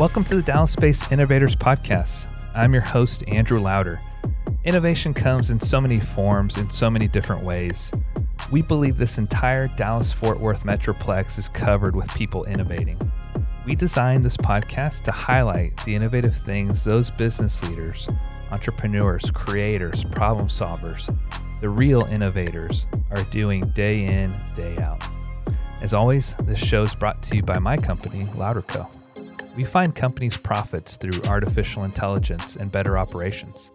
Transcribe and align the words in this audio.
Welcome 0.00 0.24
to 0.24 0.36
the 0.36 0.40
Dallas 0.42 0.72
Space 0.72 1.12
Innovators 1.12 1.54
Podcast. 1.54 2.26
I'm 2.54 2.72
your 2.72 2.80
host, 2.80 3.22
Andrew 3.28 3.60
Louder. 3.60 4.00
Innovation 4.64 5.12
comes 5.12 5.50
in 5.50 5.60
so 5.60 5.78
many 5.78 6.00
forms, 6.00 6.56
in 6.56 6.70
so 6.70 6.88
many 6.88 7.06
different 7.06 7.44
ways. 7.44 7.92
We 8.50 8.62
believe 8.62 8.96
this 8.96 9.18
entire 9.18 9.68
Dallas 9.68 10.10
Fort 10.10 10.40
Worth 10.40 10.64
Metroplex 10.64 11.38
is 11.38 11.50
covered 11.50 11.94
with 11.94 12.14
people 12.14 12.44
innovating. 12.44 12.96
We 13.66 13.74
designed 13.74 14.24
this 14.24 14.38
podcast 14.38 15.02
to 15.02 15.12
highlight 15.12 15.76
the 15.84 15.94
innovative 15.94 16.34
things 16.34 16.82
those 16.82 17.10
business 17.10 17.62
leaders, 17.68 18.08
entrepreneurs, 18.52 19.30
creators, 19.30 20.02
problem 20.04 20.48
solvers, 20.48 21.14
the 21.60 21.68
real 21.68 22.04
innovators 22.04 22.86
are 23.10 23.22
doing 23.24 23.68
day 23.74 24.06
in, 24.06 24.34
day 24.56 24.78
out. 24.78 25.06
As 25.82 25.92
always, 25.92 26.36
this 26.36 26.58
show 26.58 26.80
is 26.80 26.94
brought 26.94 27.22
to 27.24 27.36
you 27.36 27.42
by 27.42 27.58
my 27.58 27.76
company, 27.76 28.24
LouderCo. 28.24 28.88
We 29.56 29.64
find 29.64 29.94
companies' 29.94 30.36
profits 30.36 30.96
through 30.96 31.22
artificial 31.24 31.84
intelligence 31.84 32.56
and 32.56 32.70
better 32.70 32.96
operations. 32.96 33.70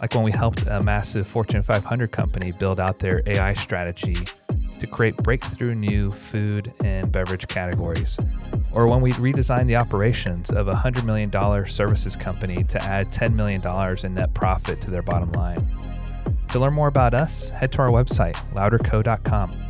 Like 0.00 0.14
when 0.14 0.24
we 0.24 0.32
helped 0.32 0.66
a 0.66 0.82
massive 0.82 1.28
Fortune 1.28 1.62
500 1.62 2.10
company 2.10 2.52
build 2.52 2.80
out 2.80 2.98
their 2.98 3.22
AI 3.26 3.54
strategy 3.54 4.26
to 4.80 4.86
create 4.86 5.16
breakthrough 5.18 5.74
new 5.74 6.10
food 6.10 6.72
and 6.84 7.10
beverage 7.10 7.46
categories, 7.46 8.18
or 8.72 8.88
when 8.88 9.00
we 9.00 9.12
redesigned 9.12 9.66
the 9.66 9.76
operations 9.76 10.50
of 10.50 10.68
a 10.68 10.72
$100 10.72 11.04
million 11.04 11.30
services 11.64 12.16
company 12.16 12.64
to 12.64 12.82
add 12.82 13.06
$10 13.12 13.34
million 13.34 13.62
in 14.04 14.14
net 14.14 14.34
profit 14.34 14.80
to 14.80 14.90
their 14.90 15.02
bottom 15.02 15.30
line. 15.32 15.60
To 16.48 16.58
learn 16.58 16.74
more 16.74 16.88
about 16.88 17.14
us, 17.14 17.50
head 17.50 17.72
to 17.72 17.82
our 17.82 17.90
website, 17.90 18.34
louderco.com. 18.52 19.63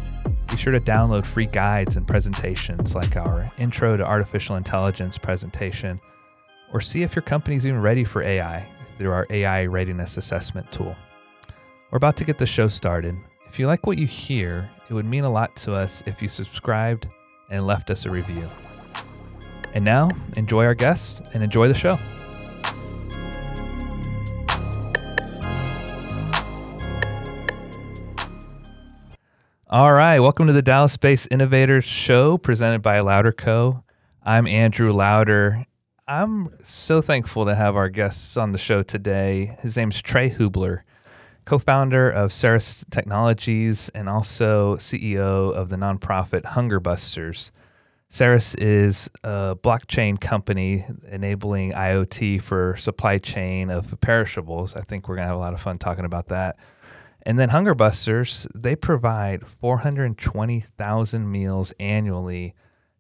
Be 0.55 0.61
sure 0.61 0.73
to 0.73 0.79
download 0.79 1.27
free 1.27 1.47
guides 1.47 1.97
and 1.97 2.07
presentations 2.07 2.95
like 2.95 3.17
our 3.17 3.51
Intro 3.59 3.97
to 3.97 4.07
Artificial 4.07 4.55
Intelligence 4.55 5.19
presentation, 5.19 6.01
or 6.73 6.81
see 6.81 7.03
if 7.03 7.17
your 7.17 7.25
company's 7.25 7.67
even 7.67 7.83
ready 7.83 8.05
for 8.05 8.23
AI 8.23 8.65
through 8.97 9.11
our 9.11 9.27
AI 9.31 9.67
Readiness 9.67 10.17
Assessment 10.17 10.71
tool. 10.71 10.95
We're 11.91 11.97
about 11.97 12.17
to 12.19 12.25
get 12.25 12.39
the 12.39 12.47
show 12.47 12.69
started. 12.69 13.17
If 13.49 13.59
you 13.59 13.67
like 13.67 13.85
what 13.85 13.99
you 13.99 14.07
hear, 14.07 14.71
it 14.89 14.95
would 14.95 15.07
mean 15.07 15.25
a 15.25 15.29
lot 15.31 15.57
to 15.57 15.75
us 15.75 16.05
if 16.07 16.23
you 16.23 16.29
subscribed 16.29 17.09
and 17.51 17.67
left 17.67 17.91
us 17.91 18.07
a 18.07 18.11
review. 18.11 18.47
And 19.75 19.85
now, 19.85 20.09
enjoy 20.37 20.67
our 20.67 20.75
guests 20.77 21.33
and 21.35 21.43
enjoy 21.43 21.67
the 21.67 21.75
show. 21.75 21.97
All 29.75 29.93
right, 29.93 30.21
welcome 30.21 30.47
to 30.47 30.53
the 30.53 30.63
Dallas 30.63 30.93
Space 30.93 31.27
Innovators 31.33 31.85
Show 31.85 32.39
presented 32.39 32.81
by 32.81 33.01
LouderCo. 33.01 33.83
I'm 34.23 34.47
Andrew 34.47 34.93
Louder. 34.93 35.67
I'm 36.07 36.55
so 36.65 37.01
thankful 37.01 37.45
to 37.47 37.57
have 37.57 37.75
our 37.75 37.89
guests 37.89 38.37
on 38.37 38.53
the 38.53 38.59
show 38.59 38.85
today. 38.85 39.57
His 39.63 39.77
name's 39.77 40.01
Trey 40.01 40.31
Hoobler, 40.31 40.83
co-founder 41.45 42.09
of 42.09 42.33
Ceres 42.33 42.85
Technologies 42.93 43.89
and 43.97 44.09
also 44.09 44.77
CEO 44.77 45.53
of 45.53 45.71
the 45.71 45.77
nonprofit 45.77 46.45
Hunger 46.45 46.79
Busters. 46.79 47.51
Ceres 48.09 48.55
is 48.55 49.11
a 49.25 49.57
blockchain 49.61 50.21
company 50.21 50.85
enabling 51.11 51.73
IoT 51.73 52.43
for 52.43 52.77
supply 52.77 53.19
chain 53.19 53.71
of 53.71 54.01
perishables. 54.01 54.77
I 54.77 54.83
think 54.83 55.09
we're 55.09 55.17
going 55.17 55.25
to 55.25 55.31
have 55.31 55.37
a 55.37 55.41
lot 55.41 55.53
of 55.53 55.61
fun 55.61 55.79
talking 55.79 56.05
about 56.05 56.29
that. 56.29 56.59
And 57.27 57.39
then 57.39 57.49
Hunger 57.49 57.75
Busters, 57.75 58.47
they 58.55 58.77
provide 58.77 59.47
420,000 59.47 61.33
meals 61.33 61.73
annually 61.81 62.55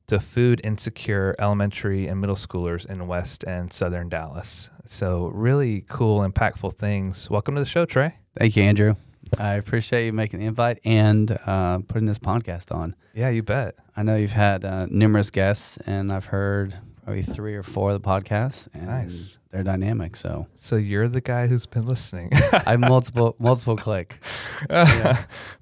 to 0.06 0.18
food 0.18 0.62
insecure 0.64 1.34
elementary 1.38 2.06
and 2.06 2.22
middle 2.22 2.36
schoolers 2.36 2.86
in 2.86 3.06
West 3.06 3.44
and 3.44 3.70
Southern 3.70 4.08
Dallas. 4.08 4.70
So, 4.86 5.26
really 5.26 5.82
cool, 5.90 6.26
impactful 6.26 6.74
things. 6.74 7.28
Welcome 7.28 7.54
to 7.56 7.60
the 7.60 7.66
show, 7.66 7.84
Trey. 7.84 8.14
Thank 8.38 8.56
you, 8.56 8.62
Andrew. 8.62 8.94
I 9.38 9.54
appreciate 9.54 10.06
you 10.06 10.14
making 10.14 10.40
the 10.40 10.46
invite 10.46 10.78
and 10.86 11.38
uh, 11.44 11.80
putting 11.86 12.06
this 12.06 12.18
podcast 12.18 12.74
on. 12.74 12.96
Yeah, 13.12 13.28
you 13.28 13.42
bet. 13.42 13.74
I 13.94 14.04
know 14.04 14.16
you've 14.16 14.32
had 14.32 14.64
uh, 14.64 14.86
numerous 14.88 15.30
guests, 15.30 15.76
and 15.84 16.10
I've 16.10 16.26
heard 16.26 16.78
probably 17.04 17.22
three 17.22 17.54
or 17.54 17.62
four 17.62 17.90
of 17.90 18.02
the 18.02 18.06
podcasts. 18.08 18.66
And 18.72 18.86
Nice. 18.86 19.38
They're 19.50 19.62
dynamic, 19.62 20.16
so 20.16 20.48
So 20.54 20.76
you're 20.76 21.06
the 21.06 21.20
guy 21.20 21.46
who's 21.46 21.66
been 21.66 21.86
listening. 21.86 22.30
I 22.66 22.76
multiple 22.76 23.36
multiple 23.38 23.76
click. 23.76 24.18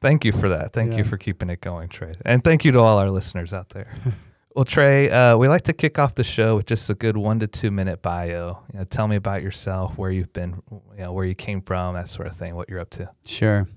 thank 0.00 0.24
you 0.24 0.32
for 0.32 0.48
that. 0.48 0.72
Thank 0.72 0.96
you 0.96 1.04
for 1.04 1.18
keeping 1.18 1.50
it 1.50 1.60
going, 1.60 1.88
Trey. 1.88 2.14
And 2.24 2.42
thank 2.42 2.64
you 2.64 2.72
to 2.72 2.78
all 2.78 2.98
our 2.98 3.10
listeners 3.10 3.52
out 3.52 3.70
there. 3.70 3.92
well, 4.54 4.64
Trey, 4.64 5.10
uh, 5.10 5.36
we 5.36 5.48
like 5.48 5.62
to 5.64 5.72
kick 5.72 5.98
off 5.98 6.14
the 6.14 6.24
show 6.24 6.56
with 6.56 6.66
just 6.66 6.88
a 6.88 6.94
good 6.94 7.16
one 7.16 7.40
to 7.40 7.46
two 7.46 7.70
minute 7.70 8.00
bio. 8.00 8.60
You 8.72 8.78
know, 8.78 8.84
tell 8.84 9.08
me 9.08 9.16
about 9.16 9.42
yourself, 9.42 9.98
where 9.98 10.10
you've 10.10 10.32
been, 10.32 10.62
you 10.96 11.04
know, 11.04 11.12
where 11.12 11.26
you 11.26 11.34
came 11.34 11.60
from, 11.60 11.94
that 11.94 12.08
sort 12.08 12.28
of 12.28 12.36
thing, 12.36 12.54
what 12.54 12.68
you're 12.70 12.80
up 12.80 12.90
to. 12.90 13.10
Sure. 13.26 13.68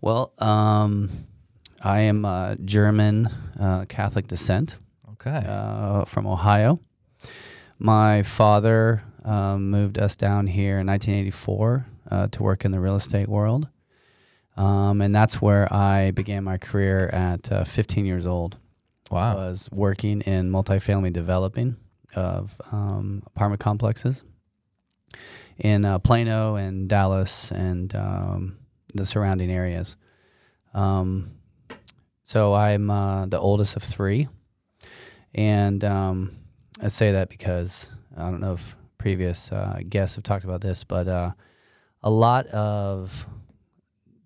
Well, 0.00 0.32
um, 0.38 1.26
I 1.82 2.00
am 2.00 2.24
uh, 2.24 2.56
German 2.56 3.26
uh, 3.58 3.86
Catholic 3.88 4.26
descent. 4.26 4.76
Okay. 5.36 5.46
uh, 5.46 6.04
from 6.04 6.26
Ohio. 6.26 6.80
My 7.78 8.22
father 8.22 9.02
um, 9.24 9.70
moved 9.70 9.98
us 9.98 10.16
down 10.16 10.46
here 10.46 10.80
in 10.80 10.86
1984 10.86 11.86
uh, 12.10 12.26
to 12.28 12.42
work 12.42 12.64
in 12.64 12.72
the 12.72 12.80
real 12.80 12.96
estate 12.96 13.28
world. 13.28 13.68
Um, 14.56 15.00
and 15.00 15.14
that's 15.14 15.40
where 15.40 15.72
I 15.72 16.10
began 16.10 16.42
my 16.42 16.58
career 16.58 17.08
at 17.08 17.52
uh, 17.52 17.64
15 17.64 18.06
years 18.06 18.26
old. 18.26 18.56
I 19.10 19.14
wow. 19.14 19.36
was 19.36 19.68
working 19.70 20.22
in 20.22 20.50
multifamily 20.50 21.12
developing 21.12 21.76
of 22.14 22.60
um, 22.72 23.22
apartment 23.26 23.60
complexes 23.60 24.22
in 25.58 25.84
uh, 25.84 25.98
Plano 25.98 26.56
and 26.56 26.88
Dallas 26.88 27.50
and 27.50 27.94
um, 27.94 28.58
the 28.94 29.06
surrounding 29.06 29.50
areas. 29.50 29.96
Um, 30.74 31.32
so 32.24 32.54
I'm 32.54 32.90
uh, 32.90 33.26
the 33.26 33.38
oldest 33.38 33.76
of 33.76 33.82
three. 33.82 34.28
And 35.34 35.84
um, 35.84 36.36
I 36.82 36.88
say 36.88 37.12
that 37.12 37.28
because 37.28 37.90
I 38.16 38.30
don't 38.30 38.40
know 38.40 38.54
if 38.54 38.76
previous 38.96 39.52
uh, 39.52 39.80
guests 39.88 40.16
have 40.16 40.24
talked 40.24 40.44
about 40.44 40.60
this, 40.60 40.84
but 40.84 41.06
uh, 41.08 41.32
a 42.02 42.10
lot 42.10 42.46
of 42.48 43.26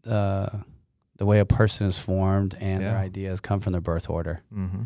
uh, 0.07 0.49
the 1.17 1.27
way 1.27 1.39
a 1.39 1.45
person 1.45 1.87
is 1.87 1.99
formed 1.99 2.57
and 2.59 2.83
their 2.83 2.97
ideas 2.97 3.41
come 3.41 3.61
from 3.61 3.73
their 3.73 3.81
birth 3.81 4.09
order. 4.09 4.43
Mm-hmm. 4.53 4.83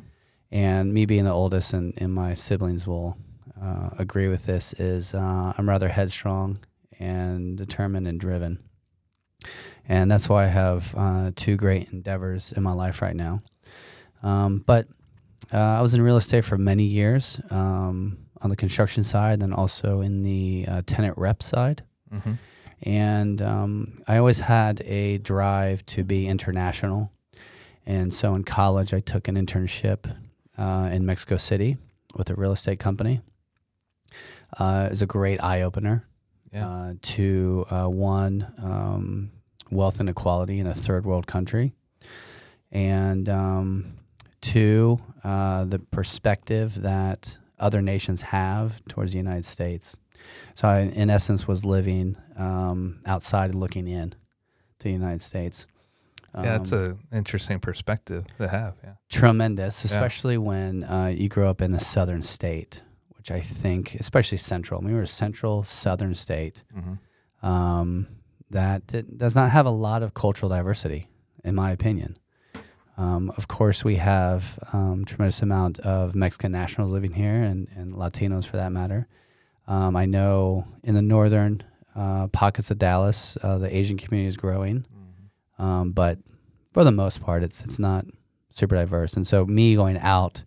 And 0.51 0.93
me 0.93 1.07
being 1.07 1.25
the 1.25 1.33
oldest, 1.33 1.73
and, 1.73 1.95
and 1.97 2.13
my 2.13 2.35
siblings 2.35 2.87
will 2.87 3.17
uh, 3.61 3.91
agree 3.99 4.29
with 4.29 4.47
this, 4.47 4.73
is 4.75 5.15
uh, 5.15 5.53
I'm 5.57 5.69
rather 5.69 5.89
headstrong 5.89 6.61
and 6.99 7.57
determined 7.57 8.07
and 8.07 8.21
driven. 8.21 8.59
And 9.89 10.11
that's 10.11 10.29
why 10.29 10.45
I 10.45 10.49
have 10.49 10.95
uh, 10.97 11.31
two 11.35 11.57
great 11.57 11.91
endeavors 11.91 12.53
in 12.53 12.63
my 12.63 12.73
life 12.73 13.03
right 13.03 13.17
now. 13.17 13.43
Um, 14.23 14.63
but 14.67 14.89
uh, 15.53 15.57
I 15.59 15.81
was 15.81 15.95
in 15.95 16.03
real 16.03 16.17
estate 16.17 16.45
for 16.45 16.59
many 16.59 16.85
years 16.85 17.41
um, 17.51 18.19
on 18.43 18.51
the 18.51 18.57
construction 18.57 19.05
side 19.05 19.43
and 19.43 19.53
also 19.55 20.01
in 20.01 20.23
the 20.23 20.65
uh, 20.69 20.83
tenant 20.87 21.17
rep 21.19 21.43
side. 21.43 21.83
Mm-hmm. 22.13 22.33
And 22.83 23.41
um, 23.43 24.03
I 24.07 24.19
always 24.19 24.41
had 24.41 24.83
a 24.83 25.19
drive 25.19 25.85
to 25.87 26.05
be 26.05 26.27
international. 26.27 27.11
And 27.87 28.13
so 28.13 28.35
in 28.35 28.45
college, 28.45 28.93
I 28.93 29.01
took 29.01 29.29
an 29.29 29.37
internship 29.37 30.15
uh, 30.59 30.89
in 30.93 31.07
Mexico 31.07 31.37
City 31.37 31.77
with 32.15 32.29
a 32.31 32.35
real 32.35 32.53
estate 32.53 32.79
company. 32.79 33.21
Uh, 34.59 34.85
it 34.87 34.91
was 34.91 35.03
a 35.03 35.07
great 35.07 35.43
eye 35.43 35.63
opener 35.63 36.07
Yeah. 36.53 36.69
uh, 36.69 36.95
to 37.03 37.67
uh, 37.71 37.87
one, 37.87 38.53
um, 38.63 39.31
wealth 39.71 40.01
inequality 40.01 40.59
in 40.61 40.67
a 40.67 40.75
third 40.75 41.05
world 41.05 41.27
country, 41.27 41.73
and 42.71 43.29
um, 44.49 44.53
two, 44.53 44.99
uh, 45.25 45.65
the 45.65 45.79
perspective 45.79 46.83
that 46.83 47.39
other 47.59 47.81
nations 47.83 48.23
have 48.23 48.85
towards 48.87 49.13
the 49.13 49.19
United 49.19 49.45
States. 49.45 49.97
So 50.55 50.69
I, 50.69 50.81
in 50.81 51.11
essence, 51.11 51.47
was 51.49 51.65
living 51.65 52.17
um, 52.37 53.01
outside 53.07 53.51
and 53.51 53.61
looking 53.61 53.87
in 53.89 54.11
to 54.11 54.19
the 54.85 54.91
United 54.93 55.23
States. 55.23 55.67
yeah, 56.35 56.57
it's 56.61 56.73
Um, 56.73 56.99
a 57.13 57.17
interesting 57.17 57.61
perspective 57.61 58.25
to 58.39 58.49
have. 58.49 58.75
Yeah. 58.85 58.95
tremendous, 59.09 59.81
Yeah. 59.85 59.87
especially 59.91 60.37
when 60.39 60.85
uh, 60.85 61.07
you 61.17 61.29
grow 61.29 61.49
up 61.49 61.63
in 61.63 61.75
a 61.75 61.81
southern 61.81 62.23
state, 62.23 62.83
which 63.17 63.31
I 63.31 63.41
think, 63.41 63.95
especially 63.95 64.39
central. 64.39 64.81
I 64.81 64.85
mean, 64.85 64.95
we're 64.95 65.03
a 65.03 65.07
central 65.07 65.65
southern 65.65 66.15
state 66.15 66.63
Mm-hmm. 66.77 67.47
um, 67.47 68.07
that 68.51 68.87
does 69.17 69.35
not 69.35 69.51
have 69.51 69.67
a 69.67 69.71
lot 69.71 70.03
of 70.03 70.13
cultural 70.15 70.49
diversity, 70.51 71.09
in 71.45 71.55
my 71.55 71.71
opinion. 71.73 72.17
Um, 72.99 73.31
of 73.37 73.47
course, 73.47 73.85
we 73.85 73.97
have 73.97 74.59
um, 74.73 75.05
tremendous 75.05 75.43
amount 75.43 75.79
of 75.81 76.15
Mexican 76.15 76.53
nationals 76.53 76.93
living 76.93 77.13
here, 77.13 77.43
and, 77.43 77.69
and 77.77 77.95
Latinos 77.95 78.47
for 78.47 78.57
that 78.57 78.73
matter. 78.73 79.07
Um, 79.69 79.97
I 79.97 80.07
know 80.07 80.67
in 80.83 80.95
the 80.95 81.03
northern 81.03 81.63
uh, 81.95 82.29
pockets 82.29 82.71
of 82.71 82.79
Dallas, 82.79 83.37
uh, 83.43 83.59
the 83.59 83.75
Asian 83.75 83.99
community 83.99 84.29
is 84.29 84.37
growing, 84.37 84.87
um, 85.59 85.93
but 85.93 86.19
for 86.73 86.85
the 86.85 86.93
most 86.93 87.21
part, 87.21 87.43
it's 87.43 87.63
it's 87.65 87.79
not 87.79 88.07
super 88.51 88.77
diverse. 88.77 89.15
And 89.15 89.27
so, 89.27 89.45
me 89.45 89.75
going 89.75 89.99
out 89.99 90.45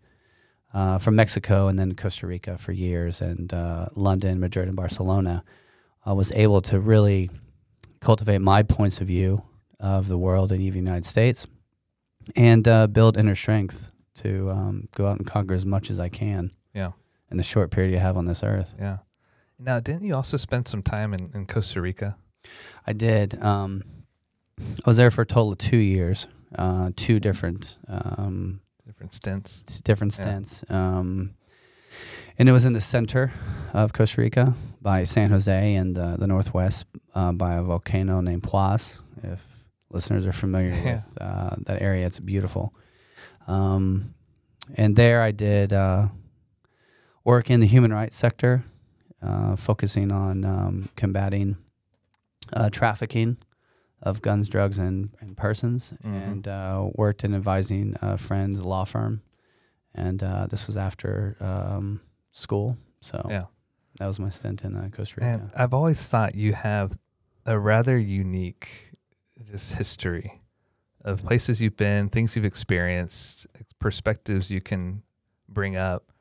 uh, 0.73 0.97
from 0.97 1.15
Mexico 1.15 1.67
and 1.67 1.77
then 1.77 1.95
Costa 1.95 2.27
Rica 2.27 2.57
for 2.57 2.71
years, 2.71 3.21
and 3.21 3.53
uh, 3.53 3.87
London, 3.95 4.39
Madrid, 4.39 4.67
and 4.67 4.75
Barcelona, 4.75 5.43
I 6.05 6.13
was 6.13 6.31
able 6.31 6.61
to 6.63 6.79
really 6.79 7.29
cultivate 7.99 8.39
my 8.39 8.63
points 8.63 9.01
of 9.01 9.07
view 9.07 9.43
of 9.79 10.07
the 10.07 10.17
world 10.17 10.51
and 10.51 10.61
even 10.61 10.83
the 10.83 10.89
United 10.89 11.05
States, 11.05 11.47
and 12.35 12.67
uh, 12.67 12.87
build 12.87 13.17
inner 13.17 13.35
strength 13.35 13.91
to 14.15 14.49
um, 14.51 14.87
go 14.95 15.07
out 15.07 15.17
and 15.17 15.27
conquer 15.27 15.53
as 15.53 15.65
much 15.65 15.89
as 15.89 15.99
I 15.99 16.09
can. 16.09 16.51
Yeah. 16.73 16.91
In 17.31 17.37
the 17.37 17.43
short 17.43 17.71
period 17.71 17.91
you 17.91 17.99
have 17.99 18.17
on 18.17 18.25
this 18.25 18.43
earth. 18.43 18.73
Yeah. 18.77 18.97
Now, 19.57 19.79
didn't 19.79 20.05
you 20.05 20.15
also 20.15 20.37
spend 20.37 20.67
some 20.67 20.81
time 20.81 21.13
in, 21.13 21.31
in 21.33 21.45
Costa 21.45 21.81
Rica? 21.81 22.17
I 22.87 22.93
did. 22.93 23.41
Um, 23.41 23.83
I 24.59 24.87
was 24.87 24.97
there 24.97 25.11
for 25.11 25.21
a 25.21 25.25
total 25.25 25.51
of 25.51 25.57
two 25.57 25.77
years, 25.77 26.27
uh, 26.57 26.91
two 26.95 27.19
different 27.19 27.77
um, 27.87 28.61
different 28.85 29.13
stints, 29.13 29.61
different 29.81 30.13
stints. 30.13 30.63
Yeah. 30.69 30.97
Um, 30.97 31.35
and 32.37 32.47
it 32.47 32.51
was 32.53 32.65
in 32.65 32.73
the 32.73 32.81
center 32.81 33.33
of 33.73 33.91
Costa 33.91 34.21
Rica 34.21 34.53
by 34.81 35.03
San 35.03 35.29
Jose 35.29 35.75
and 35.75 35.97
uh, 35.97 36.15
the 36.15 36.27
northwest 36.27 36.85
uh, 37.13 37.33
by 37.33 37.55
a 37.55 37.61
volcano 37.61 38.21
named 38.21 38.43
Poás. 38.43 38.99
If 39.23 39.58
listeners 39.91 40.27
are 40.27 40.33
familiar 40.33 40.69
yeah. 40.83 40.93
with 40.93 41.17
uh, 41.19 41.55
that 41.65 41.81
area, 41.81 42.05
it's 42.05 42.19
beautiful. 42.19 42.73
Um, 43.47 44.13
and 44.75 44.95
there 44.95 45.21
I 45.21 45.31
did 45.31 45.73
uh, 45.73 46.07
work 47.23 47.49
in 47.49 47.59
the 47.59 47.67
human 47.67 47.91
rights 47.91 48.15
sector, 48.15 48.63
uh, 49.21 49.55
focusing 49.55 50.11
on 50.11 50.45
um, 50.45 50.89
combating 50.95 51.57
uh, 52.53 52.69
trafficking 52.69 53.37
of 54.01 54.21
guns, 54.21 54.47
drugs, 54.47 54.79
and, 54.79 55.09
and 55.19 55.35
persons, 55.35 55.93
mm-hmm. 56.03 56.15
and 56.15 56.47
uh, 56.47 56.87
worked 56.95 57.23
in 57.23 57.35
advising 57.35 57.95
a 58.01 58.17
friend's 58.17 58.63
law 58.63 58.85
firm. 58.85 59.21
And 59.93 60.23
uh, 60.23 60.47
this 60.47 60.67
was 60.67 60.77
after 60.77 61.35
um, 61.41 62.01
school. 62.31 62.77
So 63.01 63.25
yeah. 63.29 63.43
that 63.99 64.07
was 64.07 64.19
my 64.19 64.29
stint 64.29 64.63
in 64.63 64.75
uh, 64.75 64.89
Costa 64.95 65.15
Rica. 65.17 65.33
And 65.33 65.51
I've 65.55 65.73
always 65.73 66.07
thought 66.07 66.35
you 66.35 66.53
have 66.53 66.97
a 67.45 67.57
rather 67.59 67.97
unique 67.97 68.88
just 69.43 69.73
history 69.73 70.41
of 71.05 71.23
places 71.23 71.61
you've 71.61 71.77
been, 71.77 72.09
things 72.09 72.35
you've 72.35 72.45
experienced, 72.45 73.47
perspectives 73.79 74.51
you 74.51 74.61
can 74.61 75.01
bring 75.47 75.75
up. 75.75 76.11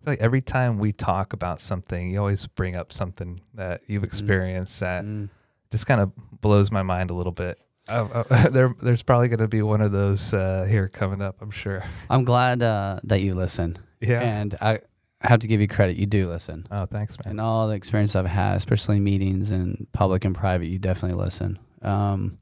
I 0.00 0.04
feel 0.04 0.12
like 0.12 0.20
every 0.20 0.40
time 0.40 0.78
we 0.78 0.92
talk 0.92 1.32
about 1.32 1.60
something, 1.60 2.10
you 2.10 2.18
always 2.18 2.46
bring 2.46 2.76
up 2.76 2.92
something 2.92 3.40
that 3.54 3.82
you've 3.88 4.02
mm. 4.02 4.06
experienced 4.06 4.76
mm. 4.76 4.80
that 4.80 5.04
mm 5.04 5.28
just 5.70 5.86
kind 5.86 6.00
of 6.00 6.12
blows 6.40 6.70
my 6.70 6.82
mind 6.82 7.10
a 7.10 7.14
little 7.14 7.32
bit. 7.32 7.58
Uh, 7.88 8.24
uh, 8.30 8.48
there, 8.50 8.74
there's 8.82 9.02
probably 9.02 9.28
going 9.28 9.38
to 9.38 9.48
be 9.48 9.62
one 9.62 9.80
of 9.80 9.92
those 9.92 10.32
uh, 10.34 10.66
here 10.68 10.88
coming 10.88 11.22
up. 11.22 11.36
I'm 11.40 11.50
sure. 11.50 11.84
I'm 12.10 12.24
glad 12.24 12.62
uh, 12.62 13.00
that 13.04 13.20
you 13.20 13.34
listen. 13.34 13.78
Yeah, 14.00 14.20
and 14.20 14.56
I, 14.60 14.80
I 15.20 15.28
have 15.28 15.40
to 15.40 15.46
give 15.46 15.60
you 15.60 15.68
credit. 15.68 15.96
You 15.96 16.06
do 16.06 16.28
listen. 16.28 16.66
Oh, 16.70 16.86
thanks, 16.86 17.16
man. 17.24 17.32
And 17.32 17.40
all 17.40 17.68
the 17.68 17.74
experience 17.74 18.14
I've 18.14 18.26
had, 18.26 18.56
especially 18.56 19.00
meetings 19.00 19.50
and 19.50 19.86
public 19.92 20.24
and 20.24 20.34
private, 20.34 20.68
you 20.68 20.78
definitely 20.78 21.20
listen. 21.20 21.58
Um, 21.82 22.38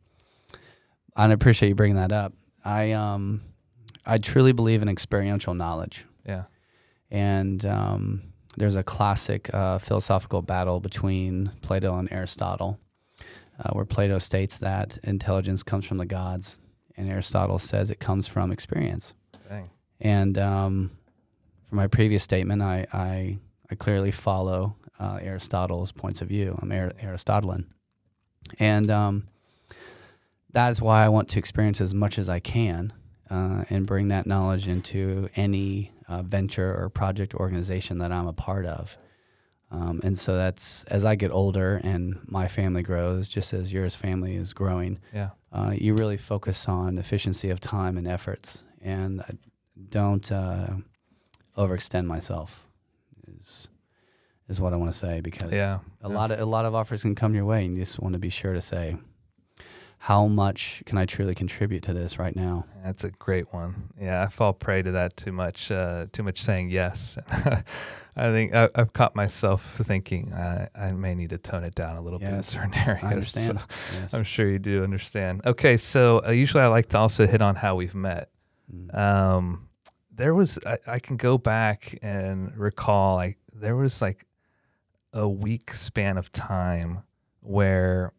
I 1.17 1.33
appreciate 1.33 1.71
you 1.71 1.75
bringing 1.75 1.97
that 1.97 2.13
up. 2.13 2.33
I 2.65 2.93
um, 2.93 3.43
I 4.05 4.19
truly 4.19 4.53
believe 4.53 4.83
in 4.83 4.89
experiential 4.89 5.55
knowledge. 5.55 6.07
Yeah. 6.27 6.45
And 7.11 7.65
um, 7.65 8.23
there's 8.57 8.77
a 8.77 8.83
classic 8.83 9.53
uh, 9.55 9.79
philosophical 9.79 10.43
battle 10.43 10.81
between 10.81 11.53
Plato 11.63 11.97
and 11.97 12.13
Aristotle 12.13 12.79
uh, 13.59 13.71
where 13.73 13.85
Plato 13.85 14.19
states 14.19 14.59
that 14.59 14.99
intelligence 15.03 15.63
comes 15.63 15.85
from 15.85 15.99
the 15.99 16.07
gods, 16.07 16.59
and 16.97 17.11
Aristotle 17.11 17.59
says 17.59 17.91
it 17.91 18.01
comes 18.01 18.27
from 18.27 18.53
experience. 18.53 19.15
Dang. 19.49 19.71
And 20.01 20.39
um, 20.39 20.91
for 21.69 21.77
my 21.77 21.87
previous 21.87 22.23
statement, 22.23 22.63
I, 22.63 22.87
I, 22.93 23.39
I 23.71 23.75
clearly 23.77 24.11
follow 24.11 24.77
uh, 24.99 25.19
Aristotle's 25.23 25.93
points 25.93 26.21
of 26.21 26.29
view. 26.29 26.59
I'm 26.61 26.71
Ar- 26.73 26.93
Aristotelian. 27.03 27.73
And 28.59 28.91
um, 28.91 29.29
that 30.57 30.71
is 30.71 30.81
why 30.81 31.05
I 31.05 31.11
want 31.11 31.29
to 31.29 31.39
experience 31.39 31.83
as 31.83 31.93
much 31.93 32.19
as 32.19 32.31
I 32.31 32.41
can 32.41 32.95
uh, 33.31 33.65
and 33.69 33.87
bring 33.87 34.09
that 34.09 34.27
knowledge 34.27 34.69
into 34.69 35.29
any 35.37 35.93
uh, 36.09 36.23
venture 36.23 36.75
or 36.75 36.89
project 36.89 37.35
organization 37.35 37.99
that 37.99 38.11
I'm 38.11 38.27
a 38.27 38.33
part 38.33 38.65
of. 38.65 38.97
Um, 39.71 40.01
and 40.03 40.19
so 40.19 40.35
that's 40.35 40.85
as 40.85 41.05
I 41.05 41.15
get 41.15 41.31
older 41.31 41.79
and 41.85 42.21
my 42.25 42.49
family 42.49 42.81
grows, 42.81 43.29
just 43.29 43.53
as 43.53 43.71
yours 43.71 43.97
family 43.97 44.35
is 44.35 44.55
growing. 44.55 44.99
Yeah. 45.13 45.31
Uh, 45.53 45.75
you 45.77 45.93
really 45.93 46.17
focus 46.17 46.67
on 46.69 46.97
efficiency 46.97 47.51
of 47.51 47.61
time 47.61 47.99
and 47.99 48.09
efforts, 48.09 48.65
and 48.81 49.21
I 49.21 49.35
don't 49.91 50.33
uh, 50.33 50.69
overextend 51.59 52.07
myself. 52.07 52.67
Is 53.39 53.69
is 54.49 54.59
what 54.59 54.73
I 54.73 54.77
want 54.77 54.93
to 54.93 54.99
say 54.99 55.21
because 55.21 55.53
yeah, 55.53 55.81
a 56.03 56.09
yeah. 56.09 56.15
lot 56.15 56.31
of 56.31 56.41
a 56.41 56.45
lot 56.45 56.65
of 56.65 56.75
offers 56.75 57.03
can 57.03 57.15
come 57.15 57.35
your 57.35 57.45
way, 57.45 57.65
and 57.65 57.77
you 57.77 57.83
just 57.83 58.01
want 58.01 58.13
to 58.13 58.19
be 58.19 58.31
sure 58.31 58.53
to 58.53 58.61
say, 58.61 58.97
how 60.07 60.29
much 60.29 60.85
can 60.87 60.99
I 60.99 61.05
truly 61.05 61.35
contribute 61.35 61.83
to 61.83 61.93
this 61.93 62.17
right 62.17 62.37
now? 62.37 62.65
That's 62.85 63.03
a 63.03 63.11
great 63.11 63.53
one. 63.53 63.89
Yeah, 64.01 64.23
I 64.23 64.29
fall 64.29 64.53
prey 64.53 64.81
to 64.83 64.93
that 64.93 65.17
too 65.17 65.33
much. 65.33 65.73
Uh, 65.73 66.07
too 66.13 66.23
much 66.23 66.41
saying 66.41 66.71
yes. 66.71 67.19
I 67.29 68.31
think 68.31 68.55
I, 68.55 68.69
have 68.77 68.93
caught 68.93 69.17
myself 69.17 69.75
thinking 69.83 70.33
I, 70.33 70.69
I 70.77 70.93
may 70.93 71.17
need 71.17 71.31
to 71.31 71.39
tone 71.39 71.65
it 71.65 71.75
down 71.75 71.97
a 71.97 72.01
little 72.01 72.21
yes, 72.21 72.29
bit 72.29 72.37
in 72.37 72.43
certain 72.45 72.75
areas. 72.89 73.03
I 73.03 73.11
understand. 73.11 73.59
So 73.59 73.99
yes. 74.01 74.15
I'm 74.15 74.23
sure 74.23 74.49
you 74.49 74.61
do 74.61 74.85
understand. 74.85 75.45
Okay, 75.45 75.77
so 75.77 76.23
uh, 76.25 76.31
usually 76.31 76.63
I 76.63 76.69
like 76.69 76.89
to 76.91 76.99
also 76.99 77.27
hit 77.27 77.43
on 77.43 77.57
how 77.57 77.75
we've 77.75 77.93
met. 77.93 78.31
Mm. 78.73 78.97
Um, 78.97 79.69
there 80.15 80.37
was 80.37 80.57
I, 80.65 80.77
I 80.87 80.99
can 81.01 81.17
go 81.17 81.37
back 81.37 81.99
and 82.01 82.57
recall 82.57 83.17
like 83.17 83.39
there 83.53 83.75
was 83.75 84.01
like 84.01 84.25
a 85.13 85.29
week 85.29 85.75
span 85.75 86.17
of 86.17 86.31
time 86.31 87.03
where 87.41 88.13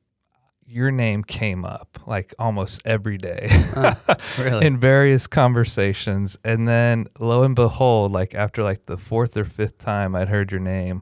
your 0.67 0.91
name 0.91 1.23
came 1.23 1.63
up 1.63 1.97
like 2.05 2.33
almost 2.37 2.81
every 2.85 3.17
day 3.17 3.47
really? 4.39 4.65
in 4.65 4.77
various 4.77 5.25
conversations 5.25 6.37
and 6.43 6.67
then 6.67 7.07
lo 7.19 7.43
and 7.43 7.55
behold 7.55 8.11
like 8.11 8.35
after 8.35 8.63
like 8.63 8.85
the 8.85 8.97
fourth 8.97 9.37
or 9.37 9.45
fifth 9.45 9.77
time 9.77 10.13
i'd 10.15 10.27
heard 10.27 10.51
your 10.51 10.59
name 10.59 11.01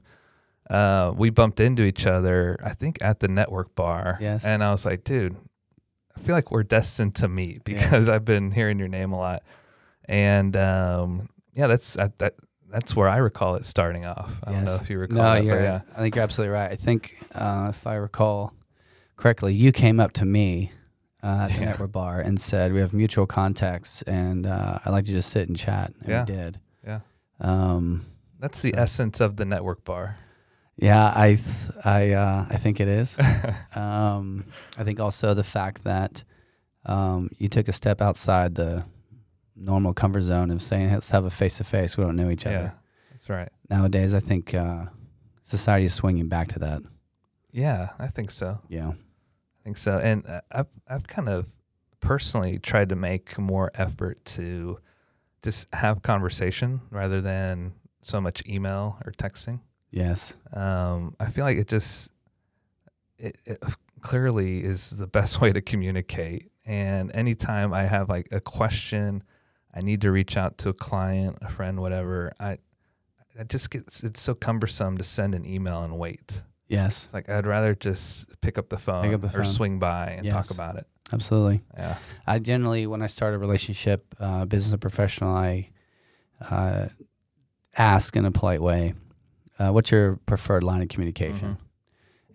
uh, 0.68 1.14
we 1.16 1.30
bumped 1.30 1.60
into 1.60 1.84
each 1.84 2.06
other 2.08 2.58
i 2.64 2.74
think 2.74 2.98
at 3.02 3.20
the 3.20 3.28
network 3.28 3.74
bar 3.76 4.18
yes. 4.22 4.44
and 4.46 4.64
i 4.64 4.72
was 4.72 4.86
like 4.86 5.04
dude 5.04 5.36
i 6.16 6.20
feel 6.22 6.36
like 6.36 6.52
we're 6.52 6.64
destined 6.64 7.16
to 7.16 7.28
meet 7.28 7.64
because 7.64 8.08
yes. 8.08 8.10
i've 8.10 8.26
been 8.26 8.52
hearing 8.52 8.80
your 8.80 8.88
name 8.88 9.12
a 9.12 9.18
lot 9.18 9.44
and 10.06 10.56
um, 10.56 11.28
yeah 11.54 11.68
that's 11.68 11.94
that 11.94 12.34
that's 12.70 12.96
where 12.96 13.08
I 13.08 13.18
recall 13.18 13.56
it 13.56 13.64
starting 13.64 14.06
off. 14.06 14.30
I 14.44 14.52
yes. 14.52 14.58
don't 14.58 14.66
know 14.66 14.76
if 14.76 14.90
you 14.90 15.00
recall. 15.00 15.18
No, 15.18 15.24
that, 15.24 15.46
you're. 15.46 15.62
Yeah. 15.62 15.82
I 15.96 16.02
think 16.02 16.16
you're 16.16 16.24
absolutely 16.24 16.54
right. 16.54 16.70
I 16.70 16.76
think 16.76 17.16
uh, 17.34 17.68
if 17.70 17.88
I 17.88 17.96
recall, 17.96 18.54
correctly, 19.16 19.54
you 19.54 19.72
came 19.72 20.00
up 20.00 20.14
to 20.14 20.26
me 20.26 20.72
uh, 21.24 21.48
at 21.50 21.52
the 21.52 21.60
yeah. 21.60 21.66
network 21.66 21.92
bar 21.92 22.20
and 22.20 22.40
said, 22.40 22.74
"We 22.74 22.80
have 22.80 22.94
mutual 22.94 23.26
contacts, 23.26 24.02
and 24.04 24.46
uh, 24.46 24.80
I'd 24.86 24.92
like 24.92 25.06
to 25.06 25.12
just 25.12 25.32
sit 25.32 25.48
and 25.48 25.58
chat." 25.58 25.94
And 26.02 26.10
yeah. 26.10 26.22
we 26.22 26.26
did. 26.26 26.60
Yeah. 26.86 27.00
Um, 27.40 28.06
That's 28.40 28.62
the 28.62 28.74
so. 28.76 28.82
essence 28.82 29.20
of 29.22 29.36
the 29.38 29.46
network 29.46 29.84
bar. 29.84 30.18
Yeah, 30.78 31.12
I 31.16 31.36
th- 31.36 31.72
I 31.84 32.12
uh, 32.12 32.46
I 32.50 32.58
think 32.58 32.80
it 32.80 32.88
is. 32.88 33.18
um, 33.76 34.46
I 34.78 34.84
think 34.84 35.00
also 35.00 35.34
the 35.34 35.44
fact 35.44 35.84
that 35.86 36.24
um, 36.86 37.30
you 37.38 37.48
took 37.48 37.68
a 37.68 37.74
step 37.74 38.02
outside 38.02 38.56
the 38.56 38.84
normal 39.56 39.94
comfort 39.94 40.22
zone 40.22 40.52
of 40.52 40.62
saying, 40.62 40.92
"Let's 40.92 41.12
have 41.12 41.26
a 41.26 41.32
face 41.32 41.58
to 41.58 41.64
face." 41.64 41.98
We 41.98 42.04
don't 42.04 42.18
know 42.18 42.30
each 42.30 42.46
other. 42.46 42.56
Yeah, 42.56 43.12
that's 43.12 43.30
right. 43.30 43.50
Nowadays, 43.70 44.14
I 44.14 44.20
think 44.20 44.54
uh, 44.54 44.86
society 45.44 45.86
is 45.86 45.94
swinging 45.94 46.28
back 46.28 46.50
to 46.50 46.60
that. 46.60 46.82
Yeah, 47.52 47.90
I 47.98 48.08
think 48.08 48.32
so. 48.32 48.60
Yeah, 48.68 48.92
think 49.66 49.78
so. 49.78 49.98
And 49.98 50.26
uh, 50.28 50.42
I've 50.52 50.68
I've 50.88 51.08
kind 51.08 51.28
of 51.28 51.48
personally 52.00 52.60
tried 52.60 52.90
to 52.90 52.96
make 52.96 53.38
more 53.38 53.72
effort 53.74 54.24
to 54.26 54.78
just 55.42 55.68
have 55.74 56.04
conversation 56.04 56.82
rather 56.92 57.20
than 57.20 57.74
so 58.02 58.22
much 58.22 58.44
email 58.48 58.98
or 59.06 59.12
texting. 59.12 59.60
Yes. 59.92 60.36
Um, 60.54 61.16
I 61.20 61.32
feel 61.32 61.44
like 61.44 61.58
it 61.58 61.68
just 61.68 62.12
it, 63.18 63.38
it 63.46 63.64
clearly 64.02 64.64
is 64.64 64.92
the 64.92 65.08
best 65.08 65.42
way 65.42 65.52
to 65.52 65.62
communicate. 65.62 66.52
And 66.66 67.14
anytime 67.14 67.74
I 67.74 67.84
have 67.84 68.08
like 68.08 68.28
a 68.32 68.40
question, 68.40 69.24
I 69.74 69.82
need 69.82 70.02
to 70.02 70.12
reach 70.12 70.38
out 70.38 70.60
to 70.60 70.70
a 70.70 70.74
client, 70.74 71.40
a 71.42 71.50
friend, 71.50 71.80
whatever. 71.80 72.34
I 72.40 72.60
it 73.38 73.50
just 73.50 73.72
gets 73.72 74.04
it's 74.04 74.22
so 74.22 74.36
cumbersome 74.36 74.98
to 74.98 75.04
send 75.04 75.34
an 75.34 75.46
email 75.46 75.82
and 75.84 75.98
wait. 75.98 76.44
Yes. 76.68 77.06
It's 77.06 77.14
like 77.14 77.30
I'd 77.30 77.46
rather 77.46 77.76
just 77.76 78.28
pick 78.42 78.58
up 78.58 78.70
the 78.70 78.78
phone, 78.78 79.14
up 79.14 79.22
the 79.22 79.30
phone. 79.30 79.42
or 79.42 79.44
swing 79.46 79.80
by 79.80 80.12
and 80.12 80.26
yes. 80.26 80.34
talk 80.34 80.52
about 80.52 80.78
it. 80.78 80.88
Absolutely. 81.14 81.62
Yeah. 81.76 81.98
I 82.26 82.40
generally, 82.40 82.88
when 82.88 83.02
I 83.02 83.08
start 83.08 83.36
a 83.36 83.38
relationship, 83.38 84.16
uh, 84.20 84.46
business 84.46 84.74
or 84.74 84.78
professional, 84.78 85.36
I 85.36 85.70
uh, 86.42 86.88
ask 87.78 88.16
in 88.16 88.26
a 88.26 88.32
polite 88.32 88.62
way, 88.62 88.96
uh, 89.60 89.72
"What's 89.72 89.92
your 89.92 90.18
preferred 90.26 90.64
line 90.64 90.82
of 90.82 90.90
communication?" 90.90 91.54
Mm-hmm. 91.54 91.62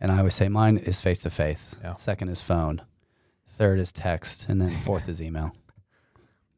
And 0.00 0.12
I 0.12 0.18
always 0.18 0.34
say, 0.34 0.49
"Mine 0.49 0.76
is 0.76 1.00
face 1.00 1.18
to 1.20 1.30
face. 1.30 1.75
Second 1.96 2.28
is 2.28 2.40
phone. 2.40 2.82
Third 3.49 3.80
is 3.80 3.92
text, 3.92 4.46
and 4.49 4.60
then 4.60 4.70
fourth 4.80 5.08
is 5.08 5.20
email." 5.20 5.52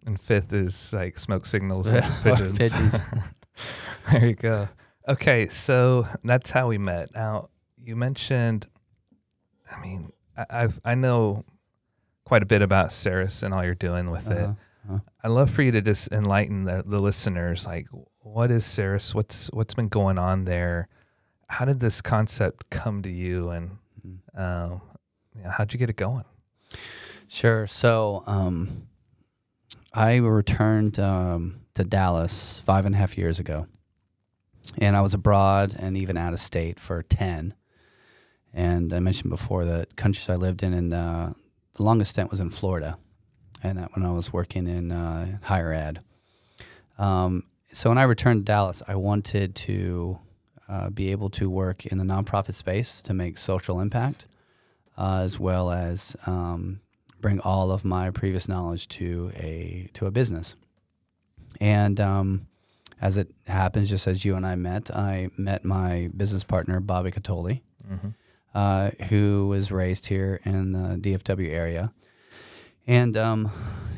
And 0.04 0.20
fifth 0.20 0.52
is 0.52 0.92
like 0.92 1.16
smoke 1.16 1.46
signals 1.46 1.88
and 1.92 2.04
pigeons. 2.24 2.58
pigeons. 2.58 2.96
There 4.10 4.26
you 4.26 4.34
go. 4.34 4.68
Okay, 5.06 5.48
so 5.48 6.08
that's 6.24 6.50
how 6.50 6.66
we 6.66 6.76
met. 6.76 7.14
Now 7.14 7.50
you 7.84 7.96
mentioned, 7.96 8.66
I 9.70 9.80
mean, 9.80 10.12
I, 10.36 10.46
I've 10.50 10.80
I 10.84 10.94
know 10.94 11.44
quite 12.24 12.42
a 12.42 12.46
bit 12.46 12.62
about 12.62 12.92
Ceres 12.92 13.42
and 13.42 13.52
all 13.52 13.64
you're 13.64 13.74
doing 13.74 14.10
with 14.10 14.30
it. 14.30 14.38
Uh-huh, 14.38 14.94
uh-huh. 14.94 14.98
I'd 15.24 15.28
love 15.30 15.50
for 15.50 15.62
you 15.62 15.72
to 15.72 15.80
just 15.82 16.12
enlighten 16.12 16.64
the, 16.64 16.82
the 16.86 17.00
listeners. 17.00 17.66
Like, 17.66 17.88
what 18.20 18.50
is 18.50 18.64
Ceres? 18.64 19.14
What's 19.14 19.48
what's 19.52 19.74
been 19.74 19.88
going 19.88 20.18
on 20.18 20.44
there? 20.44 20.88
How 21.48 21.64
did 21.64 21.80
this 21.80 22.00
concept 22.00 22.70
come 22.70 23.02
to 23.02 23.10
you, 23.10 23.50
and 23.50 23.78
Mhm. 24.06 24.18
um, 24.40 24.80
yeah, 25.38 25.50
how'd 25.52 25.72
you 25.72 25.78
get 25.78 25.90
it 25.90 25.96
going? 25.96 26.24
Sure. 27.28 27.66
So 27.66 28.22
um, 28.26 28.88
I 29.92 30.16
returned 30.16 30.98
um, 30.98 31.60
to 31.74 31.84
Dallas 31.84 32.60
five 32.64 32.84
and 32.86 32.94
a 32.94 32.98
half 32.98 33.16
years 33.16 33.38
ago, 33.38 33.66
and 34.78 34.96
I 34.96 35.00
was 35.00 35.14
abroad 35.14 35.74
and 35.78 35.96
even 35.96 36.16
out 36.16 36.32
of 36.32 36.40
state 36.40 36.78
for 36.80 37.02
ten. 37.02 37.54
And 38.54 38.92
I 38.92 39.00
mentioned 39.00 39.30
before 39.30 39.64
the 39.64 39.86
countries 39.96 40.28
I 40.28 40.34
lived 40.36 40.62
in, 40.62 40.72
and 40.74 40.92
uh, 40.92 41.30
the 41.74 41.82
longest 41.82 42.10
stint 42.12 42.30
was 42.30 42.40
in 42.40 42.50
Florida, 42.50 42.98
and 43.62 43.78
that 43.78 43.94
when 43.94 44.04
I 44.04 44.10
was 44.10 44.32
working 44.32 44.66
in 44.66 44.92
uh, 44.92 45.38
higher 45.42 45.72
ed. 45.72 46.00
Um, 46.98 47.44
so 47.72 47.88
when 47.88 47.98
I 47.98 48.02
returned 48.02 48.40
to 48.40 48.52
Dallas, 48.52 48.82
I 48.86 48.96
wanted 48.96 49.54
to 49.56 50.18
uh, 50.68 50.90
be 50.90 51.10
able 51.10 51.30
to 51.30 51.48
work 51.48 51.86
in 51.86 51.98
the 51.98 52.04
nonprofit 52.04 52.54
space 52.54 53.00
to 53.02 53.14
make 53.14 53.38
social 53.38 53.80
impact, 53.80 54.26
uh, 54.98 55.20
as 55.22 55.38
well 55.40 55.70
as 55.70 56.14
um, 56.26 56.80
bring 57.20 57.40
all 57.40 57.70
of 57.70 57.84
my 57.84 58.10
previous 58.10 58.48
knowledge 58.48 58.88
to 58.88 59.32
a 59.34 59.88
to 59.94 60.04
a 60.06 60.10
business. 60.10 60.56
And 61.60 61.98
um, 62.00 62.46
as 63.00 63.16
it 63.16 63.30
happens, 63.46 63.88
just 63.88 64.06
as 64.06 64.24
you 64.24 64.36
and 64.36 64.46
I 64.46 64.56
met, 64.56 64.94
I 64.94 65.30
met 65.38 65.64
my 65.64 66.10
business 66.14 66.44
partner 66.44 66.80
Bobby 66.80 67.10
Catoli, 67.10 67.62
Mm-hmm. 67.90 68.08
Uh, 68.54 68.90
who 69.08 69.48
was 69.48 69.72
raised 69.72 70.06
here 70.06 70.40
in 70.44 70.72
the 70.72 70.96
DFW 70.96 71.48
area, 71.48 71.92
and 72.86 73.16
um, 73.16 73.50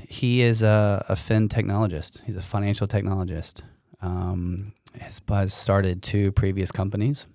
he 0.09 0.43
is 0.43 0.63
a, 0.63 1.05
a 1.09 1.17
fin 1.17 1.49
technologist. 1.49 2.23
He's 2.25 2.37
a 2.37 2.43
financial 2.43 2.87
technologist. 2.87 3.63
Um, 4.01 4.73
has, 5.01 5.21
has 5.29 5.55
started 5.55 6.03
two 6.03 6.33
previous 6.33 6.71
companies. 6.71 7.27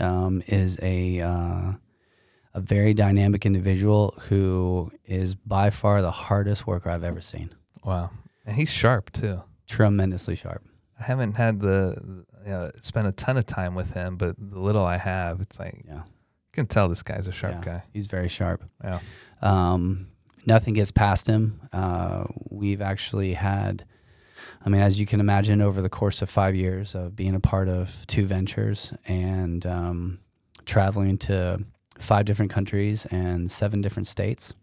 Um, 0.00 0.42
is 0.46 0.78
a 0.80 1.20
uh, 1.20 1.72
a 2.54 2.60
very 2.60 2.94
dynamic 2.94 3.44
individual 3.44 4.14
who 4.28 4.90
is 5.04 5.34
by 5.34 5.68
far 5.68 6.00
the 6.00 6.10
hardest 6.10 6.66
worker 6.66 6.88
I've 6.88 7.04
ever 7.04 7.20
seen. 7.20 7.54
Wow, 7.84 8.10
and 8.46 8.56
he's 8.56 8.70
sharp 8.70 9.12
too. 9.12 9.42
Tremendously 9.68 10.34
sharp. 10.34 10.64
I 10.98 11.04
haven't 11.04 11.34
had 11.34 11.60
the 11.60 12.24
you 12.46 12.52
know, 12.52 12.70
spent 12.80 13.08
a 13.08 13.12
ton 13.12 13.36
of 13.36 13.44
time 13.44 13.74
with 13.74 13.92
him, 13.92 14.16
but 14.16 14.36
the 14.38 14.60
little 14.60 14.84
I 14.84 14.98
have, 14.98 15.40
it's 15.40 15.58
like 15.58 15.84
you 15.84 16.02
can 16.52 16.66
tell 16.66 16.88
this 16.88 17.02
guy's 17.02 17.26
a 17.26 17.32
sharp 17.32 17.56
yeah. 17.56 17.72
guy. 17.72 17.82
He's 17.92 18.06
very 18.06 18.28
sharp. 18.28 18.62
Yeah. 18.84 19.00
Um, 19.42 20.06
nothing 20.46 20.74
gets 20.74 20.92
past 20.92 21.26
him. 21.26 21.60
Uh, 21.72 22.24
we've 22.48 22.80
actually 22.80 23.34
had, 23.34 23.84
I 24.64 24.68
mean, 24.68 24.80
as 24.80 25.00
you 25.00 25.06
can 25.06 25.18
imagine, 25.18 25.60
over 25.60 25.82
the 25.82 25.88
course 25.88 26.22
of 26.22 26.30
five 26.30 26.54
years 26.54 26.94
of 26.94 27.16
being 27.16 27.34
a 27.34 27.40
part 27.40 27.68
of 27.68 28.06
two 28.06 28.26
ventures 28.26 28.92
and 29.06 29.66
um, 29.66 30.20
traveling 30.64 31.18
to 31.18 31.64
five 31.98 32.26
different 32.26 32.52
countries 32.52 33.06
and 33.06 33.50
seven 33.50 33.82
different 33.82 34.06
states, 34.06 34.54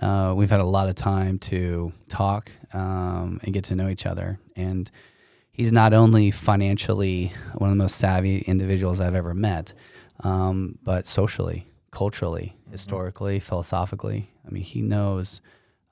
uh, 0.00 0.32
we've 0.34 0.50
had 0.50 0.60
a 0.60 0.64
lot 0.64 0.88
of 0.88 0.94
time 0.94 1.38
to 1.38 1.92
talk 2.08 2.50
um, 2.72 3.40
and 3.42 3.52
get 3.52 3.64
to 3.64 3.74
know 3.74 3.88
each 3.88 4.06
other. 4.06 4.38
And 4.56 4.90
he's 5.56 5.72
not 5.72 5.92
only 5.94 6.30
financially 6.30 7.32
one 7.54 7.70
of 7.70 7.76
the 7.76 7.82
most 7.82 7.96
savvy 7.96 8.40
individuals 8.40 9.00
I've 9.00 9.14
ever 9.14 9.32
met, 9.32 9.72
um, 10.20 10.78
but 10.82 11.06
socially, 11.06 11.66
culturally, 11.90 12.56
historically, 12.70 13.40
philosophically. 13.40 14.30
I 14.46 14.50
mean, 14.50 14.62
he 14.62 14.82
knows 14.82 15.40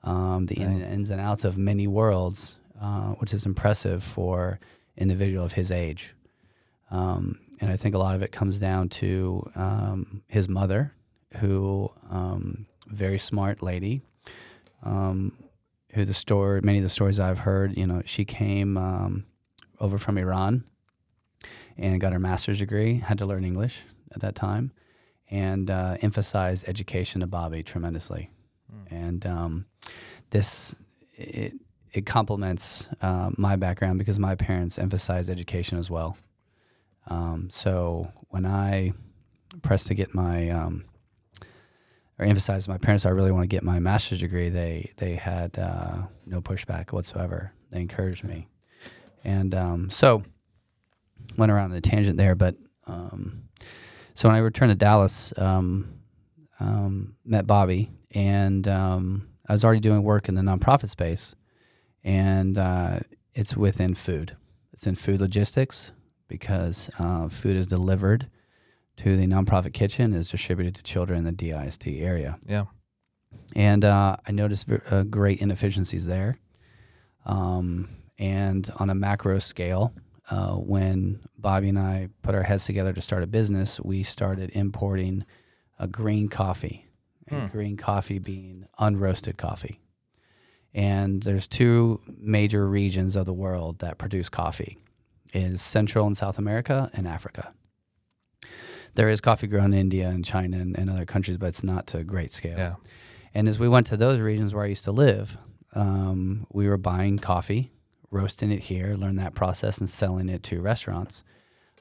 um, 0.03 0.45
the 0.45 0.59
in- 0.59 0.81
Right. 0.81 0.91
ins 0.91 1.09
and 1.09 1.19
outs 1.19 1.43
of 1.43 1.57
many 1.57 1.87
worlds, 1.87 2.57
uh, 2.79 3.13
which 3.19 3.33
is 3.33 3.45
impressive 3.45 4.03
for 4.03 4.59
an 4.97 5.03
individual 5.09 5.43
of 5.43 5.53
his 5.53 5.71
age. 5.71 6.13
Um, 6.91 7.39
and 7.59 7.71
I 7.71 7.75
think 7.75 7.95
a 7.95 7.97
lot 7.97 8.15
of 8.15 8.21
it 8.21 8.31
comes 8.31 8.59
down 8.59 8.89
to 8.89 9.49
um, 9.55 10.21
his 10.27 10.47
mother, 10.47 10.93
who 11.39 11.91
um, 12.11 12.67
very 12.87 13.17
smart 13.17 13.63
lady, 13.63 14.01
um, 14.83 15.31
who 15.93 16.05
the 16.05 16.13
story, 16.13 16.61
many 16.61 16.77
of 16.77 16.83
the 16.83 16.89
stories 16.89 17.19
I've 17.19 17.39
heard, 17.39 17.75
you 17.75 17.87
know, 17.87 18.03
she 18.05 18.25
came 18.25 18.77
um, 18.77 19.25
over 19.79 19.97
from 19.97 20.17
Iran 20.17 20.63
and 21.77 21.99
got 21.99 22.13
her 22.13 22.19
master's 22.19 22.59
degree, 22.59 22.99
had 22.99 23.17
to 23.17 23.25
learn 23.25 23.43
English 23.43 23.81
at 24.13 24.21
that 24.21 24.35
time, 24.35 24.71
and 25.29 25.69
uh, 25.69 25.97
emphasized 26.01 26.65
education 26.67 27.21
to 27.21 27.27
Bobby 27.27 27.63
tremendously. 27.63 28.29
And 28.89 29.25
um, 29.25 29.65
this, 30.29 30.75
it, 31.15 31.53
it 31.91 32.05
complements 32.05 32.87
uh, 33.01 33.31
my 33.37 33.55
background 33.55 33.99
because 33.99 34.19
my 34.19 34.35
parents 34.35 34.77
emphasized 34.77 35.29
education 35.29 35.77
as 35.77 35.89
well. 35.89 36.17
Um, 37.07 37.49
so 37.51 38.11
when 38.29 38.45
I 38.45 38.93
pressed 39.61 39.87
to 39.87 39.93
get 39.93 40.13
my 40.13 40.49
um, 40.49 40.85
or 42.17 42.25
emphasized 42.25 42.65
to 42.65 42.71
my 42.71 42.77
parents 42.77 43.05
I 43.05 43.09
really 43.09 43.31
want 43.31 43.43
to 43.43 43.47
get 43.47 43.63
my 43.63 43.79
master's 43.79 44.19
degree, 44.19 44.49
they 44.49 44.91
they 44.97 45.15
had 45.15 45.57
uh, 45.57 46.03
no 46.25 46.41
pushback 46.41 46.91
whatsoever. 46.91 47.51
They 47.71 47.81
encouraged 47.81 48.23
me, 48.23 48.47
and 49.25 49.53
um, 49.55 49.89
so 49.89 50.23
went 51.37 51.51
around 51.51 51.71
on 51.71 51.77
a 51.77 51.81
tangent 51.81 52.17
there. 52.17 52.35
But 52.35 52.55
um, 52.87 53.43
so 54.13 54.29
when 54.29 54.35
I 54.35 54.39
returned 54.39 54.71
to 54.71 54.75
Dallas, 54.75 55.33
um, 55.37 55.99
um, 56.59 57.15
met 57.25 57.47
Bobby, 57.47 57.91
and 58.11 58.67
um, 58.67 59.27
I 59.47 59.53
was 59.53 59.65
already 59.65 59.81
doing 59.81 60.03
work 60.03 60.29
in 60.29 60.35
the 60.35 60.41
nonprofit 60.41 60.89
space, 60.89 61.35
and 62.03 62.57
uh, 62.57 62.99
it's 63.33 63.57
within 63.57 63.95
food. 63.95 64.37
It's 64.71 64.87
in 64.87 64.95
food 64.95 65.19
logistics 65.19 65.91
because 66.27 66.89
uh, 66.99 67.29
food 67.29 67.55
is 67.55 67.67
delivered 67.67 68.27
to 68.97 69.17
the 69.17 69.27
nonprofit 69.27 69.73
kitchen, 69.73 70.13
is 70.13 70.29
distributed 70.29 70.75
to 70.75 70.83
children 70.83 71.19
in 71.19 71.25
the 71.25 71.31
DISD 71.31 72.01
area. 72.01 72.37
Yeah. 72.47 72.65
And 73.55 73.83
uh, 73.83 74.17
I 74.25 74.31
noticed 74.31 74.69
uh, 74.89 75.03
great 75.03 75.39
inefficiencies 75.39 76.05
there. 76.05 76.39
Um, 77.25 77.89
and 78.17 78.69
on 78.77 78.89
a 78.89 78.95
macro 78.95 79.39
scale, 79.39 79.93
uh, 80.29 80.53
when 80.55 81.19
Bobby 81.37 81.69
and 81.69 81.79
I 81.79 82.09
put 82.23 82.33
our 82.35 82.43
heads 82.43 82.65
together 82.65 82.93
to 82.93 83.01
start 83.01 83.23
a 83.23 83.27
business, 83.27 83.79
we 83.79 84.03
started 84.03 84.49
importing 84.53 85.25
a 85.77 85.87
green 85.87 86.29
coffee, 86.29 86.87
and 87.27 87.41
Hmm. 87.49 87.57
green 87.57 87.77
coffee 87.77 88.19
being 88.19 88.65
unroasted 88.79 89.37
coffee. 89.37 89.79
And 90.73 91.23
there's 91.23 91.47
two 91.47 92.01
major 92.17 92.67
regions 92.67 93.15
of 93.15 93.25
the 93.25 93.33
world 93.33 93.79
that 93.79 93.97
produce 93.97 94.29
coffee 94.29 94.77
is 95.33 95.61
Central 95.61 96.05
and 96.07 96.17
South 96.17 96.37
America 96.37 96.89
and 96.93 97.07
Africa. 97.07 97.53
There 98.95 99.09
is 99.09 99.19
coffee 99.21 99.47
grown 99.47 99.73
in 99.73 99.79
India 99.79 100.07
and 100.09 100.23
China 100.23 100.57
and, 100.57 100.77
and 100.77 100.89
other 100.89 101.05
countries, 101.05 101.37
but 101.37 101.47
it's 101.47 101.63
not 101.63 101.87
to 101.87 101.97
a 101.97 102.03
great 102.03 102.31
scale. 102.31 102.57
Yeah. 102.57 102.75
And 103.33 103.49
as 103.49 103.59
we 103.59 103.67
went 103.67 103.87
to 103.87 103.97
those 103.97 104.19
regions 104.21 104.53
where 104.53 104.63
I 104.63 104.67
used 104.67 104.85
to 104.85 104.91
live, 104.93 105.37
um, 105.73 106.47
we 106.51 106.67
were 106.69 106.77
buying 106.77 107.19
coffee, 107.19 107.71
roasting 108.11 108.51
it 108.51 108.63
here, 108.63 108.95
learn 108.95 109.15
that 109.17 109.33
process, 109.35 109.77
and 109.77 109.89
selling 109.89 110.29
it 110.29 110.43
to 110.43 110.61
restaurants. 110.61 111.23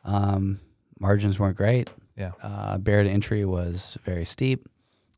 Um, 0.04 0.60
margins 0.98 1.38
weren't 1.38 1.56
great. 1.56 1.90
Yeah. 2.16 2.32
Uh, 2.42 2.78
barrier 2.78 3.04
to 3.04 3.10
entry 3.10 3.44
was 3.44 3.98
very 4.04 4.24
steep, 4.24 4.68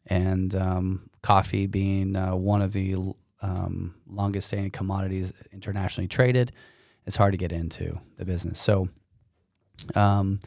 and 0.07 0.55
um, 0.55 1.11
coffee 1.23 1.67
being 1.67 2.17
uh, 2.17 2.35
one 2.35 2.63
of 2.63 2.73
the 2.73 2.97
um, 3.43 3.95
longest 4.09 4.49
standing 4.49 4.71
commodities 4.71 5.33
internationally 5.53 6.09
traded, 6.09 6.53
it's 7.05 7.17
hard 7.17 7.33
to 7.33 7.39
get 7.39 7.53
into 7.53 7.99
the 8.17 8.25
business. 8.25 8.59
So, 8.61 8.89
um, 9.95 10.41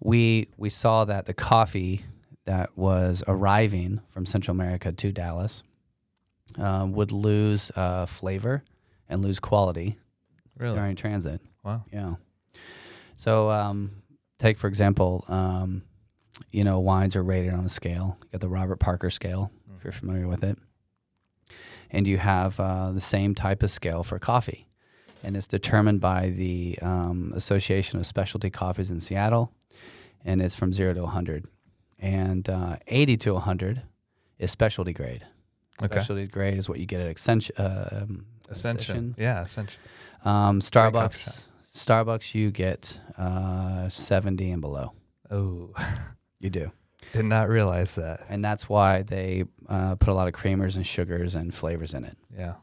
we 0.00 0.48
we 0.56 0.68
saw 0.68 1.04
that 1.04 1.26
the 1.26 1.34
coffee 1.34 2.04
that 2.44 2.76
was 2.76 3.22
arriving 3.26 4.00
from 4.10 4.26
Central 4.26 4.54
America 4.54 4.92
to 4.92 5.12
Dallas 5.12 5.62
um, 6.56 6.92
would 6.92 7.10
lose 7.10 7.70
uh, 7.74 8.04
flavor 8.06 8.62
and 9.08 9.22
lose 9.22 9.38
quality 9.40 9.98
Really? 10.58 10.76
during 10.76 10.96
transit. 10.96 11.40
Wow. 11.64 11.84
Yeah. 11.92 12.14
So, 13.16 13.50
um, 13.50 14.02
take 14.38 14.58
for 14.58 14.66
example, 14.68 15.24
um, 15.28 15.82
you 16.50 16.64
know, 16.64 16.80
wines 16.80 17.14
are 17.16 17.22
rated 17.22 17.52
on 17.54 17.64
a 17.64 17.68
scale. 17.68 18.18
You 18.22 18.28
got 18.32 18.40
the 18.40 18.48
Robert 18.48 18.76
Parker 18.80 19.10
scale, 19.10 19.50
if 19.76 19.84
you're 19.84 19.92
familiar 19.92 20.26
with 20.26 20.42
it, 20.42 20.58
and 21.90 22.06
you 22.06 22.18
have 22.18 22.58
uh, 22.58 22.92
the 22.92 23.00
same 23.00 23.34
type 23.34 23.62
of 23.62 23.70
scale 23.70 24.02
for 24.02 24.18
coffee, 24.18 24.66
and 25.22 25.36
it's 25.36 25.46
determined 25.46 26.00
by 26.00 26.30
the 26.30 26.78
um, 26.82 27.32
Association 27.36 27.98
of 28.00 28.06
Specialty 28.06 28.50
Coffees 28.50 28.90
in 28.90 29.00
Seattle, 29.00 29.52
and 30.24 30.42
it's 30.42 30.56
from 30.56 30.72
zero 30.72 30.92
to 30.94 31.02
100, 31.02 31.46
and 31.98 32.48
uh, 32.48 32.76
80 32.88 33.16
to 33.18 33.34
100 33.34 33.82
is 34.38 34.50
specialty 34.50 34.92
grade. 34.92 35.24
Okay. 35.82 35.92
Specialty 35.92 36.26
grade 36.26 36.58
is 36.58 36.68
what 36.68 36.80
you 36.80 36.86
get 36.86 37.00
at 37.00 37.14
Ascension. 37.16 37.54
Uh, 37.56 38.00
um, 38.02 38.26
Ascension. 38.48 39.14
Yeah, 39.18 39.42
Ascension. 39.42 39.80
um, 40.24 40.60
Starbucks. 40.60 41.42
Starbucks, 41.74 42.34
you 42.34 42.50
get 42.50 43.00
uh, 43.18 43.88
70 43.88 44.50
and 44.50 44.60
below. 44.60 44.92
Oh, 45.30 45.70
You 46.38 46.50
do. 46.50 46.72
did 47.12 47.24
not 47.24 47.48
realize 47.48 47.94
that. 47.94 48.20
And 48.28 48.44
that's 48.44 48.68
why 48.68 49.02
they 49.02 49.44
uh, 49.68 49.94
put 49.96 50.08
a 50.08 50.14
lot 50.14 50.28
of 50.28 50.34
creamers 50.34 50.76
and 50.76 50.86
sugars 50.86 51.34
and 51.34 51.54
flavors 51.54 51.94
in 51.94 52.04
it. 52.04 52.16
Yeah. 52.36 52.54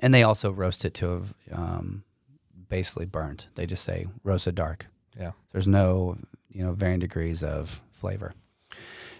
And 0.00 0.14
they 0.14 0.22
also 0.22 0.52
roast 0.52 0.84
it 0.84 0.94
to 0.94 1.08
have 1.10 1.34
um, 1.52 2.04
basically 2.68 3.04
burnt. 3.06 3.48
They 3.56 3.66
just 3.66 3.82
say 3.84 4.06
roasted 4.22 4.54
dark. 4.54 4.86
Yeah. 5.18 5.32
There's 5.50 5.66
no, 5.66 6.16
you 6.48 6.62
know, 6.64 6.72
varying 6.72 7.00
degrees 7.00 7.42
of 7.42 7.82
flavor. 7.90 8.32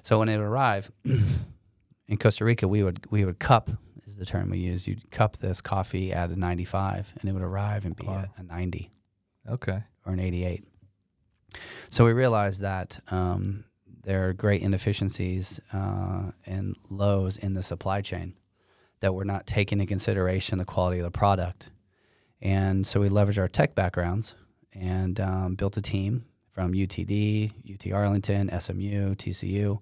So 0.05 0.21
when 0.21 0.29
it 0.29 0.39
would 0.39 0.45
arrive 0.47 0.91
in 1.05 2.17
Costa 2.19 2.45
Rica, 2.45 2.69
we 2.69 2.83
would 2.85 3.11
we 3.11 3.25
would 3.25 3.39
cup 3.41 3.71
is 4.11 4.17
the 4.17 4.27
term 4.27 4.51
we 4.51 4.59
use. 4.59 4.87
You'd 4.87 5.11
cup 5.11 5.37
this 5.39 5.61
coffee 5.61 6.13
at 6.13 6.31
a 6.31 6.37
95, 6.37 7.15
and 7.21 7.29
it 7.31 7.33
would 7.33 7.43
arrive 7.43 7.85
and 7.85 7.95
be 7.97 8.07
Wow. 8.07 8.19
at 8.25 8.31
a 8.39 8.43
90 8.43 8.91
Okay. 9.49 9.85
or 10.05 10.13
an 10.13 10.21
88. 10.21 10.65
So 11.89 12.05
we 12.05 12.13
realized 12.13 12.61
that 12.61 13.01
um, 13.11 13.65
there 14.05 14.29
are 14.29 14.33
great 14.33 14.63
inefficiencies 14.63 15.61
uh, 15.73 16.31
and 16.47 16.77
lows 16.89 17.37
in 17.37 17.55
the 17.55 17.63
supply 17.63 18.01
chain 18.03 18.35
that 19.01 19.15
were 19.15 19.25
not 19.25 19.47
taking 19.47 19.81
into 19.81 19.89
consideration 19.89 20.59
the 20.59 20.65
quality 20.65 20.99
of 20.99 21.05
the 21.05 21.11
product. 21.11 21.71
And 22.43 22.87
so 22.87 23.01
we 23.01 23.09
leveraged 23.09 23.39
our 23.39 23.49
tech 23.49 23.75
backgrounds 23.75 24.35
and 24.73 25.19
um, 25.21 25.55
built 25.55 25.77
a 25.77 25.83
team 25.83 26.25
from 26.53 26.73
UTD, 26.73 27.53
UT 27.75 27.93
Arlington, 27.93 28.49
SMU, 28.61 29.15
TCU, 29.15 29.81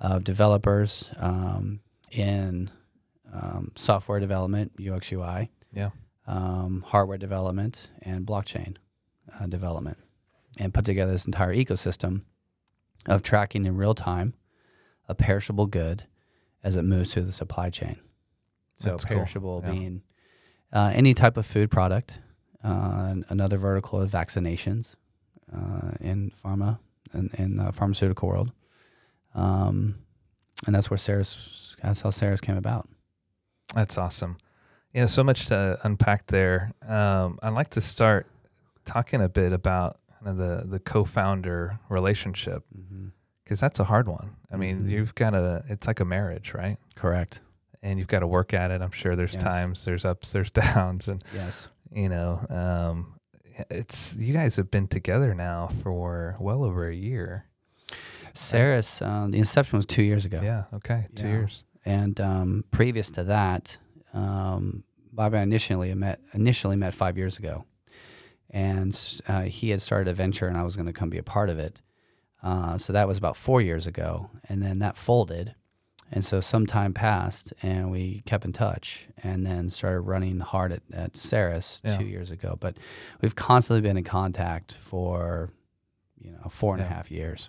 of 0.00 0.24
developers 0.24 1.10
um, 1.18 1.80
in 2.10 2.70
um, 3.32 3.72
software 3.76 4.20
development, 4.20 4.72
UX 4.80 5.10
UI, 5.12 5.50
Yeah. 5.72 5.90
um, 6.26 6.82
hardware 6.86 7.18
development, 7.18 7.90
and 8.02 8.26
blockchain 8.26 8.76
uh, 9.40 9.46
development, 9.46 9.98
and 10.58 10.72
put 10.72 10.84
together 10.84 11.12
this 11.12 11.26
entire 11.26 11.54
ecosystem 11.54 12.22
of 13.06 13.22
tracking 13.22 13.66
in 13.66 13.76
real 13.76 13.94
time 13.94 14.34
a 15.08 15.14
perishable 15.14 15.66
good 15.66 16.04
as 16.64 16.76
it 16.76 16.82
moves 16.82 17.12
through 17.12 17.22
the 17.24 17.32
supply 17.32 17.70
chain. 17.70 18.00
So 18.76 18.90
That's 18.90 19.04
cool. 19.04 19.18
perishable 19.18 19.62
Yeah. 19.64 19.70
being 19.72 20.02
uh, 20.72 20.90
any 20.94 21.14
type 21.14 21.36
of 21.36 21.46
food 21.46 21.70
product. 21.70 22.18
Uh, 22.64 23.14
another 23.28 23.56
vertical 23.56 24.00
is 24.02 24.10
vaccinations 24.10 24.96
uh, 25.54 25.92
in 26.00 26.32
pharma 26.42 26.80
and 27.12 27.32
in 27.34 27.56
the 27.56 27.70
pharmaceutical 27.72 28.28
world. 28.28 28.50
Um, 29.34 29.98
and 30.66 30.74
that's 30.74 30.90
where 30.90 30.98
Ceres, 30.98 31.76
that's 31.82 32.00
how 32.00 32.10
Ceres 32.10 32.40
came 32.40 32.56
about. 32.56 32.88
That's 33.74 33.98
awesome. 33.98 34.38
You 34.92 35.02
know, 35.02 35.06
so 35.06 35.22
much 35.24 35.46
to 35.46 35.78
unpack 35.82 36.26
there. 36.28 36.72
Um, 36.86 37.38
I'd 37.42 37.50
like 37.52 37.70
to 37.70 37.80
start 37.80 38.26
talking 38.84 39.20
a 39.20 39.28
bit 39.28 39.52
about 39.52 39.98
kind 40.12 40.28
of 40.28 40.36
the 40.38 40.66
the 40.68 40.78
co-founder 40.78 41.78
relationship 41.88 42.62
Mm-hmm. 42.76 43.08
because 43.44 43.60
that's 43.60 43.78
a 43.80 43.84
hard 43.84 44.08
one. 44.08 44.36
I 44.50 44.56
mean, 44.56 44.84
Mhm. 44.84 44.90
you've 44.90 45.14
got 45.14 45.30
to. 45.30 45.64
It's 45.68 45.86
like 45.86 46.00
a 46.00 46.04
marriage, 46.04 46.54
right? 46.54 46.78
Correct. 46.94 47.40
And 47.82 47.98
you've 47.98 48.08
got 48.08 48.20
to 48.20 48.26
work 48.26 48.54
at 48.54 48.70
it. 48.70 48.80
I'm 48.80 48.90
sure 48.90 49.14
there's 49.16 49.34
Yes. 49.34 49.42
times, 49.42 49.84
there's 49.84 50.04
ups, 50.04 50.32
there's 50.32 50.50
downs, 50.64 51.08
and 51.08 51.22
Yes. 51.34 51.68
you 51.92 52.08
know, 52.08 52.40
um, 52.48 53.18
it's 53.70 54.16
you 54.16 54.32
guys 54.32 54.56
have 54.56 54.70
been 54.70 54.86
together 54.88 55.34
now 55.34 55.68
for 55.82 56.36
well 56.40 56.64
over 56.64 56.88
a 56.88 56.94
year. 56.94 57.44
Ceres, 58.34 59.00
uh, 59.02 59.26
the 59.30 59.38
inception 59.38 59.76
was 59.78 59.86
two 59.86 60.02
years 60.02 60.24
ago. 60.24 60.40
Yeah. 60.42 60.64
Okay. 60.74 61.06
Two 61.14 61.26
Yeah. 61.26 61.32
years. 61.32 61.64
And 61.86 62.20
um, 62.20 62.64
previous 62.72 63.10
to 63.12 63.24
that, 63.24 63.78
um, 64.12 64.82
Bobby 65.12 65.36
and 65.36 65.40
I 65.40 65.42
initially 65.44 65.94
met 65.94 66.20
initially 66.34 66.76
met 66.76 66.92
five 66.94 67.16
years 67.16 67.38
ago, 67.38 67.64
and 68.50 69.20
uh, 69.28 69.42
he 69.42 69.70
had 69.70 69.80
started 69.80 70.10
a 70.10 70.14
venture, 70.14 70.48
and 70.48 70.56
I 70.58 70.62
was 70.64 70.74
going 70.76 70.86
to 70.86 70.92
come 70.92 71.08
be 71.10 71.18
a 71.18 71.22
part 71.22 71.48
of 71.48 71.58
it. 71.58 71.80
Uh, 72.42 72.76
so 72.76 72.92
that 72.92 73.06
was 73.08 73.16
about 73.16 73.36
four 73.36 73.60
years 73.62 73.86
ago, 73.86 74.30
and 74.48 74.62
then 74.62 74.80
that 74.80 74.96
folded, 74.96 75.54
and 76.12 76.24
so 76.24 76.40
some 76.40 76.66
time 76.66 76.92
passed, 76.92 77.52
and 77.62 77.90
we 77.90 78.22
kept 78.26 78.44
in 78.44 78.52
touch, 78.52 79.06
and 79.22 79.46
then 79.46 79.70
started 79.70 80.00
running 80.00 80.40
hard 80.40 80.72
at, 80.72 80.82
at 80.92 81.16
Ceres 81.16 81.80
Yeah. 81.84 81.96
two 81.96 82.04
years 82.04 82.30
ago. 82.32 82.56
But 82.60 82.78
we've 83.20 83.36
constantly 83.36 83.80
been 83.80 83.96
in 83.96 84.04
contact 84.04 84.74
for, 84.74 85.50
you 86.18 86.32
know, 86.32 86.48
four 86.50 86.74
and 86.74 86.82
a 86.82 86.86
half 86.86 87.10
years. 87.10 87.48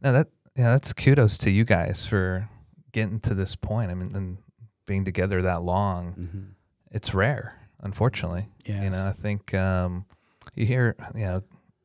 No, 0.00 0.12
that 0.12 0.28
yeah, 0.56 0.70
that's 0.70 0.92
kudos 0.92 1.36
to 1.38 1.50
you 1.50 1.64
guys 1.64 2.06
for 2.06 2.48
getting 2.96 3.20
to 3.20 3.34
this 3.34 3.54
point. 3.56 3.90
I 3.90 3.94
mean, 3.94 4.10
and 4.16 4.38
being 4.86 5.04
together 5.04 5.42
that 5.42 5.62
long, 5.62 6.14
Mm-hmm. 6.18 6.40
it's 6.92 7.12
rare, 7.12 7.54
unfortunately. 7.80 8.48
Yes. 8.64 8.82
You 8.84 8.90
know, 8.90 9.06
I 9.06 9.12
think 9.12 9.52
um, 9.52 10.06
you 10.54 10.64
hear, 10.64 10.96
you 11.14 11.24
know, 11.26 11.42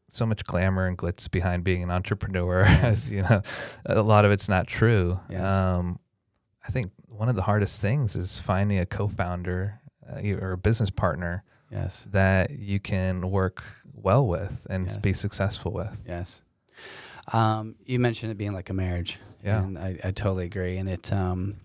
so 0.07 0.25
much 0.25 0.45
glamour 0.45 0.87
and 0.87 0.97
glitz 0.97 1.29
behind 1.29 1.63
being 1.65 1.83
an 1.83 1.91
entrepreneur. 1.91 2.63
Yes. 2.65 3.09
you 3.09 3.23
know, 3.23 3.41
a 3.85 4.01
lot 4.01 4.23
of 4.25 4.31
it's 4.31 4.47
not 4.49 4.67
true. 4.67 5.19
Yes. 5.29 5.41
Um, 5.51 5.99
I 6.65 6.71
think 6.71 6.91
one 7.09 7.27
of 7.29 7.35
the 7.35 7.41
hardest 7.41 7.81
things 7.81 8.15
is 8.15 8.39
finding 8.39 8.79
a 8.79 8.85
co-founder 8.85 9.81
uh, 10.09 10.31
or 10.41 10.53
a 10.53 10.57
business 10.57 10.89
partner 10.89 11.43
Yes. 11.71 12.05
that 12.11 12.51
you 12.51 12.79
can 12.79 13.29
work 13.31 13.63
well 13.93 14.25
with 14.27 14.65
and 14.69 14.85
Yes. 14.85 14.97
be 14.97 15.11
successful 15.13 15.71
with. 15.73 16.03
Yes. 16.07 16.41
Um, 17.33 17.75
you 17.85 17.99
mentioned 17.99 18.31
it 18.31 18.37
being 18.37 18.53
like 18.53 18.69
a 18.69 18.73
marriage. 18.73 19.19
Yeah. 19.43 19.63
And 19.63 19.77
I, 19.77 19.99
I 20.03 20.11
totally 20.11 20.45
agree. 20.45 20.77
And 20.77 20.87
it, 20.89 21.11
um, 21.11 21.57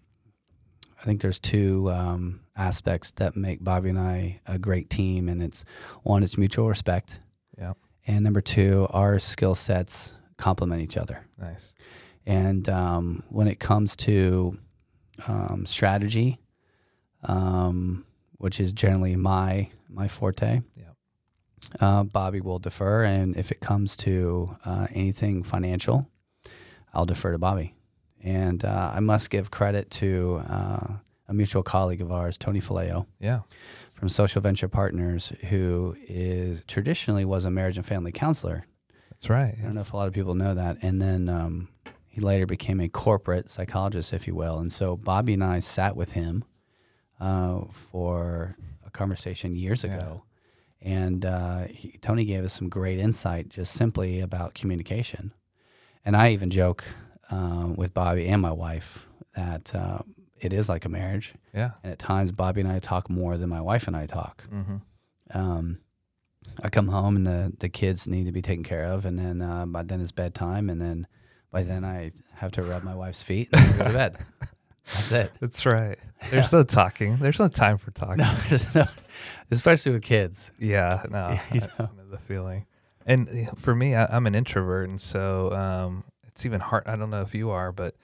I 1.01 1.05
think 1.05 1.21
there's 1.21 1.41
two 1.41 1.91
um, 1.91 2.41
aspects 2.57 3.11
that 3.13 3.37
make 3.37 3.63
Bobby 3.63 3.91
and 3.91 3.99
I 3.99 4.41
a 4.47 4.59
great 4.59 4.89
team. 4.91 5.29
And 5.29 5.43
it's 5.43 5.65
one, 6.03 6.23
it's 6.23 6.39
mutual 6.39 6.69
respect. 6.69 7.21
Yeah. 7.59 7.75
And 8.07 8.25
number 8.25 8.41
two, 8.41 8.87
our 8.91 9.19
skill 9.19 9.55
sets 9.55 10.15
complement 10.37 10.83
each 10.83 10.97
other. 10.97 11.27
Nice. 11.39 11.73
And 12.25 12.69
um, 12.69 13.23
when 13.29 13.47
it 13.49 13.61
comes 13.61 13.95
to 13.97 14.59
um, 15.27 15.65
strategy, 15.67 16.39
um, 17.25 18.05
which 18.39 18.61
is 18.61 18.73
generally 18.73 19.17
my 19.17 19.71
my 19.89 20.09
forte, 20.09 20.61
Yeah. 20.77 20.85
uh, 21.81 22.03
Bobby 22.05 22.41
will 22.41 22.59
defer, 22.59 23.05
and 23.05 23.37
if 23.37 23.51
it 23.51 23.61
comes 23.61 23.97
to 23.99 24.57
uh, 24.65 24.89
anything 24.93 25.43
financial, 25.43 26.09
I'll 26.97 27.07
defer 27.07 27.31
to 27.33 27.39
Bobby. 27.39 27.75
And 28.23 28.65
uh, 28.65 28.91
I 28.95 29.01
must 29.01 29.31
give 29.31 29.51
credit 29.51 29.91
to 29.93 30.43
uh, 30.49 30.87
a 31.29 31.35
mutual 31.35 31.63
colleague 31.63 32.01
of 32.01 32.11
ours, 32.11 32.39
Tony 32.39 32.61
Faleo 32.61 33.07
Yeah. 33.21 33.41
from 33.95 34.09
Social 34.09 34.41
Venture 34.41 34.69
Partners, 34.69 35.33
who 35.51 35.97
is 36.09 36.65
traditionally 36.67 37.25
was 37.25 37.45
a 37.45 37.51
marriage 37.51 37.77
and 37.77 37.87
family 37.87 38.13
counselor. 38.13 38.65
That's 39.11 39.29
right. 39.31 39.55
I 39.59 39.63
don't 39.63 39.75
know 39.75 39.83
if 39.83 39.93
a 39.93 39.97
lot 39.97 40.09
of 40.09 40.15
people 40.15 40.35
know 40.35 40.55
that. 40.55 40.79
And 40.83 41.01
then 41.01 41.29
um, 41.29 41.69
he 42.09 42.21
later 42.21 42.47
became 42.47 42.81
a 42.81 42.89
corporate 42.89 43.51
psychologist, 43.51 44.13
if 44.13 44.27
you 44.27 44.35
will. 44.35 44.59
And 44.59 44.73
so 44.73 44.97
Bobby 44.97 45.35
and 45.35 45.45
I 45.45 45.59
sat 45.61 45.95
with 45.97 46.13
him 46.13 46.45
uh, 47.21 47.61
for 47.71 48.57
a 48.85 48.91
conversation 48.91 49.55
years 49.55 49.85
Yeah. 49.85 49.95
ago. 49.97 50.23
And 50.81 51.25
uh, 51.25 51.65
he, 51.69 51.99
Tony 52.01 52.25
gave 52.25 52.45
us 52.45 52.55
some 52.55 52.69
great 52.69 52.99
insight 52.99 53.49
just 53.49 53.73
simply 53.75 54.21
about 54.21 54.55
communication. 54.55 55.33
And 56.07 56.17
I 56.17 56.31
even 56.31 56.49
joke 56.51 56.85
uh, 57.31 57.69
with 57.75 57.93
Bobby 57.93 58.29
and 58.29 58.41
my 58.41 58.53
wife 58.53 59.07
that 59.35 59.75
uh, 59.75 59.99
it 60.41 60.53
is 60.53 60.69
like 60.69 60.85
a 60.85 60.89
marriage. 60.89 61.35
Yeah. 61.53 61.73
And 61.83 61.93
at 61.93 61.99
times, 61.99 62.33
Bobby 62.33 62.61
and 62.63 62.71
I 62.71 62.79
talk 62.79 63.11
more 63.11 63.37
than 63.37 63.51
my 63.51 63.61
wife 63.61 63.87
and 63.89 63.97
I 63.97 64.07
talk. 64.07 64.45
Mm-hmm. 64.51 64.77
Um, 65.39 65.79
I 66.63 66.69
come 66.69 66.89
home 66.89 67.17
and 67.17 67.27
the, 67.27 67.53
the 67.59 67.69
kids 67.69 68.07
need 68.07 68.25
to 68.27 68.33
be 68.33 68.41
taken 68.41 68.63
care 68.65 68.85
of, 68.85 69.05
and 69.05 69.19
then 69.19 69.43
uh, 69.43 69.67
by 69.67 69.83
then 69.83 70.01
it's 70.01 70.13
bedtime, 70.13 70.71
and 70.71 70.81
then 70.81 71.07
by 71.51 71.65
then 71.65 71.85
I 71.85 72.13
have 72.35 72.53
to 72.53 72.63
rub 72.63 72.85
my 72.85 72.95
wife's 72.95 73.23
feet 73.25 73.49
and 73.53 73.77
go 73.79 73.85
to 73.89 73.93
bed. 73.93 74.17
That's 74.95 75.11
it. 75.13 75.33
That's 75.41 75.67
right. 75.67 75.99
There's 76.31 76.53
no 76.53 76.63
talking. 76.63 77.17
There's 77.17 77.41
no 77.41 77.49
time 77.49 77.79
for 77.79 77.91
talking. 77.91 78.19
No, 78.19 78.33
there's 78.49 78.73
no, 78.75 78.87
especially 79.51 79.93
with 79.93 80.03
kids. 80.03 80.53
Yeah, 80.59 81.03
no, 81.11 81.39
You 81.53 81.61
I 81.63 81.83
know. 81.83 81.91
know 81.97 82.09
the 82.11 82.19
feeling. 82.19 82.67
And 83.07 83.29
uh, 83.29 83.53
for 83.57 83.75
me, 83.75 83.95
I, 83.95 84.07
I'm 84.07 84.27
an 84.27 84.35
introvert, 84.35 84.89
and 84.89 85.01
so 85.01 85.53
um, 85.53 86.05
it's 86.27 86.45
even 86.45 86.61
hard. 86.61 86.83
I 86.87 86.97
don't 86.97 87.11
know 87.11 87.23
if 87.23 87.35
you 87.35 87.51
are, 87.51 87.71
but 87.73 87.95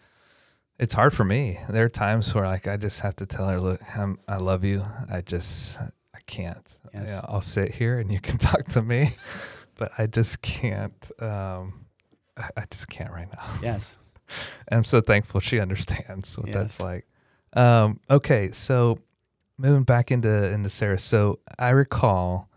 it's 0.78 0.94
hard 0.94 1.12
for 1.12 1.24
me. 1.24 1.58
There 1.68 1.84
are 1.84 1.88
times 1.90 2.34
where 2.34 2.46
like 2.46 2.66
I 2.68 2.76
just 2.76 3.00
have 3.00 3.16
to 3.16 3.26
tell 3.26 3.48
her, 3.48 3.60
"Look, 3.60 3.80
I'm, 3.96 4.18
I 4.28 4.36
love 4.36 4.64
you. 4.64 4.84
I 5.10 5.20
just 5.20 5.78
I 6.14 6.18
can't. 6.26 6.78
Yes. 6.94 7.08
Yeah, 7.08 7.20
I'll 7.24 7.40
sit 7.40 7.74
here 7.74 7.98
and 7.98 8.12
you 8.12 8.20
can 8.20 8.38
talk 8.50 8.64
to 8.68 8.82
me, 8.82 9.16
but 9.76 9.90
I 9.98 10.06
just 10.06 10.40
can't. 10.40 11.10
Um, 11.20 11.86
I, 12.36 12.48
I 12.56 12.64
just 12.70 12.88
can't 12.88 13.12
right 13.12 13.28
now." 13.34 13.44
Yes. 13.62 13.96
I'm 14.70 14.84
so 14.84 15.02
thankful 15.02 15.40
she 15.40 15.60
understands 15.60 16.38
what 16.38 16.46
Yes. 16.46 16.54
that's 16.56 16.80
like. 16.80 17.06
Um, 17.54 18.00
okay, 18.08 18.50
so 18.52 18.98
moving 19.58 19.82
back 19.82 20.10
into 20.10 20.48
into 20.48 20.70
Ceres. 20.70 21.02
So 21.02 21.40
I 21.58 21.70
recall, 21.70 22.48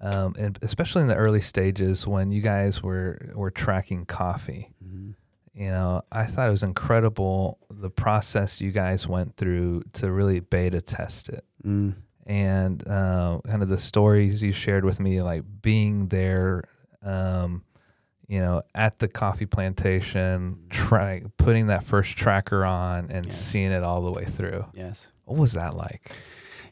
um, 0.00 0.34
and 0.38 0.58
especially 0.62 1.02
in 1.02 1.08
the 1.08 1.14
early 1.16 1.40
stages 1.40 2.06
when 2.06 2.30
you 2.30 2.40
guys 2.42 2.82
were 2.82 3.30
were 3.34 3.50
tracking 3.50 4.04
coffee. 4.06 4.72
Mhm. 4.84 5.14
You 5.54 5.70
know, 5.70 6.02
I 6.12 6.24
thought 6.26 6.48
it 6.48 6.50
was 6.50 6.62
incredible 6.62 7.58
the 7.70 7.88
process 7.90 8.60
you 8.60 8.72
guys 8.72 9.06
went 9.08 9.36
through 9.36 9.84
to 9.94 10.12
really 10.12 10.40
beta 10.40 10.80
test 10.82 11.28
it 11.30 11.44
Mm, 11.66 11.94
and 12.26 12.86
uh, 12.86 13.40
kind 13.46 13.62
of 13.62 13.68
the 13.68 13.78
stories 13.78 14.42
you 14.42 14.52
shared 14.52 14.84
with 14.84 15.00
me, 15.00 15.22
like 15.22 15.42
being 15.62 16.08
there, 16.08 16.64
um, 17.02 17.62
you 18.28 18.40
know, 18.40 18.62
at 18.74 18.98
the 18.98 19.08
coffee 19.08 19.46
plantation, 19.46 20.58
trying 20.70 21.32
putting 21.38 21.68
that 21.68 21.84
first 21.84 22.16
tracker 22.16 22.64
on 22.64 23.10
and 23.10 23.26
Yes. 23.26 23.40
seeing 23.40 23.72
it 23.72 23.82
all 23.82 24.02
the 24.02 24.10
way 24.12 24.24
through. 24.26 24.66
Yes. 24.74 25.08
What 25.24 25.38
was 25.38 25.52
that 25.54 25.74
like? 25.74 26.10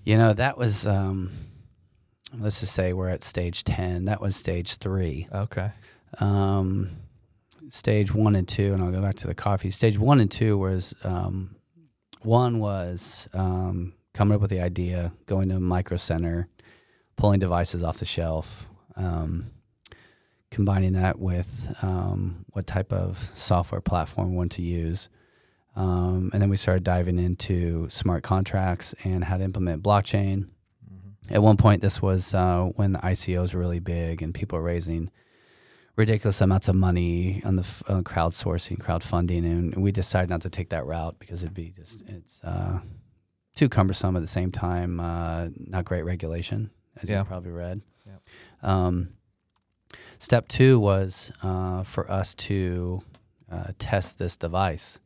You 0.05 0.19
know, 0.19 0.33
that 0.35 0.59
was, 0.59 0.87
um, 0.87 1.31
let's 2.39 2.61
just 2.61 2.75
say 2.75 2.93
we're 2.93 3.09
at 3.09 3.23
stage 3.25 3.65
10. 3.65 4.07
That 4.07 4.21
was 4.21 4.37
stage 4.37 4.77
three. 4.77 5.29
Okay. 5.33 5.71
Um, 6.19 6.91
stage 7.69 8.15
one 8.15 8.37
and 8.37 8.47
two, 8.47 8.73
and 8.73 8.83
I'll 8.83 8.91
go 8.91 9.03
back 9.03 9.17
to 9.17 9.27
the 9.27 9.35
coffee. 9.35 9.71
Stage 9.71 9.99
one 9.99 10.21
and 10.21 10.31
two 10.31 10.57
was 10.59 10.95
um, 11.03 11.57
one 12.23 12.59
was 12.59 13.29
um, 13.35 13.95
coming 14.13 14.35
up 14.35 14.41
with 14.41 14.51
the 14.51 14.61
idea, 14.61 15.13
going 15.27 15.49
to 15.49 15.57
a 15.57 15.61
Micro 15.61 15.97
Center, 15.97 16.49
pulling 17.17 17.41
devices 17.41 17.83
off 17.83 17.99
the 17.99 18.05
shelf, 18.05 18.67
um, 18.97 19.51
combining 20.51 20.93
that 20.93 21.19
with 21.19 21.75
um, 21.83 22.45
what 22.51 22.67
type 22.67 22.93
of 22.93 23.31
software 23.35 23.81
platform 23.81 24.31
we 24.31 24.37
want 24.37 24.53
to 24.53 24.63
use. 24.63 25.09
Um, 25.77 26.31
and 26.33 26.41
then 26.41 26.51
we 26.51 26.57
started 26.57 26.85
diving 26.85 27.19
into 27.19 27.89
smart 27.91 28.23
contracts 28.23 28.95
and 29.03 29.25
how 29.25 29.37
to 29.37 29.43
implement 29.43 29.83
blockchain. 29.83 30.47
At 31.31 31.43
one 31.43 31.57
point, 31.57 31.81
this 31.81 32.03
was 32.03 32.35
uh, 32.35 32.65
when 32.77 32.93
the 32.93 32.99
ICOs 32.99 33.55
were 33.55 33.61
really 33.61 33.79
big 33.81 34.21
and 34.23 34.35
people 34.35 34.59
were 34.59 34.65
raising 34.65 35.11
ridiculous 35.97 36.41
amounts 36.41 36.69
of 36.69 36.75
money 36.75 37.41
on 37.45 37.57
the 37.57 37.63
f- 37.63 37.83
uh, 37.89 38.01
crowdsourcing, 38.03 38.79
crowdfunding, 38.79 39.45
and 39.45 39.77
we 39.77 39.91
decided 39.93 40.29
not 40.29 40.43
to 40.43 40.51
take 40.51 40.69
that 40.71 40.85
route 40.85 41.17
because 41.19 41.43
it'd 41.43 41.55
be 41.55 41.73
just 41.77 42.03
it's 42.07 42.43
uh, 42.45 42.81
too 43.55 43.69
cumbersome 43.69 44.17
at 44.17 44.21
the 44.21 44.27
same 44.27 44.51
time. 44.53 45.01
Uh, 45.01 45.49
not 45.57 45.85
great 45.85 46.03
regulation, 46.03 46.71
as 47.01 47.09
Yeah. 47.09 47.21
you 47.21 47.25
probably 47.25 47.53
read. 47.53 47.81
Yep. 48.07 48.21
Um, 48.63 49.09
step 50.19 50.49
two 50.49 50.79
was 50.79 51.33
uh, 51.43 51.85
for 51.85 52.11
us 52.11 52.35
to 52.35 53.03
uh, 53.51 53.69
test 53.79 54.19
this 54.19 54.37
device, 54.37 54.99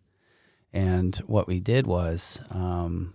and 0.73 1.15
what 1.27 1.47
we 1.47 1.61
did 1.61 1.87
was, 1.87 2.41
um, 2.51 3.15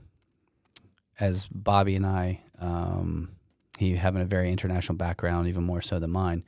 as 1.19 1.47
Bobby 1.47 1.95
and 1.95 2.05
I, 2.05 2.41
um, 2.63 3.29
he 3.77 3.95
having 3.95 4.21
a 4.21 4.25
very 4.25 4.49
international 4.51 4.95
background, 4.97 5.47
even 5.47 5.63
more 5.63 5.81
so 5.81 5.99
than 5.99 6.11
mine 6.11 6.43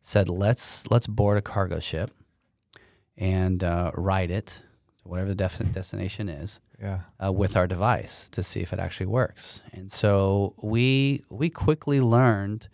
said 0.00 0.28
let's 0.28 0.88
let's 0.92 1.06
board 1.08 1.36
a 1.36 1.42
cargo 1.42 1.80
ship 1.80 2.10
and 3.16 3.64
uh, 3.64 3.90
ride 3.94 4.30
it 4.30 4.62
to 5.02 5.08
whatever 5.08 5.28
the 5.28 5.34
def- 5.34 5.72
destination 5.72 6.28
is 6.28 6.60
Yeah. 6.80 7.00
uh, 7.22 7.32
with 7.32 7.56
our 7.56 7.66
device 7.66 8.28
to 8.30 8.42
see 8.42 8.60
if 8.60 8.72
it 8.72 8.78
actually 8.78 9.06
works. 9.06 9.62
And 9.72 9.90
so 9.90 10.54
we 10.62 11.24
we 11.30 11.50
quickly 11.50 12.00
learned 12.00 12.68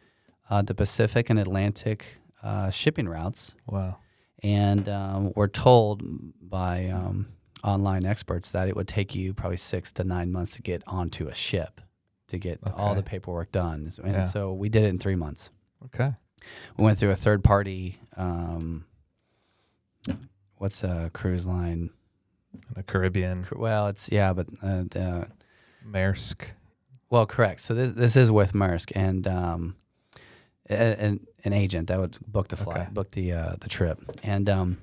uh, 0.50 0.62
the 0.62 0.74
Pacific 0.74 1.30
and 1.30 1.38
Atlantic 1.38 2.18
uh, 2.42 2.68
shipping 2.70 3.08
routes, 3.08 3.54
Wow. 3.66 3.96
and 4.42 4.86
um, 4.88 5.32
we're 5.34 5.48
told 5.48 6.02
by 6.42 6.88
um, 6.90 7.28
online 7.62 8.04
experts 8.04 8.50
that 8.50 8.68
it 8.68 8.76
would 8.76 8.86
take 8.88 9.14
you 9.14 9.32
probably 9.32 9.56
six 9.56 9.92
to 9.92 10.04
nine 10.04 10.30
months 10.30 10.52
to 10.56 10.62
get 10.62 10.82
onto 10.86 11.26
a 11.28 11.34
ship 11.34 11.80
to 12.28 12.38
get 12.38 12.58
all 12.74 12.94
the 12.94 13.02
paperwork 13.02 13.52
done. 13.52 13.90
And 14.02 14.12
Yeah. 14.12 14.24
so 14.24 14.52
we 14.52 14.68
did 14.68 14.82
it 14.84 14.88
in 14.88 14.98
three 14.98 15.16
months 15.16 15.50
Okay. 15.84 16.12
we 16.76 16.84
went 16.84 16.98
through 16.98 17.10
a 17.10 17.16
third 17.16 17.44
party 17.44 17.98
um, 18.16 18.84
what's 20.56 20.82
a 20.82 21.10
cruise 21.12 21.46
line 21.46 21.90
The 22.74 22.82
Caribbean, 22.82 23.44
well 23.52 23.88
it's 23.88 24.08
yeah 24.10 24.32
but 24.32 24.46
uh, 24.62 24.84
the, 24.90 25.28
Maersk. 25.86 26.42
well 27.10 27.26
correct 27.26 27.60
so 27.60 27.74
this 27.74 27.92
this 27.92 28.16
is 28.16 28.30
with 28.30 28.52
Maersk 28.52 28.92
and 28.94 29.26
um, 29.26 29.76
an 30.66 31.20
an 31.44 31.52
agent 31.52 31.88
that 31.88 31.98
would 32.00 32.16
book 32.26 32.48
the 32.48 32.56
flight 32.56 32.76
Okay. 32.82 32.88
book 32.92 33.10
the 33.10 33.32
uh, 33.32 33.56
the 33.60 33.68
trip 33.68 33.98
and 34.22 34.48
um, 34.48 34.78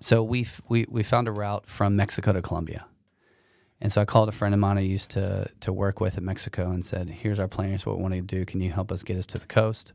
so 0.00 0.22
we 0.22 0.42
f- 0.42 0.60
we 0.68 0.86
we 0.88 1.02
found 1.02 1.28
a 1.28 1.32
route 1.32 1.66
from 1.68 1.94
Mexico 1.96 2.32
to 2.32 2.42
Colombia 2.42 2.86
and 3.80 3.90
so 3.92 4.00
I 4.00 4.04
called 4.04 4.28
a 4.28 4.32
friend 4.32 4.52
of 4.54 4.60
mine 4.60 4.78
I 4.78 4.82
used 4.82 5.10
to 5.12 5.48
to 5.60 5.72
work 5.72 6.00
with 6.00 6.18
in 6.18 6.24
Mexico 6.24 6.70
and 6.70 6.84
said 6.84 7.08
here's 7.08 7.38
our 7.40 7.48
plan 7.48 7.70
here's 7.70 7.86
what 7.86 7.96
we 7.96 8.02
want 8.02 8.14
to 8.14 8.20
do. 8.22 8.44
Can 8.44 8.60
you 8.60 8.70
help 8.72 8.90
us 8.92 9.02
get 9.02 9.16
us 9.16 9.26
to 9.28 9.38
the 9.38 9.46
coast? 9.46 9.92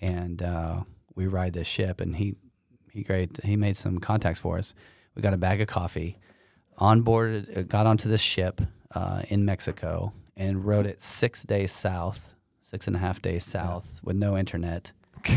And 0.00 0.42
uh, 0.42 0.82
we 1.14 1.26
ride 1.26 1.52
this 1.54 1.66
ship 1.66 2.00
and 2.00 2.16
he 2.16 2.34
he 2.90 3.02
great 3.02 3.40
he 3.44 3.56
made 3.56 3.76
some 3.76 3.98
contacts 3.98 4.40
for 4.40 4.58
us. 4.58 4.74
We 5.14 5.22
got 5.22 5.32
a 5.34 5.38
bag 5.38 5.60
of 5.60 5.68
coffee 5.68 6.18
on 6.78 7.00
board 7.02 7.46
uh, 7.56 7.62
got 7.62 7.86
onto 7.86 8.06
this 8.08 8.20
ship 8.20 8.60
uh, 8.94 9.22
in 9.28 9.46
mexico 9.46 10.12
and 10.36 10.62
rode 10.66 10.84
it 10.84 11.00
six 11.02 11.42
days 11.42 11.72
south 11.72 12.34
six 12.60 12.86
and 12.86 12.94
a 12.94 12.98
half 12.98 13.22
days 13.22 13.44
south 13.44 13.98
with 14.04 14.14
no 14.14 14.36
internet 14.36 14.92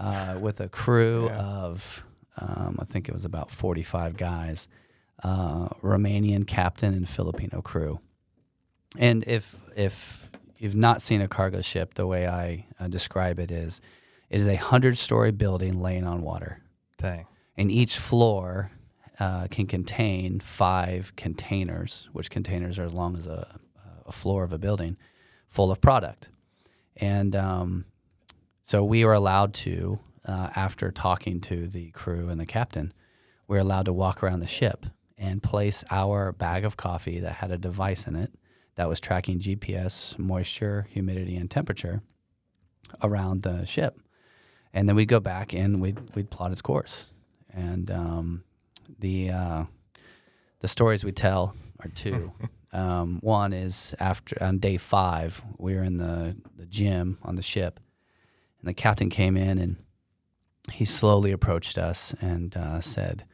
uh, 0.00 0.36
with 0.40 0.60
a 0.60 0.68
crew 0.68 1.26
Yeah. 1.26 1.38
of 1.38 2.04
um, 2.38 2.76
i 2.80 2.84
think 2.84 3.08
it 3.08 3.12
was 3.12 3.24
about 3.24 3.52
45 3.52 4.16
guys 4.16 4.66
uh, 5.22 5.68
romanian 5.82 6.46
captain 6.46 6.94
and 6.94 7.08
filipino 7.08 7.60
crew 7.60 8.00
and 8.98 9.24
if 9.26 9.56
if 9.76 10.30
you've 10.58 10.76
not 10.76 11.00
seen 11.00 11.20
a 11.20 11.28
cargo 11.28 11.60
ship, 11.60 11.94
the 11.94 12.06
way 12.06 12.26
I 12.26 12.66
uh, 12.78 12.88
describe 12.88 13.38
it 13.38 13.50
is, 13.50 13.80
it 14.28 14.40
is 14.40 14.48
a 14.48 14.56
hundred 14.56 14.98
story 14.98 15.30
building 15.30 15.80
laying 15.80 16.04
on 16.04 16.22
water, 16.22 16.60
Dang. 16.98 17.26
and 17.56 17.70
each 17.70 17.96
floor 17.96 18.70
uh, 19.18 19.46
can 19.50 19.66
contain 19.66 20.40
five 20.40 21.14
containers, 21.16 22.08
which 22.12 22.30
containers 22.30 22.78
are 22.78 22.84
as 22.84 22.94
long 22.94 23.16
as 23.16 23.26
a, 23.26 23.58
a 24.06 24.12
floor 24.12 24.44
of 24.44 24.52
a 24.52 24.58
building, 24.58 24.96
full 25.48 25.70
of 25.70 25.80
product. 25.80 26.28
And 26.96 27.34
um, 27.34 27.84
so 28.62 28.84
we 28.84 29.04
were 29.04 29.14
allowed 29.14 29.54
to, 29.54 29.98
uh, 30.26 30.50
after 30.54 30.90
talking 30.90 31.40
to 31.42 31.66
the 31.66 31.90
crew 31.90 32.28
and 32.28 32.38
the 32.38 32.46
captain, 32.46 32.92
we 33.48 33.56
were 33.56 33.60
allowed 33.60 33.86
to 33.86 33.92
walk 33.92 34.22
around 34.22 34.40
the 34.40 34.46
ship 34.46 34.86
and 35.20 35.42
place 35.42 35.84
our 35.90 36.32
bag 36.32 36.64
of 36.64 36.78
coffee 36.78 37.20
that 37.20 37.34
had 37.34 37.52
a 37.52 37.58
device 37.58 38.06
in 38.06 38.16
it 38.16 38.32
that 38.76 38.88
was 38.88 38.98
tracking 38.98 39.38
GPS, 39.38 40.18
moisture, 40.18 40.86
humidity, 40.90 41.36
and 41.36 41.50
temperature 41.50 42.00
around 43.02 43.42
the 43.42 43.66
ship. 43.66 44.00
And 44.72 44.88
then 44.88 44.96
we'd 44.96 45.08
go 45.08 45.20
back 45.20 45.52
and 45.52 45.80
we'd, 45.80 45.98
we'd 46.14 46.30
plot 46.30 46.52
its 46.52 46.62
course. 46.62 47.06
And 47.52 47.90
um, 47.90 48.44
the, 48.98 49.30
uh, 49.30 49.64
the 50.60 50.68
stories 50.68 51.04
we 51.04 51.12
tell 51.12 51.54
are 51.80 51.90
two. 51.90 52.32
um, 52.72 53.18
one 53.20 53.52
is 53.52 53.94
after 54.00 54.42
on 54.42 54.58
day 54.58 54.78
five, 54.78 55.42
we 55.58 55.74
were 55.74 55.84
in 55.84 55.98
the, 55.98 56.36
the 56.56 56.64
gym 56.64 57.18
on 57.22 57.34
the 57.34 57.42
ship, 57.42 57.78
and 58.60 58.68
the 58.68 58.74
captain 58.74 59.10
came 59.10 59.36
in 59.36 59.58
and 59.58 59.76
he 60.72 60.86
slowly 60.86 61.30
approached 61.30 61.76
us 61.76 62.14
and 62.22 62.56
uh, 62.56 62.80
said, 62.80 63.24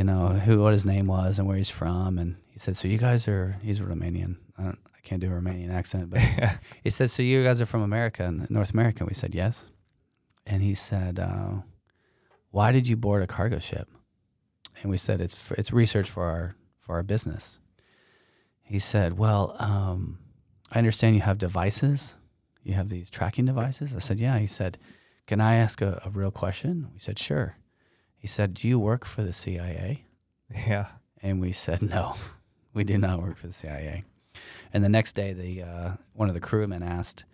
you 0.00 0.04
know, 0.04 0.28
who 0.28 0.62
what 0.62 0.72
his 0.72 0.86
name 0.86 1.08
was 1.08 1.38
and 1.38 1.46
where 1.46 1.58
he's 1.58 1.68
from, 1.68 2.18
and 2.18 2.36
he 2.48 2.58
said, 2.58 2.74
"So 2.74 2.88
you 2.88 2.96
guys 2.96 3.28
are?" 3.28 3.58
He's 3.62 3.80
Romanian. 3.80 4.36
I, 4.56 4.62
don't, 4.62 4.78
I 4.96 5.00
can't 5.02 5.20
do 5.20 5.30
a 5.30 5.34
Romanian 5.34 5.70
accent, 5.70 6.08
but 6.08 6.22
he 6.82 6.88
said, 6.88 7.10
"So 7.10 7.22
you 7.22 7.44
guys 7.44 7.60
are 7.60 7.66
from 7.66 7.82
America, 7.82 8.24
and 8.24 8.48
North 8.48 8.72
America?" 8.72 9.04
We 9.04 9.12
said, 9.12 9.34
"Yes." 9.34 9.66
And 10.46 10.62
he 10.62 10.74
said, 10.74 11.20
uh, 11.20 11.64
"Why 12.50 12.72
did 12.72 12.88
you 12.88 12.96
board 12.96 13.22
a 13.22 13.26
cargo 13.26 13.58
ship?" 13.58 13.90
And 14.80 14.90
we 14.90 14.96
said, 14.96 15.20
"It's 15.20 15.38
for, 15.38 15.52
it's 15.56 15.70
research 15.70 16.08
for 16.08 16.24
our 16.24 16.54
for 16.78 16.94
our 16.94 17.02
business." 17.02 17.58
He 18.62 18.78
said, 18.78 19.18
"Well, 19.18 19.54
um, 19.58 20.18
I 20.72 20.78
understand 20.78 21.14
you 21.14 21.20
have 21.20 21.36
devices. 21.36 22.14
You 22.62 22.72
have 22.72 22.88
these 22.88 23.10
tracking 23.10 23.44
devices." 23.44 23.94
I 23.94 23.98
said, 23.98 24.18
"Yeah." 24.18 24.38
He 24.38 24.46
said, 24.46 24.78
"Can 25.26 25.42
I 25.42 25.56
ask 25.56 25.82
a, 25.82 26.00
a 26.06 26.08
real 26.08 26.30
question?" 26.30 26.88
We 26.94 27.00
said, 27.00 27.18
"Sure." 27.18 27.58
He 28.20 28.28
said, 28.28 28.52
"Do 28.54 28.68
you 28.68 28.78
work 28.78 29.04
for 29.06 29.22
the 29.22 29.32
CIA?" 29.32 30.04
Yeah. 30.54 30.86
And 31.22 31.40
we 31.40 31.52
said, 31.52 31.80
no, 31.82 32.14
we 32.74 32.82
do 32.84 32.96
not 32.98 33.20
work 33.22 33.36
for 33.36 33.46
the 33.46 33.52
CIA. 33.52 34.04
And 34.72 34.82
the 34.84 34.88
next 34.88 35.12
day, 35.14 35.32
the 35.32 35.62
uh, 35.62 35.90
one 36.14 36.28
of 36.28 36.34
the 36.34 36.40
crewmen 36.40 36.82
asked, 36.82 37.24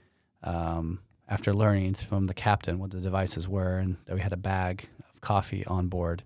um, 0.42 1.00
after 1.28 1.52
learning 1.54 1.94
from 1.94 2.26
the 2.26 2.34
captain 2.34 2.78
what 2.78 2.90
the 2.90 3.00
devices 3.00 3.46
were 3.48 3.78
and 3.78 3.96
that 4.06 4.14
we 4.14 4.20
had 4.20 4.32
a 4.32 4.36
bag 4.36 4.88
of 5.12 5.20
coffee 5.20 5.64
on 5.66 5.88
board, 5.88 6.22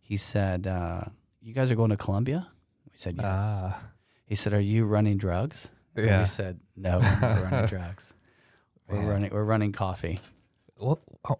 he 0.00 0.16
said, 0.16 0.66
uh, 0.66 1.02
"You 1.42 1.52
guys 1.54 1.70
are 1.70 1.76
going 1.76 1.90
to 1.90 1.96
Colombia?" 1.96 2.48
We 2.90 2.96
said, 2.98 3.16
"Yes." 3.16 3.26
Ah. 3.42 3.82
he 4.26 4.34
said, 4.34 4.52
"Are 4.54 4.60
you 4.60 4.84
running 4.86 5.18
drugs?" 5.18 5.68
And 5.96 6.06
Yeah. 6.06 6.20
we 6.20 6.26
said, 6.26 6.60
"No, 6.76 6.98
we're 7.22 7.44
running 7.50 7.66
drugs. 7.66 8.14
We're 8.88 9.02
running. 9.02 9.30
We're 9.32 9.44
running 9.44 9.72
coffee." 9.72 10.18
Well, 10.78 10.98
oh, 11.28 11.36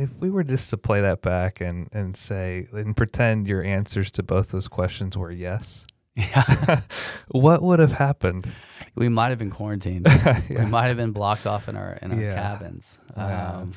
if 0.00 0.14
we 0.18 0.30
were 0.30 0.44
just 0.44 0.70
to 0.70 0.76
play 0.76 1.00
that 1.00 1.22
back 1.22 1.60
and 1.60 1.88
and 1.92 2.16
say 2.16 2.66
and 2.72 2.96
pretend 2.96 3.46
your 3.46 3.62
answers 3.62 4.10
to 4.12 4.22
both 4.22 4.50
those 4.50 4.68
questions 4.68 5.16
were 5.16 5.30
yes, 5.30 5.84
Yeah, 6.16 6.80
what 7.28 7.62
would 7.62 7.78
have 7.80 7.92
happened? 7.92 8.52
we 8.96 9.08
might 9.08 9.28
have 9.28 9.38
been 9.38 9.50
quarantined. 9.50 10.06
We 10.48 10.64
might 10.66 10.88
have 10.88 10.96
been 10.96 11.12
blocked 11.12 11.46
off 11.46 11.68
in 11.68 11.76
our 11.76 11.98
in 12.02 12.12
our 12.12 12.20
Yeah. 12.20 12.34
cabins. 12.34 12.98
Um, 13.14 13.72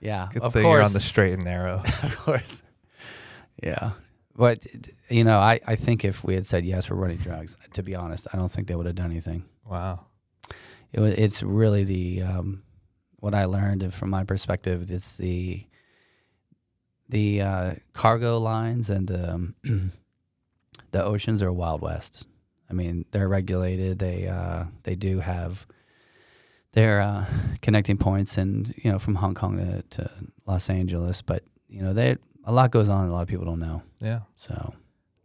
yeah, 0.00 0.28
good 0.32 0.42
of 0.42 0.52
course. 0.52 0.64
you're 0.64 0.82
on 0.82 0.92
the 0.92 1.00
straight 1.00 1.34
and 1.34 1.44
narrow. 1.44 1.82
of 2.02 2.16
course. 2.18 2.62
Yeah. 3.62 3.92
But, 4.34 4.64
you 5.10 5.22
know, 5.24 5.38
I, 5.38 5.60
I 5.66 5.76
think 5.76 6.02
if 6.04 6.24
we 6.24 6.34
had 6.34 6.46
said, 6.46 6.64
yes, 6.64 6.88
we're 6.88 6.96
running 6.96 7.18
drugs, 7.18 7.56
to 7.74 7.82
be 7.82 7.94
honest, 7.94 8.26
I 8.32 8.38
don't 8.38 8.50
think 8.50 8.68
they 8.68 8.74
would 8.74 8.86
have 8.86 8.94
done 8.94 9.10
anything. 9.10 9.44
Wow. 9.68 10.06
it, 10.92 11.00
wa- 11.00 11.06
it's 11.06 11.42
really 11.42 11.84
the 11.84 12.22
um, 12.22 12.62
what 13.20 13.34
I 13.34 13.44
learned 13.44 13.92
from 13.94 14.10
my 14.10 14.24
perspective. 14.24 14.90
It's 14.90 15.16
the 15.16 15.66
the 17.08 17.40
uh, 17.42 17.74
cargo 17.92 18.38
lines 18.38 18.88
and 18.90 19.10
um, 19.10 19.54
the 20.92 21.04
oceans 21.04 21.42
are 21.42 21.52
wild 21.52 21.80
west. 21.80 22.26
I 22.68 22.72
mean, 22.72 23.04
they're 23.10 23.28
regulated. 23.28 23.98
They 23.98 24.28
uh, 24.28 24.64
they 24.84 24.94
do 24.94 25.20
have 25.20 25.66
their 26.72 27.00
uh, 27.00 27.26
connecting 27.62 27.96
points, 27.98 28.38
and 28.38 28.72
you 28.76 28.92
know, 28.92 28.98
from 29.00 29.16
Hong 29.16 29.34
Kong 29.34 29.56
to, 29.58 29.82
to 29.82 30.10
Los 30.46 30.70
Angeles. 30.70 31.20
But 31.20 31.42
you 31.68 31.82
know, 31.82 31.92
they 31.92 32.16
a 32.44 32.52
lot 32.52 32.70
goes 32.70 32.88
on. 32.88 33.08
A 33.08 33.12
lot 33.12 33.22
of 33.22 33.28
people 33.28 33.44
don't 33.44 33.58
know. 33.58 33.82
Yeah. 34.00 34.20
So 34.36 34.74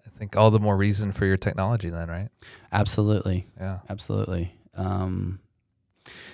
I 0.05 0.09
think 0.09 0.35
all 0.35 0.49
the 0.49 0.59
more 0.59 0.75
reason 0.75 1.11
for 1.11 1.25
your 1.27 1.37
technology 1.37 1.89
then, 1.89 2.09
right? 2.09 2.29
absolutely, 2.71 3.47
Yeah. 3.59 3.79
absolutely. 3.89 4.55
Um, 4.75 5.39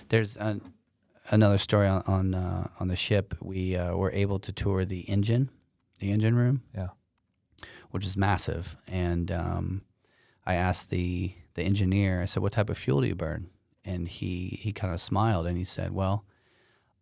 there's 0.09 0.37
an, 0.37 0.61
another 1.29 1.57
story 1.57 1.87
on 1.87 2.01
on, 2.07 2.33
uh, 2.35 2.67
on 2.79 2.87
the 2.87 2.95
ship. 2.95 3.35
We 3.41 3.75
uh, 3.75 3.95
were 3.95 4.11
able 4.11 4.39
to 4.39 4.51
tour 4.51 4.85
the 4.85 5.01
engine, 5.01 5.49
the 5.99 6.11
engine 6.11 6.35
room. 6.35 6.63
Yeah. 6.75 6.89
which 7.91 8.05
is 8.05 8.15
massive. 8.17 8.77
And 8.87 9.31
um, 9.31 9.81
I 10.45 10.55
asked 10.55 10.89
the 10.89 11.33
the 11.55 11.63
engineer. 11.63 12.21
I 12.21 12.25
said, 12.25 12.41
"What 12.43 12.53
type 12.53 12.69
of 12.69 12.77
fuel 12.77 13.01
do 13.01 13.07
you 13.07 13.15
burn?" 13.15 13.49
And 13.83 14.07
he 14.07 14.59
he 14.61 14.71
kind 14.71 14.93
of 14.93 15.01
smiled 15.01 15.45
and 15.47 15.57
he 15.57 15.63
said, 15.65 15.91
"Well, 15.91 16.23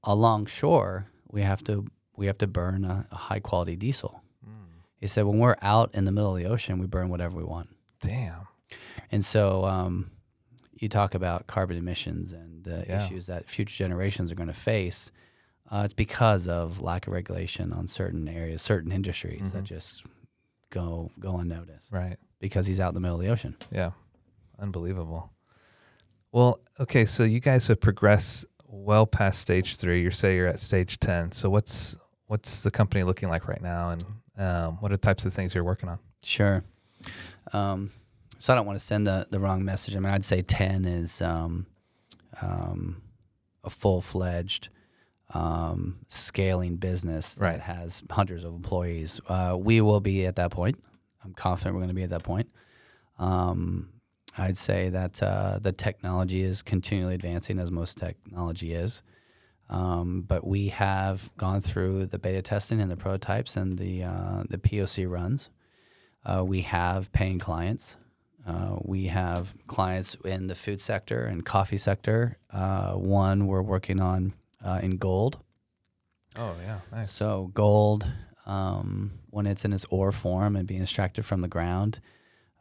along 0.03 0.47
shore, 0.47 1.07
we 1.31 1.41
have 1.43 1.63
to 1.65 1.85
we 2.15 2.25
have 2.27 2.37
to 2.39 2.47
burn 2.47 2.83
a, 2.85 3.05
a 3.11 3.15
high 3.15 3.39
quality 3.39 3.75
diesel." 3.75 4.23
He 4.99 5.07
said, 5.07 5.25
"When 5.25 5.39
we're 5.39 5.55
out 5.61 5.91
in 5.93 6.05
the 6.05 6.11
middle 6.11 6.35
of 6.35 6.41
the 6.43 6.49
ocean, 6.49 6.77
we 6.79 6.85
burn 6.87 7.09
whatever 7.09 7.37
we 7.37 7.43
want." 7.43 7.69
Damn. 8.01 8.47
And 9.11 9.23
so 9.25 9.65
um, 9.65 10.11
you 10.81 10.89
talk 10.89 11.13
about 11.13 11.47
carbon 11.47 11.77
emissions 11.77 12.31
and 12.33 12.67
uh, 12.67 12.83
Yeah. 12.87 13.05
issues 13.05 13.25
that 13.27 13.47
future 13.49 13.75
generations 13.75 14.31
are 14.31 14.35
going 14.35 14.47
to 14.47 14.53
face. 14.53 15.11
Uh, 15.71 15.83
it's 15.85 15.93
because 15.93 16.47
of 16.47 16.79
lack 16.81 17.05
of 17.07 17.13
regulation 17.13 17.71
on 17.73 17.85
certain 17.87 18.27
areas, 18.27 18.61
certain 18.61 18.91
industries 18.91 19.51
that 19.51 19.63
Mhm. 19.63 19.67
just 19.67 20.03
go 20.71 21.11
go 21.19 21.37
unnoticed 21.37 21.91
Right. 21.91 22.17
because 22.39 22.65
he's 22.67 22.79
out 22.79 22.89
in 22.89 22.93
the 22.95 22.99
middle 22.99 23.17
of 23.17 23.23
the 23.23 23.29
ocean. 23.31 23.55
Yeah. 23.71 23.91
Unbelievable. 24.57 25.31
Well, 26.31 26.59
okay, 26.79 27.05
so 27.05 27.23
you 27.23 27.39
guys 27.39 27.67
have 27.67 27.79
progressed 27.81 28.45
well 28.67 29.07
past 29.07 29.41
stage 29.41 29.77
three. 29.77 30.01
You 30.03 30.11
say 30.11 30.35
you're 30.35 30.47
at 30.47 30.59
stage 30.59 30.99
ten. 30.99 31.31
So 31.31 31.49
what's 31.49 31.95
what's 32.27 32.61
the 32.61 32.69
company 32.71 33.03
looking 33.03 33.29
like 33.29 33.47
right 33.47 33.61
now, 33.61 33.89
and 33.89 34.03
um, 34.37 34.77
what 34.79 34.91
are 34.91 34.95
the 34.97 35.01
types 35.01 35.25
of 35.25 35.33
things 35.33 35.55
you're 35.55 35.63
working 35.63 35.89
on? 35.89 35.97
Sure. 36.21 36.63
Um, 37.53 37.91
so 38.39 38.53
I 38.53 38.55
don't 38.55 38.65
want 38.65 38.79
to 38.79 38.83
send 38.83 39.05
the, 39.05 39.27
the 39.29 39.39
wrong 39.39 39.63
message. 39.63 39.95
I 39.95 39.99
mean, 39.99 40.13
I'd 40.13 40.25
say 40.25 40.41
10 40.41 40.85
is 40.85 41.21
um, 41.21 41.67
um, 42.41 43.01
a 43.63 43.69
full 43.69 44.01
fledged 44.01 44.69
um, 45.33 45.99
scaling 46.07 46.77
business 46.77 47.35
that 47.35 47.59
has 47.61 48.01
hundreds 48.09 48.43
of 48.43 48.53
employees. 48.53 49.19
Uh, 49.27 49.57
we 49.59 49.81
will 49.81 49.99
be 49.99 50.25
at 50.25 50.37
that 50.37 50.51
point. 50.51 50.81
I'm 51.23 51.33
confident 51.33 51.75
we're 51.75 51.81
going 51.81 51.89
to 51.89 51.95
be 51.95 52.03
at 52.03 52.09
that 52.09 52.23
point. 52.23 52.49
Um, 53.19 53.89
I'd 54.37 54.57
say 54.57 54.89
that 54.89 55.21
uh, 55.21 55.59
the 55.61 55.73
technology 55.73 56.41
is 56.41 56.61
continually 56.61 57.15
advancing, 57.15 57.59
as 57.59 57.69
most 57.69 57.97
technology 57.97 58.73
is. 58.73 59.03
Um, 59.69 60.21
but 60.21 60.47
we 60.47 60.69
have 60.69 61.29
gone 61.37 61.61
through 61.61 62.07
the 62.07 62.17
beta 62.17 62.41
testing 62.41 62.79
and 62.79 62.89
the 62.89 62.95
prototypes 62.95 63.55
and 63.55 63.77
the 63.77 64.03
uh, 64.03 64.43
the 64.49 64.57
POC 64.57 65.07
runs. 65.07 65.49
Uh, 66.25 66.43
we 66.43 66.61
have 66.61 67.11
paying 67.11 67.37
clients. 67.37 67.97
Uh, 68.47 68.77
we 68.81 69.05
have 69.07 69.53
clients 69.67 70.15
in 70.25 70.47
the 70.47 70.55
food 70.55 70.81
sector 70.81 71.25
and 71.25 71.45
coffee 71.45 71.77
sector. 71.77 72.37
Uh, 72.51 72.93
one 72.93 73.47
we're 73.47 73.61
working 73.61 73.99
on 73.99 74.33
uh, 74.63 74.79
in 74.81 74.97
gold. 74.97 75.39
Oh 76.35 76.55
yeah, 76.61 76.79
nice. 76.91 77.11
So 77.11 77.51
gold, 77.53 78.07
um, 78.45 79.11
when 79.29 79.45
it's 79.45 79.65
in 79.65 79.73
its 79.73 79.85
ore 79.89 80.11
form 80.11 80.55
and 80.55 80.67
being 80.67 80.81
extracted 80.81 81.25
from 81.25 81.41
the 81.41 81.47
ground, 81.47 81.99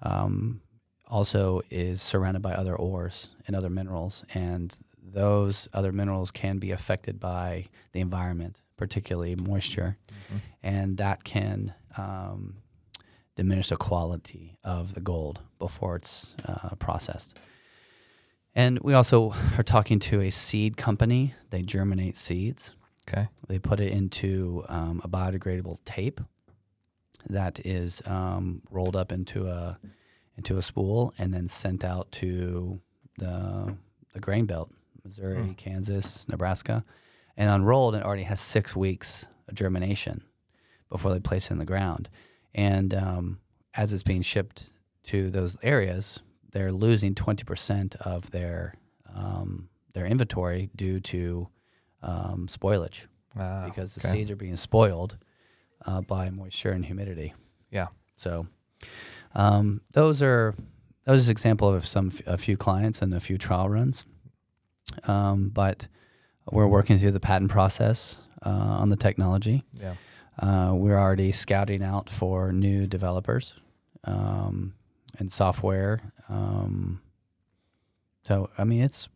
um, 0.02 0.60
also 1.06 1.62
is 1.70 2.02
surrounded 2.02 2.42
by 2.42 2.52
other 2.54 2.74
ores 2.76 3.28
and 3.46 3.54
other 3.56 3.70
minerals, 3.70 4.24
and 4.34 4.74
those 5.02 5.68
other 5.72 5.92
minerals 5.92 6.30
can 6.30 6.58
be 6.58 6.70
affected 6.70 7.18
by 7.18 7.64
the 7.92 8.00
environment, 8.00 8.60
particularly 8.76 9.34
moisture, 9.36 9.96
Mhm. 10.30 10.40
and 10.62 10.96
that 10.98 11.24
can 11.24 11.74
um, 11.96 12.58
diminish 13.38 13.68
the 13.68 13.76
quality 13.76 14.56
of 14.64 14.94
the 14.94 15.00
gold 15.00 15.40
before 15.60 15.94
it's 15.96 16.34
uh, 16.44 16.74
processed. 16.80 17.38
And 18.52 18.80
we 18.80 18.94
also 18.94 19.32
are 19.56 19.62
talking 19.62 20.00
to 20.00 20.20
a 20.22 20.30
seed 20.30 20.76
company. 20.76 21.34
They 21.50 21.62
germinate 21.62 22.16
seeds. 22.16 22.72
Okay. 23.08 23.28
They 23.46 23.60
put 23.60 23.78
it 23.78 23.92
into 23.92 24.64
um, 24.68 25.00
a 25.04 25.08
biodegradable 25.08 25.78
tape 25.84 26.20
that 27.30 27.64
is 27.64 28.02
um, 28.06 28.62
rolled 28.70 28.96
up 28.96 29.12
into 29.12 29.46
a 29.46 29.78
into 30.36 30.56
a 30.56 30.62
spool 30.62 31.14
and 31.18 31.32
then 31.32 31.46
sent 31.48 31.84
out 31.84 32.10
to 32.12 32.80
the 33.18 33.76
the 34.14 34.20
grain 34.20 34.46
belt, 34.46 34.70
Missouri, 35.04 35.42
Hmm. 35.42 35.52
Kansas, 35.52 36.26
Nebraska, 36.28 36.84
and 37.36 37.48
unrolled. 37.50 37.94
It 37.94 38.02
already 38.04 38.24
has 38.24 38.40
six 38.40 38.74
weeks 38.74 39.26
of 39.46 39.54
germination 39.54 40.22
before 40.90 41.12
they 41.12 41.20
place 41.20 41.46
it 41.46 41.52
in 41.52 41.58
the 41.58 41.64
ground. 41.64 42.08
And 42.54 42.94
um, 42.94 43.38
as 43.74 43.92
it's 43.92 44.02
being 44.02 44.22
shipped 44.22 44.70
to 45.04 45.30
those 45.30 45.56
areas, 45.62 46.20
they're 46.52 46.72
losing 46.72 47.14
twenty 47.14 47.44
percent 47.44 47.96
of 47.96 48.30
their 48.30 48.74
um, 49.14 49.68
their 49.92 50.06
inventory 50.06 50.70
due 50.76 51.00
to 51.00 51.48
um, 52.02 52.48
spoilage 52.50 53.06
Wow. 53.36 53.64
because 53.66 53.94
the 53.94 54.06
okay. 54.06 54.18
seeds 54.18 54.30
are 54.30 54.36
being 54.36 54.56
spoiled 54.56 55.16
uh, 55.86 56.00
by 56.00 56.30
moisture 56.30 56.70
and 56.70 56.84
humidity. 56.84 57.34
Yeah. 57.70 57.88
So 58.16 58.46
um, 59.34 59.80
those 59.92 60.22
are 60.22 60.54
those 61.04 61.28
are 61.28 61.30
example 61.32 61.72
of 61.72 61.86
some 61.86 62.12
a 62.26 62.36
few 62.38 62.56
clients 62.56 63.02
and 63.02 63.14
a 63.14 63.20
few 63.20 63.38
trial 63.38 63.68
runs. 63.68 64.04
Um, 65.04 65.50
but 65.50 65.88
we're 66.50 66.66
working 66.66 66.98
through 66.98 67.10
the 67.12 67.20
patent 67.20 67.50
process 67.50 68.22
uh, 68.44 68.48
on 68.48 68.88
the 68.88 68.96
technology. 68.96 69.64
Yeah. 69.74 69.94
Uh, 70.38 70.72
we're 70.74 70.98
already 70.98 71.32
scouting 71.32 71.82
out 71.82 72.08
for 72.08 72.52
new 72.52 72.86
developers 72.86 73.54
um, 74.04 74.74
and 75.18 75.32
software. 75.32 76.12
Um, 76.28 77.00
so 78.22 78.50
I 78.56 78.64
mean, 78.64 78.82
it's 78.82 79.08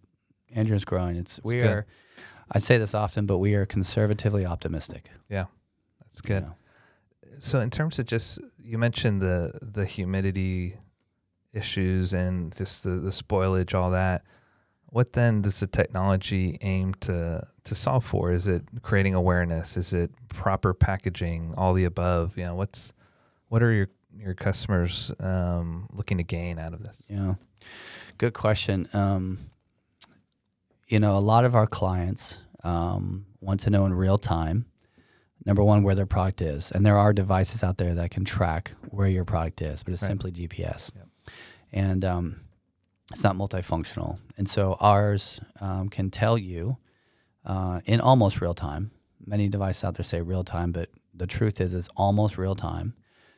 Andrew's 0.55 0.85
growing. 0.85 1.17
It's 1.17 1.41
we 1.45 1.55
good. 1.55 1.67
are. 1.67 1.87
I 2.51 2.59
say 2.59 2.77
this 2.79 2.95
often, 2.95 3.27
but 3.27 3.39
we 3.39 3.55
are 3.55 3.65
conservatively 3.65 4.45
optimistic. 4.45 5.11
Yeah, 5.29 5.47
that's 6.01 6.21
good. 6.21 6.43
you 6.43 6.49
know. 6.49 6.55
So 7.39 7.61
in 7.61 7.71
terms 7.71 7.99
of 7.99 8.07
just 8.07 8.41
you 8.59 8.79
mentioned 8.79 9.21
the 9.21 9.59
the 9.63 9.87
humidity 9.87 10.77
issues 11.53 12.13
and 12.13 12.55
just 12.57 12.85
the 12.85 12.91
the 12.91 13.11
spoilage, 13.11 13.75
all 13.75 13.91
that. 13.91 14.25
What 14.93 15.15
then 15.15 15.41
does 15.41 15.59
the 15.61 15.67
technology 15.67 16.59
aim 16.61 16.93
to 17.01 17.47
to 17.65 17.75
solve 17.75 18.05
for? 18.05 18.31
Is 18.31 18.47
it 18.47 18.63
creating 18.83 19.15
awareness? 19.15 19.77
Is 19.79 19.93
it 19.95 20.11
proper 20.29 20.75
packaging? 20.75 21.55
All 21.57 21.73
the 21.73 21.85
above. 21.85 22.37
You 22.37 22.45
know, 22.45 22.55
what's 22.55 22.93
what 23.49 23.63
are 23.63 23.73
your 23.73 23.89
your 24.15 24.35
customers 24.35 25.11
um, 25.19 25.89
looking 25.93 26.19
to 26.19 26.25
gain 26.25 26.59
out 26.59 26.75
of 26.75 26.83
this? 26.85 27.03
Yeah, 27.09 27.35
good 28.19 28.35
question. 28.35 28.87
Um, 28.93 29.39
you 30.89 31.01
know, 31.01 31.17
a 31.17 31.21
lot 31.21 31.47
of 31.47 31.55
our 31.55 31.67
clients 31.67 32.41
um, 32.63 33.25
want 33.41 33.61
to 33.61 33.71
know 33.71 33.87
in 33.87 33.95
real 33.95 34.19
time. 34.19 34.67
Number 35.47 35.65
one, 35.65 35.83
where 35.83 35.95
their 35.97 36.07
product 36.07 36.41
is, 36.43 36.71
and 36.71 36.85
there 36.87 36.97
are 36.99 37.13
devices 37.15 37.65
out 37.65 37.77
there 37.79 37.95
that 37.95 38.11
can 38.13 38.25
track 38.25 38.73
where 38.91 39.09
your 39.09 39.25
product 39.25 39.61
is, 39.63 39.83
but 39.83 39.93
it's 39.95 40.03
Right. 40.03 40.09
simply 40.09 40.31
GPS, 40.31 40.93
Yep. 40.95 41.09
and 41.73 42.05
um, 42.05 42.41
it's 43.13 43.23
not 43.25 43.37
multifunctional. 43.37 44.19
And 44.37 44.49
so 44.49 44.77
ours 44.81 45.41
um, 45.61 45.89
can 45.89 46.11
tell 46.11 46.37
you 46.39 46.79
uh, 47.45 47.81
in 47.85 48.01
almost 48.01 48.41
real 48.41 48.55
time. 48.55 48.91
Many 49.25 49.49
devices 49.49 49.85
out 49.85 49.95
there 49.97 50.05
say 50.05 50.21
real 50.21 50.45
time, 50.45 50.73
but 50.73 50.91
the 51.15 51.27
truth 51.27 51.61
is 51.61 51.75
it's 51.75 51.89
almost 51.97 52.37
real 52.39 52.57
time 52.57 52.95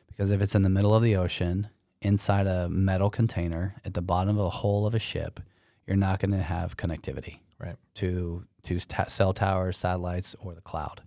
because 0.07 0.31
if 0.31 0.41
it's 0.41 0.55
in 0.55 0.63
the 0.63 0.69
middle 0.69 0.95
of 0.95 1.03
the 1.03 1.15
ocean 1.15 1.67
inside 2.01 2.47
a 2.47 2.69
metal 2.69 3.09
container 3.09 3.75
at 3.85 3.93
the 3.93 4.01
bottom 4.01 4.37
of 4.37 4.45
a 4.45 4.49
hull 4.49 4.85
of 4.87 4.95
a 4.95 4.99
ship, 4.99 5.39
you're 5.85 5.97
not 5.97 6.19
going 6.19 6.31
to 6.31 6.41
have 6.41 6.77
connectivity 6.77 7.39
Right. 7.59 7.75
to 7.95 8.45
to 8.63 8.79
ta- 8.79 9.05
cell 9.07 9.33
towers, 9.33 9.77
satellites, 9.77 10.35
or 10.41 10.53
the 10.55 10.61
cloud. 10.61 11.01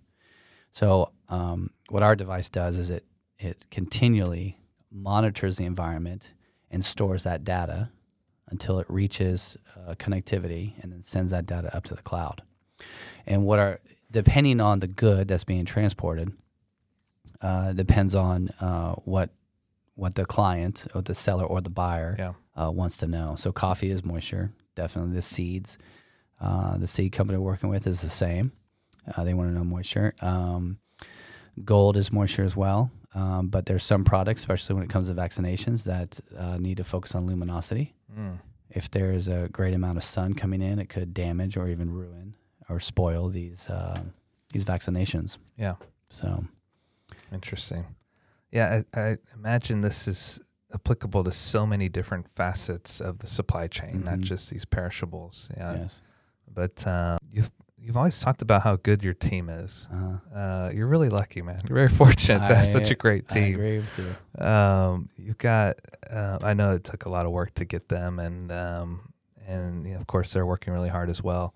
So 0.71 1.11
um, 1.27 1.71
what 1.89 2.01
our 2.03 2.15
device 2.15 2.49
does 2.49 2.77
is 2.77 2.89
it 2.89 3.05
it 3.37 3.65
continually 3.69 4.57
monitors 4.91 5.57
the 5.57 5.65
environment 5.65 6.33
and 6.71 6.83
stores 6.83 7.23
that 7.23 7.43
data 7.43 7.89
until 8.49 8.79
it 8.79 8.85
reaches 8.89 9.57
uh, 9.77 9.95
connectivity 9.95 10.73
and 10.81 10.91
then 10.91 11.01
sends 11.01 11.31
that 11.31 11.45
data 11.45 11.75
up 11.75 11.83
to 11.85 11.95
the 11.95 12.01
cloud. 12.01 12.41
And 13.27 13.45
what 13.45 13.59
are 13.59 13.79
depending 14.11 14.59
on 14.59 14.79
the 14.79 14.87
good 14.87 15.27
that's 15.27 15.43
being 15.43 15.65
transported, 15.65 16.31
uh, 17.41 17.73
depends 17.73 18.15
on 18.15 18.49
uh, 18.59 18.93
what 19.05 19.29
what 19.95 20.15
the 20.15 20.25
client 20.25 20.87
or 20.95 21.01
the 21.01 21.13
seller 21.13 21.43
or 21.45 21.59
the 21.61 21.69
buyer 21.69 22.15
Yeah. 22.17 22.33
uh, 22.55 22.71
wants 22.71 22.95
to 22.97 23.07
know. 23.07 23.35
So 23.37 23.51
coffee 23.51 23.91
is 23.91 24.03
moisture 24.03 24.53
definitely 24.75 25.13
the 25.13 25.21
seeds. 25.21 25.77
Uh, 26.39 26.77
the 26.77 26.87
seed 26.87 27.11
company 27.11 27.37
we're 27.37 27.43
working 27.51 27.69
with 27.69 27.85
is 27.85 27.99
the 27.99 28.09
same. 28.09 28.53
Uh, 29.13 29.25
they 29.25 29.33
want 29.33 29.49
to 29.49 29.53
know 29.53 29.63
moisture. 29.65 30.15
Um, 30.21 30.79
gold 31.65 31.97
is 31.97 32.13
moisture 32.13 32.45
as 32.45 32.55
well, 32.55 32.91
um, 33.13 33.49
but 33.49 33.65
there's 33.65 33.83
some 33.83 34.05
products, 34.05 34.41
especially 34.41 34.75
when 34.75 34.83
it 34.83 34.89
comes 34.89 35.09
to 35.09 35.13
vaccinations, 35.13 35.83
that 35.83 36.21
uh, 36.37 36.57
need 36.57 36.77
to 36.77 36.85
focus 36.85 37.13
on 37.13 37.25
luminosity. 37.25 37.93
Mm. 38.17 38.39
If 38.69 38.89
there's 38.91 39.27
a 39.27 39.49
great 39.51 39.73
amount 39.73 39.97
of 39.97 40.03
sun 40.03 40.33
coming 40.33 40.61
in, 40.61 40.79
it 40.79 40.89
could 40.89 41.13
damage 41.13 41.57
or 41.57 41.67
even 41.69 41.91
ruin 41.91 42.35
or 42.69 42.79
spoil 42.79 43.27
these 43.29 43.67
uh, 43.69 44.01
these 44.53 44.65
vaccinations. 44.65 45.37
Yeah. 45.57 45.75
So 46.09 46.45
Interesting. 47.31 47.85
Yeah, 48.51 48.81
I, 48.95 48.99
I 48.99 49.17
imagine 49.35 49.81
this 49.81 50.07
is 50.07 50.39
applicable 50.73 51.23
to 51.23 51.31
so 51.31 51.65
many 51.65 51.89
different 51.89 52.27
facets 52.35 52.99
of 53.01 53.19
the 53.19 53.27
supply 53.27 53.67
chain, 53.67 54.03
not 54.03 54.19
Mhm. 54.19 54.21
just 54.21 54.49
these 54.49 54.65
perishables. 54.65 55.49
Yeah. 55.57 55.73
yes, 55.75 56.01
But 56.51 56.85
um, 56.87 57.17
you've 57.31 57.51
you've 57.81 57.97
always 57.97 58.19
talked 58.19 58.41
about 58.41 58.61
how 58.63 58.75
good 58.77 59.03
your 59.03 59.13
team 59.13 59.49
is. 59.49 59.87
uh, 59.93 60.17
Uh, 60.37 60.71
you're 60.73 60.87
really 60.87 61.09
lucky, 61.09 61.41
man. 61.41 61.61
You're 61.67 61.75
very 61.75 61.89
fortunate 61.89 62.47
to 62.47 62.55
have 62.55 62.67
such 62.67 62.91
a 62.91 62.95
great 62.95 63.25
I 63.29 63.33
team. 63.33 63.53
agree 63.53 63.77
with 63.77 63.97
you. 63.99 64.43
Um, 64.45 65.09
you've 65.17 65.37
got. 65.37 65.77
Uh, 66.09 66.39
I 66.41 66.53
know 66.53 66.71
it 66.71 66.83
took 66.83 67.05
a 67.05 67.09
lot 67.09 67.25
of 67.25 67.31
work 67.31 67.53
to 67.55 67.65
get 67.65 67.87
them, 67.89 68.19
and 68.19 68.51
um, 68.51 69.13
and 69.47 69.85
you 69.85 69.93
know, 69.93 69.99
of 69.99 70.07
course 70.07 70.33
they're 70.33 70.45
working 70.45 70.73
really 70.73 70.89
hard 70.89 71.09
as 71.09 71.23
well. 71.23 71.53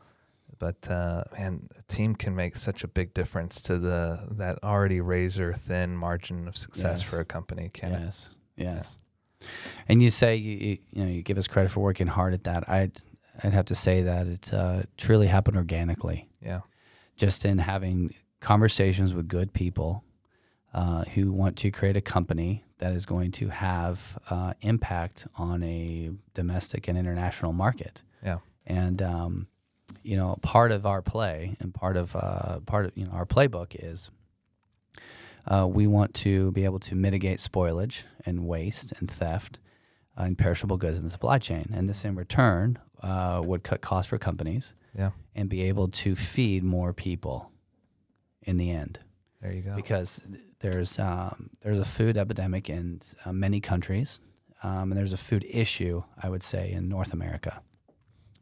But 0.60 0.90
uh, 0.90 1.24
man, 1.38 1.68
a 1.78 1.82
team 1.94 2.16
can 2.16 2.36
make 2.36 2.56
such 2.56 2.84
a 2.84 2.88
big 2.88 3.14
difference 3.14 3.62
to 3.64 3.78
the 3.78 4.28
that 4.32 4.60
already 4.64 5.02
razor 5.02 5.54
thin 5.54 5.96
margin 5.98 6.48
of 6.48 6.56
success 6.56 7.02
Yes. 7.02 7.10
for 7.10 7.20
a 7.20 7.26
company. 7.26 7.70
Can 7.74 7.92
it? 7.94 8.00
Yes, 8.02 8.30
yes. 8.56 9.00
And 9.90 10.02
you 10.02 10.10
say 10.10 10.36
you, 10.38 10.58
you 10.58 10.78
you 10.94 11.04
know 11.04 11.12
you 11.12 11.22
give 11.22 11.38
us 11.38 11.48
credit 11.48 11.70
for 11.70 11.82
working 11.82 12.08
hard 12.08 12.34
at 12.34 12.46
that. 12.46 12.70
I'd 12.70 13.02
I'd 13.42 13.54
have 13.54 13.66
to 13.66 13.76
say 13.76 14.02
that 14.04 14.28
it 14.28 14.54
uh, 14.54 14.84
truly 14.98 15.28
happened 15.28 15.58
organically, 15.58 16.30
Yeah. 16.42 16.62
just 17.16 17.46
in 17.46 17.58
having 17.60 18.14
conversations 18.40 19.14
with 19.14 19.28
good 19.28 19.54
people 19.54 20.04
uh, 20.74 21.04
who 21.16 21.32
want 21.32 21.58
to 21.58 21.72
create 21.72 21.96
a 21.96 22.02
company 22.02 22.64
that 22.80 22.94
is 22.94 23.06
going 23.06 23.32
to 23.32 23.48
have 23.50 24.18
uh, 24.30 24.54
impact 24.62 25.28
on 25.38 25.64
a 25.64 26.12
domestic 26.34 26.88
and 26.88 26.98
international 26.98 27.54
market. 27.54 28.02
Yeah. 28.24 28.40
And 28.66 29.02
um, 29.02 29.48
you 30.04 30.18
know, 30.18 30.38
part 30.42 30.72
of 30.72 30.86
our 30.86 31.02
play 31.02 31.56
and 31.60 31.74
part 31.74 31.96
of 31.98 32.16
uh, 32.16 32.60
part 32.66 32.86
of 32.86 32.92
you 32.96 33.06
know 33.06 33.12
our 33.12 33.26
playbook 33.26 33.76
is 33.80 34.10
uh, 35.48 35.68
we 35.70 35.88
want 35.88 36.14
to 36.14 36.52
be 36.52 36.66
able 36.66 36.80
to 36.80 36.96
mitigate 36.96 37.40
spoilage 37.40 38.04
and 38.26 38.46
waste 38.48 38.94
and 39.00 39.10
theft 39.12 39.60
uh, 40.20 40.24
in 40.24 40.36
perishable 40.36 40.78
goods 40.78 40.98
in 40.98 41.04
the 41.04 41.10
supply 41.10 41.38
chain, 41.40 41.72
and 41.74 41.88
this 41.90 42.06
in 42.06 42.16
return 42.16 42.80
uh, 43.02 43.42
would 43.44 43.64
cut 43.64 43.82
costs 43.82 44.10
for 44.10 44.18
companies 44.18 44.76
Yeah. 44.98 45.12
and 45.36 45.50
be 45.50 45.62
able 45.64 45.88
to 45.90 46.16
feed 46.16 46.64
more 46.64 46.94
people 46.94 47.52
in 48.42 48.58
the 48.58 48.72
end 48.72 49.00
There 49.42 49.52
you 49.52 49.62
go. 49.62 49.76
because 49.76 50.22
there's 50.60 50.98
um, 51.00 51.50
there's 51.62 51.80
a 51.80 51.86
food 51.86 52.16
epidemic 52.18 52.70
in 52.70 53.02
uh, 53.26 53.34
many 53.34 53.60
countries, 53.60 54.22
um, 54.64 54.92
and 54.92 54.94
there's 54.98 55.14
a 55.14 55.18
food 55.18 55.46
issue, 55.50 56.04
I 56.22 56.30
would 56.30 56.44
say, 56.44 56.72
in 56.72 56.88
North 56.88 57.12
America. 57.14 57.62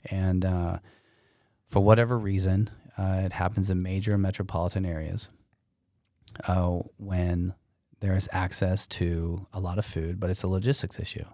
And 0.06 0.46
uh, 0.46 0.78
for 1.68 1.80
whatever 1.80 2.18
reason, 2.20 2.70
uh, 2.98 3.22
it 3.26 3.34
happens 3.34 3.70
in 3.70 3.82
major 3.82 4.18
metropolitan 4.18 4.86
areas 4.86 5.30
uh, 6.48 6.80
when 6.98 7.54
there 8.02 8.16
is 8.16 8.28
access 8.32 8.88
to 8.88 9.48
a 9.54 9.60
lot 9.60 9.78
of 9.78 9.86
food, 9.86 10.20
but 10.20 10.30
it's 10.30 10.44
a 10.44 10.48
logistics 10.48 11.00
issue, 11.00 11.26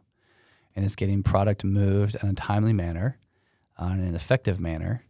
and 0.78 0.86
it's 0.86 0.96
getting 0.96 1.24
product 1.24 1.64
moved 1.64 2.16
in 2.22 2.30
a 2.30 2.34
timely 2.36 2.72
manner, 2.72 3.18
uh, 3.82 3.88
in 3.88 4.00
an 4.00 4.14
effective 4.14 4.60
manner. 4.60 5.04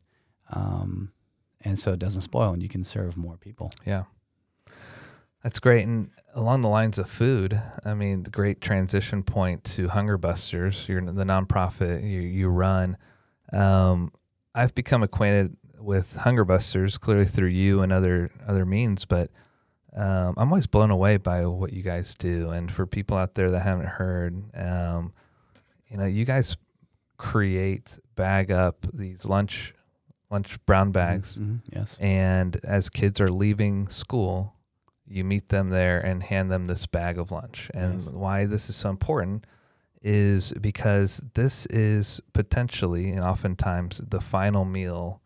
Um, 0.49 1.11
and 1.59 1.77
so 1.77 1.91
it 1.91 1.99
doesn't 1.99 2.21
spoil, 2.21 2.53
and 2.53 2.63
you 2.63 2.69
can 2.69 2.85
serve 2.85 3.17
more 3.17 3.35
people. 3.35 3.73
Yeah. 3.85 4.05
That's 5.43 5.59
great. 5.59 5.85
And 5.85 6.11
along 6.33 6.61
the 6.61 6.69
lines 6.69 6.97
of 6.97 7.09
food, 7.09 7.61
I 7.83 7.95
mean, 7.95 8.23
the 8.23 8.29
great 8.29 8.61
transition 8.61 9.23
point 9.23 9.65
to 9.75 9.89
Hunger 9.89 10.17
Busters, 10.17 10.87
you're 10.87 11.01
the 11.01 11.25
nonprofit 11.25 12.01
you, 12.01 12.21
you 12.21 12.47
run. 12.47 12.95
Um, 13.51 14.13
I've 14.55 14.73
become 14.73 15.03
acquainted 15.03 15.57
with 15.79 16.15
Hunger 16.15 16.45
Busters 16.45 16.97
clearly 16.97 17.25
through 17.25 17.49
you 17.49 17.81
and 17.81 17.91
other 17.91 18.31
other 18.47 18.65
means, 18.65 19.03
but 19.03 19.31
um, 19.93 20.33
I'm 20.37 20.47
always 20.47 20.67
blown 20.67 20.91
away 20.91 21.17
by 21.17 21.45
what 21.45 21.73
you 21.73 21.83
guys 21.83 22.15
do. 22.15 22.51
And 22.51 22.71
for 22.71 22.87
people 22.87 23.17
out 23.17 23.35
there 23.35 23.51
that 23.51 23.59
haven't 23.59 23.87
heard, 23.87 24.41
um, 24.55 25.11
you 25.89 25.97
know, 25.97 26.05
you 26.05 26.25
guys 26.25 26.57
create, 27.17 27.99
bag 28.15 28.51
up 28.51 28.85
these 28.93 29.25
lunch 29.25 29.73
lunch 30.29 30.57
brown 30.65 30.91
bags 30.91 31.37
Mhm, 31.37 31.61
Yes. 31.71 31.95
and 32.01 32.57
as 32.65 32.89
kids 32.89 33.21
are 33.21 33.31
leaving 33.31 33.87
school, 33.87 34.53
you 35.07 35.23
meet 35.23 35.47
them 35.49 35.69
there 35.69 35.99
and 36.01 36.21
hand 36.21 36.51
them 36.51 36.67
this 36.67 36.85
bag 36.85 37.17
of 37.17 37.31
lunch. 37.31 37.71
And 37.73 38.01
Yes. 38.01 38.09
why 38.09 38.45
this 38.45 38.69
is 38.69 38.75
so 38.75 38.89
important 38.89 39.47
is 40.01 40.51
because 40.59 41.21
this 41.33 41.65
is 41.67 42.19
potentially 42.33 43.11
and 43.11 43.21
oftentimes 43.21 44.01
the 44.05 44.19
final 44.19 44.65
meal 44.65 45.21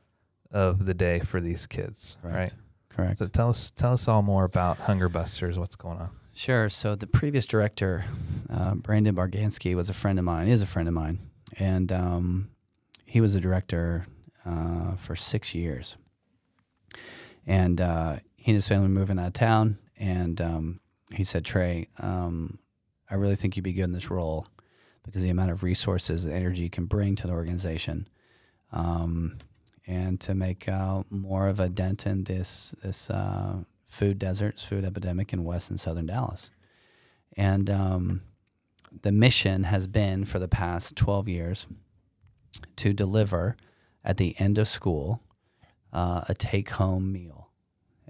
of 0.51 0.85
the 0.85 0.93
day 0.93 1.19
for 1.19 1.41
these 1.41 1.65
kids, 1.65 2.15
right? 2.21 2.53
Correct. 2.89 3.17
So 3.17 3.27
tell 3.27 3.49
us 3.49 3.71
tell 3.71 3.93
us 3.93 4.07
all 4.07 4.21
more 4.21 4.43
about 4.43 4.77
Hunger 4.81 5.09
Busters, 5.09 5.57
what's 5.57 5.75
going 5.75 5.97
on. 5.97 6.09
Sure. 6.33 6.69
So 6.69 6.95
the 6.95 7.07
previous 7.07 7.45
director, 7.45 8.05
uh, 8.49 8.75
Brandon 8.75 9.15
Bargansky, 9.15 9.75
was 9.75 9.89
a 9.89 9.93
friend 9.93 10.17
of 10.17 10.25
mine. 10.25 10.47
Is 10.47 10.61
a 10.61 10.67
friend 10.67 10.87
of 10.87 10.93
mine, 10.93 11.19
and 11.57 11.91
um, 11.91 12.49
he 13.05 13.19
was 13.19 13.35
a 13.35 13.39
director 13.39 14.07
uh, 14.45 14.95
for 14.95 15.15
six 15.15 15.53
years. 15.53 15.97
And 17.45 17.81
uh, 17.81 18.17
he 18.35 18.51
and 18.51 18.55
his 18.55 18.67
family 18.67 18.87
were 18.87 18.93
moving 18.93 19.19
out 19.19 19.27
of 19.27 19.33
town, 19.33 19.77
and 19.97 20.39
um, 20.39 20.79
he 21.11 21.23
said, 21.23 21.43
"Trey, 21.43 21.89
um, 21.99 22.59
I 23.09 23.15
really 23.15 23.35
think 23.35 23.55
you'd 23.55 23.63
be 23.63 23.73
good 23.73 23.83
in 23.83 23.91
this 23.91 24.09
role 24.09 24.47
because 25.03 25.23
the 25.23 25.29
amount 25.29 25.51
of 25.51 25.63
resources 25.63 26.23
and 26.25 26.33
energy 26.33 26.63
you 26.63 26.69
can 26.69 26.85
bring 26.85 27.15
to 27.17 27.27
the 27.27 27.33
organization." 27.33 28.07
Um, 28.71 29.39
and 29.85 30.19
to 30.21 30.33
make 30.33 30.69
uh, 30.69 31.03
more 31.09 31.47
of 31.47 31.59
a 31.59 31.67
dent 31.67 32.05
in 32.05 32.23
this 32.23 32.73
this 32.83 33.09
uh, 33.09 33.57
food 33.91 34.17
deserts, 34.17 34.63
food 34.63 34.85
epidemic 34.85 35.33
in 35.33 35.43
West 35.43 35.69
and 35.69 35.77
Southern 35.77 36.05
Dallas. 36.05 36.49
And 37.35 37.69
um, 37.69 38.21
the 39.01 39.11
mission 39.11 39.65
has 39.65 39.85
been 39.85 40.23
for 40.23 40.39
the 40.39 40.47
past 40.47 40.95
12 40.95 41.27
years 41.27 41.67
to 42.77 42.93
deliver 42.93 43.57
at 44.03 44.15
the 44.15 44.33
end 44.39 44.57
of 44.57 44.69
school 44.69 45.21
uh, 45.91 46.21
a 46.29 46.33
take 46.33 46.69
home 46.69 47.11
meal. 47.11 47.49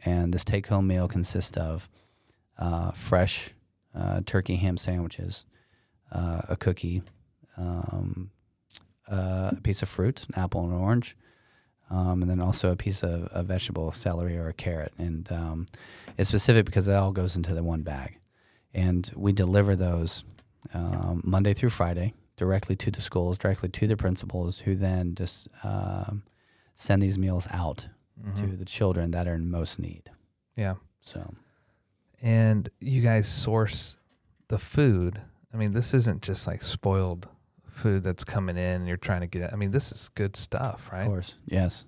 And 0.06 0.32
this 0.32 0.46
take 0.46 0.68
home 0.68 0.86
meal 0.86 1.08
consists 1.08 1.58
of 1.58 1.90
uh, 2.60 2.92
fresh 2.92 3.56
uh, 3.96 4.22
turkey 4.24 4.58
ham 4.58 4.78
sandwiches, 4.78 5.46
uh, 6.12 6.42
a 6.48 6.56
cookie, 6.56 7.02
um, 7.58 8.30
uh, 9.12 9.52
a 9.58 9.62
piece 9.64 9.82
of 9.82 9.90
fruit, 9.90 10.26
an 10.28 10.40
apple 10.40 10.64
and 10.64 10.74
an 10.74 10.80
orange, 10.80 11.18
um, 11.92 12.22
and 12.24 12.30
then 12.32 12.40
also 12.40 12.72
a 12.72 12.76
piece 12.76 13.04
of 13.04 13.28
a 13.32 13.44
vegetable, 13.44 13.92
celery 13.92 14.36
or 14.38 14.48
a 14.48 14.54
carrot. 14.54 14.94
And 14.98 15.32
um, 15.32 15.66
it's 16.18 16.30
specific 16.30 16.66
because 16.66 16.88
it 16.88 16.96
all 16.96 17.12
goes 17.12 17.36
into 17.36 17.54
the 17.54 17.64
one 17.64 17.82
bag. 17.84 18.18
And 18.74 19.12
we 19.16 19.32
deliver 19.34 19.76
those 19.76 20.24
um, 20.74 21.22
Monday 21.24 21.54
through 21.54 21.70
Friday 21.72 22.14
directly 22.38 22.76
to 22.78 22.90
the 22.90 23.02
schools, 23.02 23.38
directly 23.38 23.70
to 23.70 23.86
the 23.88 23.98
principals, 23.98 24.60
who 24.60 24.76
then 24.76 25.14
just 25.16 25.48
um, 25.64 26.24
send 26.76 27.02
these 27.04 27.18
meals 27.20 27.48
out 27.52 27.88
Mhm. 28.22 28.36
to 28.38 28.56
the 28.56 28.66
children 28.66 29.12
that 29.12 29.28
are 29.28 29.34
in 29.36 29.50
most 29.50 29.80
need. 29.80 30.12
Yeah. 30.56 30.76
So, 31.02 31.34
And 32.22 32.70
you 32.80 33.02
guys 33.02 33.28
source 33.28 33.98
the 34.48 34.60
food. 34.60 35.22
I 35.54 35.58
mean, 35.58 35.72
this 35.72 35.94
isn't 35.96 36.22
just 36.22 36.46
like 36.46 36.62
spoiled 36.64 37.28
food 37.82 38.04
that's 38.04 38.24
coming 38.24 38.58
in 38.58 38.76
and 38.82 38.88
you're 38.88 38.98
trying 39.10 39.22
to 39.22 39.28
get 39.28 39.42
it. 39.44 39.50
I 39.54 39.56
mean, 39.56 39.72
this 39.72 39.92
is 39.92 40.10
good 40.16 40.36
stuff, 40.36 40.90
right? 40.92 41.02
of 41.02 41.08
course, 41.08 41.36
yes. 41.46 41.86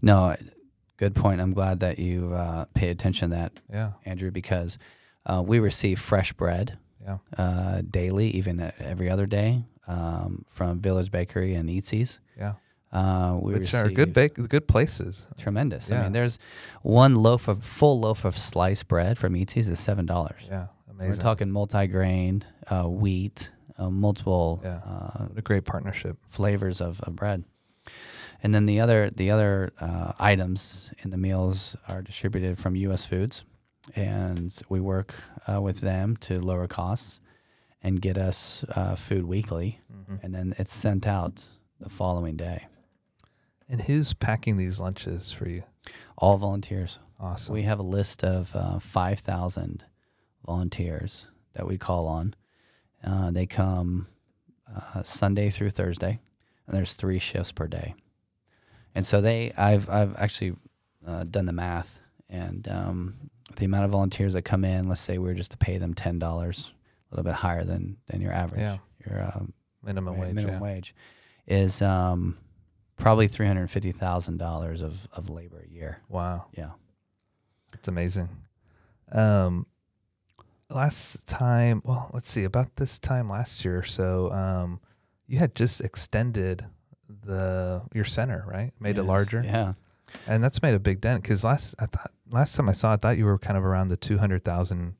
No, 0.00 0.36
good 0.96 1.14
point. 1.14 1.40
I'm 1.40 1.52
glad 1.54 1.80
that 1.80 1.98
you 1.98 2.32
uh, 2.34 2.66
paid 2.74 2.90
attention 2.90 3.30
to 3.30 3.36
that, 3.36 3.52
Yeah. 3.72 3.92
Andrew, 4.04 4.30
because 4.30 4.78
uh, 5.26 5.42
we 5.44 5.58
receive 5.60 5.98
fresh 6.00 6.32
bread 6.32 6.78
Yeah. 7.04 7.18
uh, 7.36 7.82
daily, 7.90 8.28
even 8.30 8.72
every 8.78 9.08
other 9.10 9.26
day, 9.26 9.64
um, 9.88 10.44
from 10.48 10.80
Village 10.80 11.10
Bakery 11.10 11.54
and 11.54 11.68
Eatzi's. 11.68 12.20
Yeah. 12.38 12.54
Uh, 12.92 13.38
we 13.40 13.54
Which 13.54 13.72
are 13.74 13.88
good 13.88 14.12
bake 14.12 14.34
good 14.48 14.68
places. 14.68 15.26
tremendous. 15.38 15.90
I 15.90 16.02
mean, 16.02 16.12
there's 16.12 16.38
one 16.82 17.14
loaf 17.16 17.48
of 17.48 17.64
full 17.64 17.98
loaf 18.00 18.26
of 18.26 18.36
sliced 18.36 18.86
bread 18.86 19.16
from 19.16 19.32
Eatzi's 19.32 19.68
is 19.68 19.80
seven 19.80 20.04
dollars. 20.04 20.42
Yeah. 20.46 20.66
amazing. 20.90 21.10
We're 21.12 21.22
talking 21.22 21.50
multi-grain, 21.50 22.44
uh, 22.68 22.82
wheat, 23.02 23.50
uh, 23.78 23.90
multiple 23.90 24.60
Yeah. 24.64 24.80
uh, 24.86 25.26
a 25.36 25.42
great 25.42 25.64
partnership. 25.64 26.16
flavors 26.26 26.80
of, 26.80 27.00
of 27.02 27.14
bread. 27.16 27.44
And 28.42 28.52
then 28.54 28.66
the 28.66 28.80
other 28.80 29.10
the 29.10 29.30
other 29.30 29.72
uh, 29.80 30.12
items 30.18 30.92
in 31.02 31.10
the 31.10 31.16
meals 31.16 31.76
are 31.88 32.02
distributed 32.02 32.58
from 32.58 32.74
U.S. 32.76 33.04
Foods, 33.04 33.44
and 33.94 34.52
we 34.68 34.80
work 34.80 35.14
uh, 35.48 35.60
with 35.60 35.80
them 35.80 36.16
to 36.18 36.40
lower 36.40 36.66
costs 36.66 37.20
and 37.82 38.00
get 38.00 38.18
us 38.18 38.64
uh, 38.76 38.94
food 38.96 39.24
weekly, 39.26 39.80
Mhm. 39.92 40.18
and 40.22 40.34
then 40.34 40.54
it's 40.58 40.72
sent 40.74 41.06
out 41.06 41.48
the 41.80 41.88
following 41.88 42.36
day. 42.36 42.66
And 43.68 43.82
who's 43.82 44.12
packing 44.12 44.56
these 44.56 44.80
lunches 44.80 45.32
for 45.32 45.48
you? 45.48 45.62
All 46.18 46.36
volunteers. 46.36 46.98
Awesome. 47.18 47.54
We 47.54 47.62
have 47.62 47.78
a 47.78 47.82
list 47.84 48.22
of 48.24 48.54
uh, 48.54 48.78
5,000 48.80 49.84
volunteers 50.44 51.26
that 51.54 51.66
we 51.66 51.78
call 51.78 52.06
on. 52.06 52.34
Uh, 53.04 53.30
they 53.30 53.46
come 53.46 54.06
uh, 54.74 55.02
Sunday 55.02 55.50
through 55.50 55.70
Thursday, 55.70 56.20
and 56.66 56.76
there's 56.76 56.92
three 56.92 57.18
shifts 57.18 57.52
per 57.52 57.66
day. 57.66 57.94
And 58.94 59.06
so 59.06 59.20
they, 59.20 59.52
I've, 59.56 59.88
I've 59.88 60.14
actually 60.16 60.54
uh, 61.06 61.24
done 61.24 61.46
the 61.46 61.52
math, 61.52 61.98
and 62.28 62.66
um, 62.68 63.14
the 63.56 63.64
amount 63.64 63.84
of 63.84 63.90
volunteers 63.90 64.34
that 64.34 64.42
come 64.42 64.64
in, 64.64 64.88
let's 64.88 65.00
say 65.00 65.18
we 65.18 65.30
are 65.30 65.34
just 65.34 65.50
to 65.52 65.56
pay 65.56 65.78
them 65.78 65.94
ten 65.94 66.18
dollars, 66.18 66.72
a 67.10 67.14
little 67.14 67.24
bit 67.24 67.34
higher 67.36 67.64
than 67.64 67.96
than 68.06 68.20
your 68.20 68.32
average, 68.32 68.60
Yeah. 68.60 68.78
your 69.06 69.22
um, 69.22 69.52
minimum 69.82 70.18
wage. 70.18 70.34
minimum 70.34 70.56
yeah. 70.56 70.60
wage, 70.60 70.94
is 71.46 71.82
um, 71.82 72.36
probably 72.96 73.28
three 73.28 73.46
hundred 73.46 73.68
fifty 73.70 73.92
thousand 73.92 74.36
dollars 74.38 74.80
of 74.82 75.08
of 75.12 75.28
labor 75.28 75.64
a 75.66 75.70
year. 75.72 75.98
Wow. 76.08 76.46
Yeah. 76.56 76.70
It's 77.74 77.88
amazing. 77.88 78.28
Um, 79.10 79.66
last 80.74 81.26
time, 81.26 81.82
well, 81.84 82.10
let's 82.12 82.30
see, 82.30 82.44
about 82.44 82.76
this 82.76 82.98
time 82.98 83.28
last 83.28 83.64
year 83.64 83.78
or 83.78 83.82
so, 83.82 84.32
um, 84.32 84.80
you 85.26 85.38
had 85.38 85.54
just 85.54 85.80
extended 85.80 86.66
the 87.24 87.82
your 87.94 88.04
center, 88.04 88.44
right? 88.46 88.72
Made 88.80 88.98
it 88.98 89.02
larger, 89.04 89.42
Yeah. 89.44 89.74
and 90.26 90.42
that's 90.42 90.62
made 90.62 90.74
a 90.74 90.78
big 90.80 91.00
dent. 91.00 91.22
Because 91.22 91.44
last 91.44 91.74
I 91.78 91.86
thought 91.86 92.10
last 92.30 92.56
time 92.56 92.68
I 92.68 92.72
saw, 92.72 92.90
it, 92.92 92.94
I 92.94 92.96
thought 92.96 93.18
you 93.18 93.24
were 93.24 93.38
kind 93.38 93.56
of 93.56 93.64
around 93.64 93.88
the 93.88 93.96
two 93.96 94.18
hundred 94.18 94.44
thousand 94.44 94.94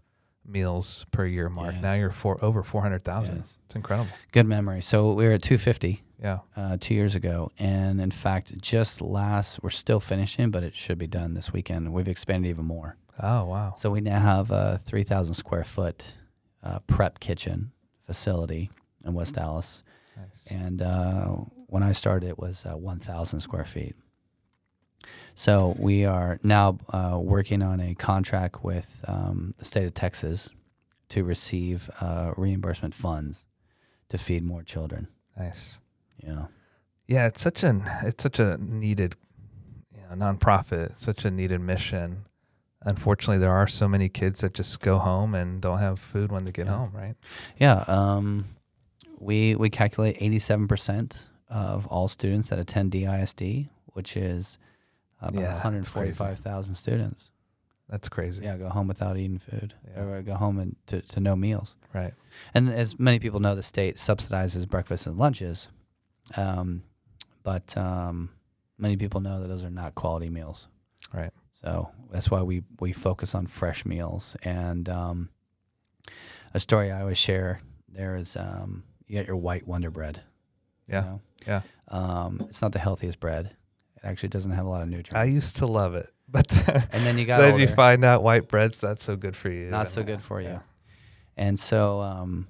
meals 0.46 1.06
per 1.12 1.24
year 1.26 1.48
mark. 1.48 1.80
Now 1.80 1.94
you're 1.94 2.10
for 2.10 2.42
over 2.44 2.62
four 2.62 2.82
hundred 2.82 3.04
thousand. 3.04 3.36
Yes. 3.36 3.60
It's 3.66 3.74
incredible. 3.76 4.10
Good 4.32 4.46
memory. 4.46 4.82
So 4.82 5.12
we 5.12 5.24
were 5.24 5.32
at 5.32 5.42
250 5.42 6.02
Yeah. 6.20 6.40
uh, 6.56 6.76
two 6.80 6.94
years 6.94 7.14
ago, 7.14 7.50
and 7.58 8.00
in 8.00 8.10
fact, 8.10 8.58
just 8.60 9.00
last 9.00 9.62
we're 9.62 9.70
still 9.70 10.00
finishing, 10.00 10.50
but 10.50 10.62
it 10.62 10.74
should 10.74 10.98
be 10.98 11.06
done 11.06 11.34
this 11.34 11.52
weekend. 11.52 11.92
We've 11.92 12.08
expanded 12.08 12.50
even 12.50 12.64
more. 12.66 12.96
Oh 13.20 13.44
wow. 13.44 13.74
So 13.76 13.90
we 13.90 14.00
now 14.00 14.20
have 14.20 14.50
a 14.50 14.78
3,000 14.84 15.34
square 15.34 15.64
foot 15.64 16.14
uh, 16.62 16.78
prep 16.80 17.20
kitchen 17.20 17.72
facility 18.06 18.70
in 19.04 19.14
West 19.14 19.34
Dallas, 19.34 19.82
Nice. 20.16 20.46
and 20.50 20.80
uh, 20.82 21.26
when 21.66 21.82
I 21.82 21.92
started, 21.92 22.28
it 22.28 22.38
was 22.38 22.64
uh, 22.66 22.76
1,000 22.76 23.40
square 23.40 23.64
feet. 23.64 23.94
So 25.34 25.74
we 25.78 26.04
are 26.04 26.38
now 26.42 26.78
uh, 26.90 27.18
working 27.20 27.62
on 27.62 27.80
a 27.80 27.94
contract 27.94 28.62
with 28.62 29.02
um, 29.08 29.54
the 29.58 29.64
state 29.64 29.84
of 29.86 29.94
Texas 29.94 30.50
to 31.08 31.24
receive 31.24 31.90
uh, 32.00 32.32
reimbursement 32.36 32.94
funds 32.94 33.46
to 34.10 34.18
feed 34.18 34.44
more 34.44 34.62
children. 34.62 35.08
Nice. 35.38 35.78
Yeah. 36.22 36.46
Yeah, 37.08 37.26
it's 37.26 37.42
such 37.42 37.64
an 37.64 37.82
it's 38.04 38.22
such 38.22 38.38
a 38.38 38.56
needed 38.58 39.16
you 39.94 40.02
know, 40.16 40.32
nonprofit, 40.32 40.98
such 41.00 41.24
a 41.24 41.30
needed 41.30 41.60
mission. 41.60 42.24
Unfortunately, 42.84 43.38
there 43.38 43.52
are 43.52 43.66
so 43.66 43.86
many 43.88 44.08
kids 44.08 44.40
that 44.40 44.54
just 44.54 44.80
go 44.80 44.98
home 44.98 45.34
and 45.34 45.60
don't 45.60 45.78
have 45.78 45.98
food 45.98 46.32
when 46.32 46.44
they 46.44 46.52
get 46.52 46.66
Yeah. 46.66 46.76
home, 46.78 46.90
right? 46.92 47.14
Yeah, 47.58 47.84
um, 47.86 48.46
we 49.18 49.54
we 49.54 49.70
calculate 49.70 50.16
eighty 50.20 50.38
seven 50.38 50.66
percent 50.68 51.26
of 51.48 51.86
all 51.86 52.08
students 52.08 52.48
that 52.48 52.58
attend 52.58 52.90
DISD, 52.92 53.68
which 53.86 54.16
is 54.16 54.58
about 55.20 55.40
Yeah, 55.40 55.52
one 55.52 55.60
hundred 55.60 55.78
that's 55.80 55.88
forty 55.88 56.08
crazy. 56.08 56.18
five 56.18 56.38
thousand 56.40 56.74
students. 56.74 57.30
That's 57.88 58.08
crazy. 58.08 58.44
Yeah, 58.44 58.56
go 58.56 58.68
home 58.70 58.88
without 58.88 59.16
eating 59.18 59.38
food, 59.38 59.74
Yeah. 59.94 60.02
or 60.02 60.22
go 60.22 60.34
home 60.34 60.58
and 60.58 60.76
to, 60.86 61.02
to 61.02 61.20
no 61.20 61.36
meals. 61.36 61.76
Right. 61.92 62.14
And 62.54 62.70
as 62.70 62.98
many 62.98 63.18
people 63.18 63.38
know, 63.38 63.54
the 63.54 63.62
state 63.62 63.96
subsidizes 63.96 64.66
breakfast 64.66 65.06
and 65.06 65.18
lunches, 65.18 65.68
um, 66.36 66.82
but 67.42 67.76
um, 67.76 68.30
many 68.78 68.96
people 68.96 69.20
know 69.20 69.40
that 69.42 69.48
those 69.48 69.62
are 69.62 69.70
not 69.70 69.94
quality 69.94 70.30
meals. 70.30 70.68
Right. 71.12 71.32
So 71.52 71.90
that's 72.12 72.30
why 72.30 72.42
we 72.42 72.62
we 72.80 72.92
focus 72.92 73.34
on 73.34 73.46
fresh 73.46 73.84
meals. 73.84 74.36
And 74.42 74.88
um, 74.88 75.28
a 76.54 76.60
story 76.60 76.90
I 76.90 77.00
always 77.00 77.18
share: 77.18 77.60
there 77.88 78.16
is 78.16 78.36
um, 78.36 78.84
you 79.06 79.18
got 79.18 79.26
your 79.26 79.36
white 79.36 79.66
Wonder 79.66 79.90
Bread. 79.90 80.22
you 80.86 80.94
Yeah. 80.94 81.00
know? 81.00 81.20
Yeah. 81.46 81.60
Um, 81.88 82.46
it's 82.48 82.62
not 82.62 82.72
the 82.72 82.78
healthiest 82.78 83.18
bread. 83.20 83.56
It 83.96 84.04
actually 84.06 84.28
doesn't 84.30 84.52
have 84.52 84.66
a 84.66 84.68
lot 84.68 84.82
of 84.82 84.88
nutrients. 84.88 85.14
I 85.16 85.24
used 85.24 85.56
to 85.58 85.66
love 85.66 85.94
it, 85.94 86.10
but 86.28 86.50
and 86.92 87.04
then 87.06 87.18
you 87.18 87.24
got 87.24 87.38
then 87.38 87.58
you 87.58 87.68
find 87.68 88.04
out 88.04 88.22
white 88.22 88.48
bread's 88.48 88.82
not 88.82 89.00
so 89.00 89.16
good 89.16 89.36
for 89.36 89.50
you. 89.50 89.70
not 89.70 89.88
so 89.88 90.02
good 90.02 90.20
for 90.22 90.40
you. 90.40 90.48
yeah. 90.48 90.58
And 91.36 91.58
so 91.58 92.00
um, 92.00 92.46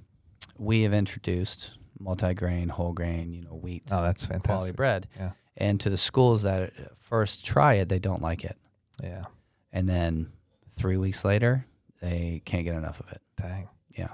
we 0.58 0.82
have 0.82 0.92
introduced 0.92 1.78
multi-grain, 2.00 2.68
whole 2.68 2.92
grain, 2.92 3.32
you 3.32 3.42
know, 3.42 3.54
wheat 3.54 3.84
Oh, 3.92 4.02
that's 4.02 4.26
quality 4.26 4.42
fantastic. 4.48 4.76
bread. 4.76 5.08
Yeah. 5.16 5.30
And 5.56 5.78
to 5.82 5.90
the 5.90 5.96
schools 5.98 6.42
that 6.42 6.72
first 6.98 7.44
try 7.44 7.74
it, 7.74 7.88
they 7.88 8.00
don't 8.00 8.20
like 8.22 8.44
it. 8.44 8.56
Yeah. 9.02 9.24
And 9.72 9.88
then 9.88 10.32
three 10.72 10.96
weeks 10.96 11.24
later, 11.24 11.66
they 12.00 12.42
can't 12.44 12.64
get 12.64 12.74
enough 12.74 13.00
of 13.00 13.10
it. 13.12 13.20
Dang. 13.40 13.68
Yeah. 13.96 14.08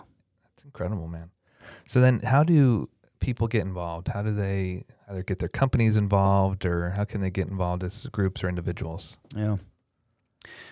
That's 0.44 0.64
incredible, 0.64 1.08
man. 1.08 1.30
So 1.86 2.00
then 2.00 2.20
how 2.20 2.44
do 2.44 2.88
people 3.20 3.48
get 3.48 3.62
involved? 3.62 4.08
How 4.08 4.22
do 4.22 4.34
they 4.34 4.84
either 5.08 5.22
get 5.22 5.38
their 5.38 5.48
companies 5.48 5.96
involved 5.96 6.64
or 6.64 6.90
how 6.90 7.04
can 7.04 7.20
they 7.20 7.30
get 7.30 7.48
involved 7.48 7.82
as 7.82 8.06
groups 8.06 8.44
or 8.44 8.48
individuals? 8.48 9.16
Yeah. 9.34 9.56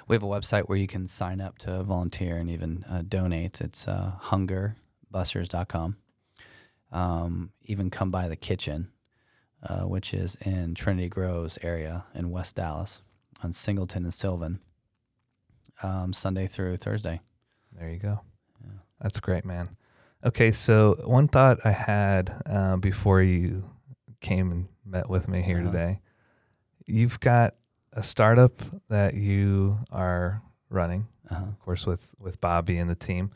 We 0.07 0.15
have 0.15 0.23
a 0.23 0.27
website 0.27 0.69
where 0.69 0.79
you 0.79 0.87
can 0.87 1.09
sign 1.09 1.41
up 1.41 1.59
to 1.59 1.83
volunteer 1.83 2.37
and 2.37 2.49
even 2.49 2.85
uh, 2.89 3.03
donate. 3.07 3.61
It's 3.61 3.89
uh, 3.89 4.13
hungerbusters.com. 4.23 5.97
Um, 6.93 7.51
even 7.65 7.91
come 7.91 8.11
by 8.11 8.29
the 8.29 8.37
kitchen, 8.37 8.89
uh, 9.63 9.83
which 9.83 10.15
is 10.15 10.37
in 10.37 10.75
Trinity 10.75 11.09
Groves 11.09 11.59
area 11.63 12.05
in 12.15 12.31
West 12.31 12.57
Dallas 12.57 13.03
on 13.43 13.53
Singleton 13.53 14.05
and 14.05 14.15
Sylvan, 14.15 14.61
um, 15.83 16.13
Sunday 16.13 16.47
through 16.47 16.77
Thursday. 16.79 17.21
There 17.73 17.89
you 17.91 17.99
go. 17.99 18.21
Yeah. 18.65 18.71
That's 19.01 19.21
great, 19.21 19.45
man. 19.45 19.77
Okay, 20.25 20.51
so 20.51 20.95
one 21.05 21.29
thought 21.29 21.59
I 21.65 21.71
had 21.73 22.43
uh, 22.47 22.77
before 22.77 23.23
you 23.23 23.69
came 24.21 24.51
and 24.51 24.69
met 24.85 25.09
with 25.09 25.29
me 25.29 25.43
here 25.43 25.59
Uh-huh. 25.61 25.71
today, 25.71 26.01
you've 26.87 27.21
got 27.21 27.55
a 27.93 28.03
startup 28.03 28.63
that 28.89 29.15
you 29.15 29.79
are 29.91 30.43
running, 30.71 31.07
Uh-huh. 31.31 31.45
of 31.45 31.59
course, 31.61 31.87
with 31.87 32.15
with 32.19 32.41
Bobby 32.41 32.79
and 32.79 32.89
the 32.91 32.95
team. 32.95 33.31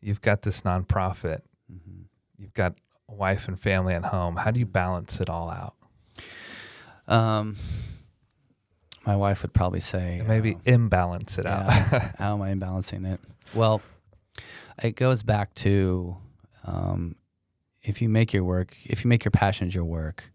You've 0.00 0.20
got 0.22 0.42
this 0.42 0.62
nonprofit. 0.62 1.42
hmm 1.68 2.02
You've 2.38 2.54
got 2.54 2.74
a 3.08 3.14
wife 3.14 3.48
and 3.48 3.60
family 3.60 3.92
at 3.92 4.04
home. 4.06 4.36
How 4.36 4.50
do 4.50 4.58
you 4.60 4.66
balance 4.66 5.20
it 5.20 5.28
all 5.28 5.50
out? 5.50 5.74
Um, 7.06 7.56
my 9.06 9.16
wife 9.16 9.42
would 9.42 9.52
probably 9.52 9.80
say 9.80 10.22
Maybe 10.26 10.54
uh, 10.54 10.58
imbalance 10.64 11.38
it 11.38 11.46
out. 11.46 11.66
Yeah. 11.66 12.12
how 12.18 12.34
am 12.34 12.42
I 12.42 12.52
imbalancing 12.52 13.10
it? 13.10 13.20
Well, 13.54 13.80
it 14.82 14.96
goes 14.96 15.22
back 15.22 15.54
to 15.56 16.16
um, 16.64 17.16
if 17.82 18.02
you 18.02 18.08
make 18.08 18.32
your 18.32 18.44
work, 18.44 18.76
if 18.84 19.04
you 19.04 19.08
make 19.08 19.24
your 19.24 19.32
passions 19.32 19.74
your 19.74 19.84
work, 19.84 20.30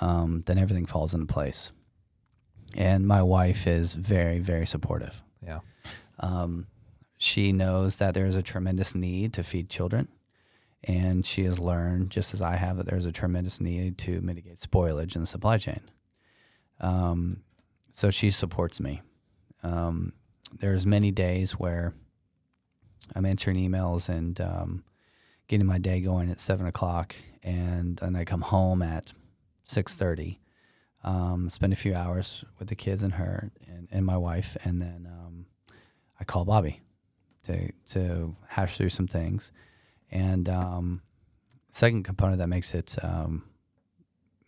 um, 0.00 0.42
then 0.46 0.58
everything 0.58 0.86
falls 0.86 1.14
into 1.14 1.26
place. 1.26 1.70
And 2.74 3.06
my 3.06 3.22
wife 3.22 3.66
is 3.66 3.94
very, 3.94 4.38
very 4.40 4.66
supportive. 4.66 5.22
yeah. 5.44 5.60
Um, 6.18 6.66
she 7.18 7.52
knows 7.52 7.98
that 7.98 8.14
there 8.14 8.26
is 8.26 8.36
a 8.36 8.42
tremendous 8.42 8.94
need 8.94 9.32
to 9.34 9.42
feed 9.42 9.70
children. 9.70 10.08
And 10.82 11.24
she 11.24 11.44
has 11.44 11.58
learned, 11.58 12.10
just 12.10 12.34
as 12.34 12.42
I 12.42 12.56
have, 12.56 12.76
that 12.76 12.86
there's 12.86 13.06
a 13.06 13.12
tremendous 13.12 13.60
need 13.60 13.96
to 13.98 14.20
mitigate 14.20 14.58
spoilage 14.58 15.14
in 15.14 15.22
the 15.22 15.26
supply 15.26 15.56
chain. 15.56 15.80
Um, 16.80 17.38
so 17.94 18.10
she 18.10 18.28
supports 18.28 18.80
me. 18.80 19.02
Um, 19.62 20.14
there's 20.58 20.84
many 20.84 21.12
days 21.12 21.52
where 21.52 21.94
I'm 23.14 23.24
answering 23.24 23.56
emails 23.56 24.08
and 24.08 24.40
um, 24.40 24.84
getting 25.46 25.66
my 25.66 25.78
day 25.78 26.00
going 26.00 26.28
at 26.28 26.40
seven 26.40 26.66
o'clock, 26.66 27.14
and 27.44 27.96
then 27.98 28.16
I 28.16 28.24
come 28.24 28.40
home 28.40 28.82
at 28.82 29.12
six 29.62 29.94
thirty. 29.94 30.40
Um, 31.04 31.48
spend 31.48 31.72
a 31.72 31.76
few 31.76 31.94
hours 31.94 32.44
with 32.58 32.68
the 32.68 32.74
kids 32.74 33.02
and 33.04 33.12
her 33.14 33.52
and, 33.68 33.86
and 33.92 34.04
my 34.04 34.16
wife, 34.16 34.56
and 34.64 34.82
then 34.82 35.08
um, 35.08 35.46
I 36.18 36.24
call 36.24 36.44
Bobby 36.44 36.82
to 37.44 37.70
to 37.90 38.34
hash 38.48 38.76
through 38.76 38.88
some 38.88 39.06
things. 39.06 39.52
And 40.10 40.48
um, 40.48 41.02
second 41.70 42.02
component 42.02 42.38
that 42.38 42.48
makes 42.48 42.74
it 42.74 42.96
um, 43.04 43.44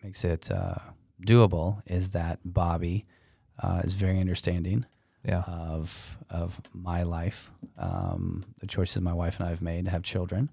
makes 0.03 0.25
it 0.25 0.51
uh, 0.51 0.79
doable 1.25 1.83
is 1.87 2.11
that 2.11 2.41
Bobby 2.45 3.07
uh, 3.63 3.81
is 3.85 3.95
very 3.95 4.21
understanding 4.21 4.85
Yeah. 5.25 5.43
of 5.47 6.17
of 6.31 6.61
my 6.73 7.03
life, 7.03 7.51
um, 7.79 8.45
the 8.61 8.67
choices 8.67 9.01
my 9.03 9.13
wife 9.13 9.39
and 9.39 9.47
I 9.47 9.51
have 9.51 9.63
made 9.63 9.85
to 9.87 9.91
have 9.91 10.03
children. 10.03 10.51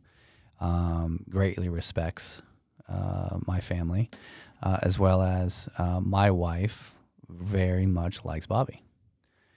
Um, 0.60 1.26
greatly 1.30 1.68
respects 1.70 2.41
uh, 2.88 3.38
my 3.47 3.60
family, 3.60 4.10
uh, 4.62 4.78
as 4.82 4.97
well 4.99 5.22
as 5.22 5.68
uh, 5.78 5.99
my 5.99 6.32
wife 6.32 6.95
very 7.28 7.86
much 7.86 8.24
likes 8.24 8.45
Bobby. 8.47 8.82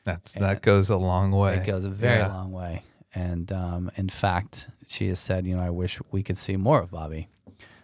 That's 0.05 0.35
And 0.35 0.45
that 0.45 0.63
goes 0.63 0.91
a 0.91 0.97
long 0.99 1.33
way. 1.33 1.57
It 1.59 1.67
goes 1.67 1.85
a 1.85 1.91
very 1.91 2.19
Yeah. 2.21 2.29
long 2.29 2.53
way. 2.53 2.83
And 3.15 3.51
um, 3.53 3.91
in 3.97 4.09
fact, 4.09 4.69
she 4.87 5.09
has 5.09 5.19
said, 5.19 5.47
you 5.47 5.57
know, 5.57 5.63
I 5.63 5.71
wish 5.71 5.99
we 6.11 6.23
could 6.23 6.37
see 6.39 6.57
more 6.57 6.81
of 6.83 6.91
Bobby. 6.91 7.29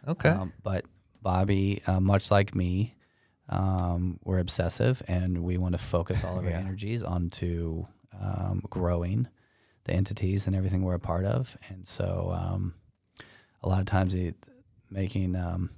Okay. 0.06 0.28
Um, 0.30 0.52
but 0.62 0.84
Bobby, 1.22 1.82
uh, 1.86 2.00
much 2.00 2.30
like 2.30 2.54
me, 2.54 2.94
um, 3.52 4.18
we're 4.24 4.38
obsessive 4.38 5.02
and 5.08 5.38
we 5.44 5.56
want 5.58 5.72
to 5.72 5.78
focus 5.78 6.24
all 6.24 6.38
of 6.38 6.44
our 6.44 6.50
Yeah. 6.56 6.58
energies 6.58 7.02
onto 7.02 7.86
um, 8.20 8.62
growing 8.70 9.28
the 9.84 9.92
entities 9.94 10.46
and 10.46 10.54
everything 10.56 10.82
we're 10.82 10.94
a 10.94 11.00
part 11.00 11.24
of. 11.24 11.56
And 11.68 11.86
so 11.86 12.32
um, 12.34 12.74
a 13.62 13.68
lot 13.68 13.80
of 13.80 13.86
times 13.86 14.14
it, 14.14 14.36
making 14.90 15.34
um, 15.36 15.70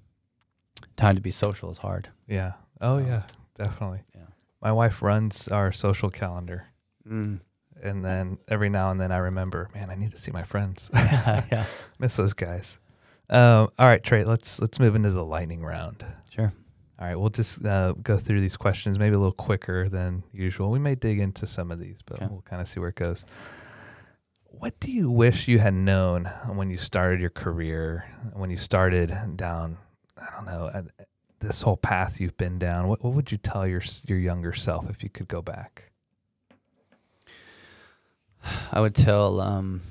time 0.96 1.14
to 1.16 1.20
be 1.22 1.30
social 1.30 1.70
is 1.70 1.78
hard. 1.78 2.08
Yeah. 2.28 2.52
Oh 2.80 2.98
So- 3.00 3.06
yeah, 3.06 3.22
definitely. 3.56 4.00
Yeah. 4.14 4.20
My 4.60 4.72
wife 4.72 5.02
runs 5.02 5.48
our 5.48 5.72
social 5.72 6.08
calendar, 6.10 6.64
Mm. 7.06 7.40
and 7.82 8.02
then 8.02 8.38
every 8.48 8.70
now 8.70 8.90
and 8.90 8.98
then 8.98 9.12
I 9.12 9.18
remember, 9.18 9.68
man, 9.74 9.90
I 9.90 9.94
need 9.94 10.10
to 10.12 10.16
see 10.16 10.30
my 10.30 10.42
friends. 10.42 10.90
yeah. 10.94 11.66
Miss 11.98 12.16
those 12.16 12.32
guys. 12.32 12.78
Um, 13.28 13.68
all 13.78 13.86
right, 13.86 14.02
Trey. 14.02 14.24
Let's 14.24 14.60
let's 14.62 14.80
move 14.80 14.94
into 14.96 15.10
the 15.10 15.24
lightning 15.24 15.62
round. 15.62 16.02
Sure. 16.30 16.50
All 16.98 17.06
right, 17.08 17.16
we'll 17.16 17.30
just 17.30 17.64
uh, 17.64 17.92
go 18.02 18.16
through 18.16 18.40
these 18.40 18.56
questions 18.56 18.98
maybe 19.00 19.16
a 19.16 19.18
little 19.18 19.32
quicker 19.32 19.88
than 19.88 20.22
usual. 20.32 20.70
We 20.70 20.78
may 20.78 20.94
dig 20.94 21.18
into 21.18 21.46
some 21.46 21.72
of 21.72 21.80
these, 21.80 22.00
but 22.06 22.16
Okay. 22.22 22.26
we'll 22.30 22.42
kind 22.42 22.62
of 22.62 22.68
see 22.68 22.78
where 22.78 22.90
it 22.90 22.94
goes. 22.94 23.24
What 24.44 24.78
do 24.78 24.92
you 24.92 25.10
wish 25.10 25.48
you 25.48 25.58
had 25.58 25.74
known 25.74 26.26
when 26.46 26.70
you 26.70 26.76
started 26.76 27.20
your 27.20 27.30
career, 27.30 28.04
when 28.32 28.50
you 28.50 28.56
started 28.56 29.12
down, 29.36 29.76
I 30.16 30.30
don't 30.36 30.46
know, 30.46 30.66
uh, 30.72 30.82
this 31.40 31.62
whole 31.62 31.76
path 31.76 32.20
you've 32.20 32.36
been 32.36 32.60
down? 32.60 32.86
What, 32.86 33.02
what 33.02 33.12
would 33.14 33.32
you 33.32 33.38
tell 33.38 33.66
your 33.66 33.82
your 34.06 34.18
younger 34.18 34.52
self 34.52 34.88
if 34.88 35.02
you 35.02 35.10
could 35.10 35.26
go 35.26 35.42
back? 35.42 35.90
I 38.70 38.80
would 38.80 38.94
tell 38.94 39.40
um, 39.40 39.82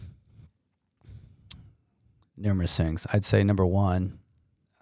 numerous 2.37 2.75
things. 2.77 3.05
I'd 3.11 3.25
say 3.25 3.43
number 3.43 3.65
one, 3.65 4.19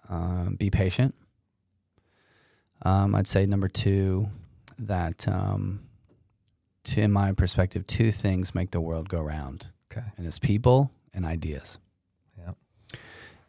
um, 0.08 0.54
be 0.56 0.70
patient. 0.70 1.14
Um, 2.84 3.14
I'd 3.14 3.26
say 3.28 3.46
number 3.46 3.68
two, 3.68 4.28
that 4.78 5.28
um, 5.28 5.80
to, 6.84 7.00
in 7.00 7.12
my 7.12 7.32
perspective, 7.32 7.86
two 7.86 8.10
things 8.10 8.54
make 8.54 8.70
the 8.72 8.80
world 8.80 9.08
go 9.08 9.20
round, 9.22 9.68
Okay. 9.92 10.06
and 10.16 10.26
it's 10.26 10.38
people 10.38 10.90
and 11.14 11.24
ideas. 11.24 11.78
Yeah. 12.38 12.52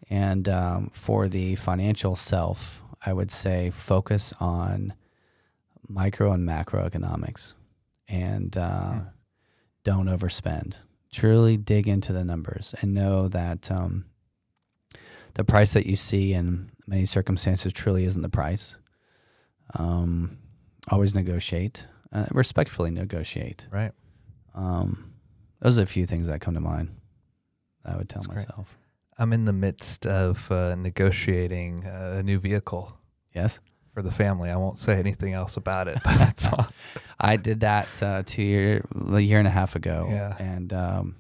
And 0.10 0.48
um, 0.48 0.90
for 0.94 1.28
the 1.28 1.56
financial 1.56 2.16
self, 2.16 2.84
I 3.06 3.14
would 3.14 3.32
say 3.32 3.70
focus 3.72 4.34
on 4.40 4.94
micro 5.88 6.32
and 6.32 6.48
macroeconomics, 6.48 7.54
and 8.08 8.56
uh, 8.58 8.92
Hmm. 8.92 9.00
don't 9.84 10.08
overspend. 10.08 10.78
Truly 11.12 11.58
dig 11.58 11.88
into 11.88 12.14
the 12.14 12.24
numbers 12.24 12.74
and 12.82 12.94
know 12.94 13.28
that 13.28 13.70
um, 13.72 14.06
the 15.36 15.44
price 15.44 15.74
that 15.74 15.86
you 15.86 15.96
see 15.96 16.34
in 16.34 16.70
many 16.88 17.06
circumstances 17.06 17.72
truly 17.74 18.06
isn't 18.06 18.22
the 18.22 18.30
price. 18.30 18.76
Um, 19.74 20.38
always 20.90 21.16
negotiate, 21.16 21.86
uh, 22.12 22.26
respectfully 22.32 22.92
negotiate. 22.92 23.66
Right. 23.72 23.92
Um, 24.54 25.14
those 25.62 25.80
are 25.80 25.84
a 25.84 25.88
few 25.88 26.06
things 26.06 26.28
that 26.28 26.42
come 26.42 26.54
to 26.54 26.60
mind. 26.60 26.90
I 27.86 27.96
would 27.98 28.10
tell 28.10 28.22
That's 28.22 28.28
great. 28.28 28.48
myself. 28.48 28.78
I'm 29.18 29.34
in 29.34 29.46
the 29.46 29.54
midst 29.54 30.06
of 30.08 30.52
uh, 30.52 30.76
negotiating 30.76 31.84
a 31.86 32.24
new 32.24 32.40
vehicle 32.40 32.98
Yes, 33.34 33.60
for 33.94 34.02
the 34.04 34.12
family. 34.12 34.50
I 34.52 34.58
won't 34.58 34.78
say 34.78 35.00
anything 35.00 35.34
else 35.34 35.58
about 35.58 35.88
it, 35.88 35.98
but 36.04 36.18
that's 36.18 36.46
all. 36.48 36.68
I 37.20 37.36
did 37.38 37.62
that 37.62 37.88
uh, 38.02 38.24
two 38.26 38.44
year, 38.44 38.86
a 39.12 39.20
year 39.20 39.40
and 39.40 39.48
a 39.48 39.52
half 39.52 39.76
ago. 39.76 40.08
Yeah. 40.10 40.36
and 40.38 40.72
um, 40.74 41.16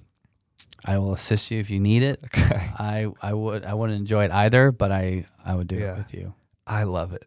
I 0.85 0.97
will 0.99 1.13
assist 1.13 1.49
you 1.49 1.59
if 1.59 1.69
you 1.71 1.79
need 1.79 2.03
it. 2.03 2.19
Okay. 2.25 2.69
I, 2.77 3.07
I 3.21 3.33
would 3.33 3.65
I 3.65 3.73
wouldn't 3.73 3.97
enjoy 3.97 4.25
it 4.25 4.31
either, 4.31 4.71
but 4.71 4.91
I 4.91 5.25
I 5.43 5.55
would 5.55 5.67
do 5.67 5.77
Yeah. 5.77 5.93
it 5.93 5.97
with 5.97 6.13
you. 6.13 6.33
I 6.67 6.83
love 6.83 7.13
it. 7.13 7.25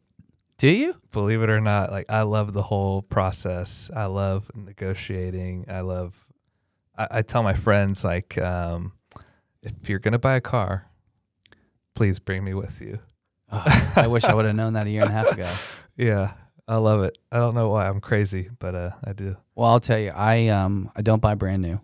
Do 0.59 0.69
you? 0.69 0.95
believe 1.13 1.43
it 1.43 1.51
or 1.51 1.61
not, 1.61 1.91
like 1.91 2.07
I 2.11 2.23
love 2.23 2.53
the 2.53 2.63
whole 2.63 3.03
process. 3.03 3.91
I 3.95 4.07
love 4.07 4.51
negotiating. 4.55 5.67
I 5.69 5.81
love. 5.81 6.15
I, 6.97 7.09
I 7.11 7.23
tell 7.23 7.43
my 7.43 7.55
friends 7.55 8.05
like, 8.05 8.37
um, 8.39 8.93
if 9.63 9.89
you're 9.89 9.99
gonna 9.99 10.19
buy 10.19 10.35
a 10.37 10.41
car, 10.41 10.87
please 11.95 12.19
bring 12.19 12.45
me 12.45 12.55
with 12.55 12.81
you. 12.81 12.99
Oh, 13.53 13.93
I 13.97 14.07
wish 14.09 14.25
I 14.25 14.35
would 14.35 14.45
have 14.45 14.55
known 14.57 14.73
that 14.75 14.87
a 14.87 14.91
year 14.91 15.03
and 15.03 15.11
a 15.11 15.15
half 15.15 15.33
ago. 15.33 15.51
Yeah, 15.99 16.35
I 16.69 16.77
love 16.77 17.03
it. 17.05 17.17
I 17.33 17.39
don't 17.39 17.55
know 17.55 17.71
why 17.71 17.89
I'm 17.89 18.03
crazy, 18.03 18.51
but 18.59 18.75
uh, 18.75 18.91
I 19.03 19.15
do. 19.15 19.37
Well, 19.55 19.71
I'll 19.71 19.81
tell 19.81 19.99
you, 19.99 20.11
I 20.15 20.49
um 20.49 20.91
I 20.95 21.01
don't 21.01 21.23
buy 21.23 21.35
brand 21.35 21.63
new, 21.63 21.81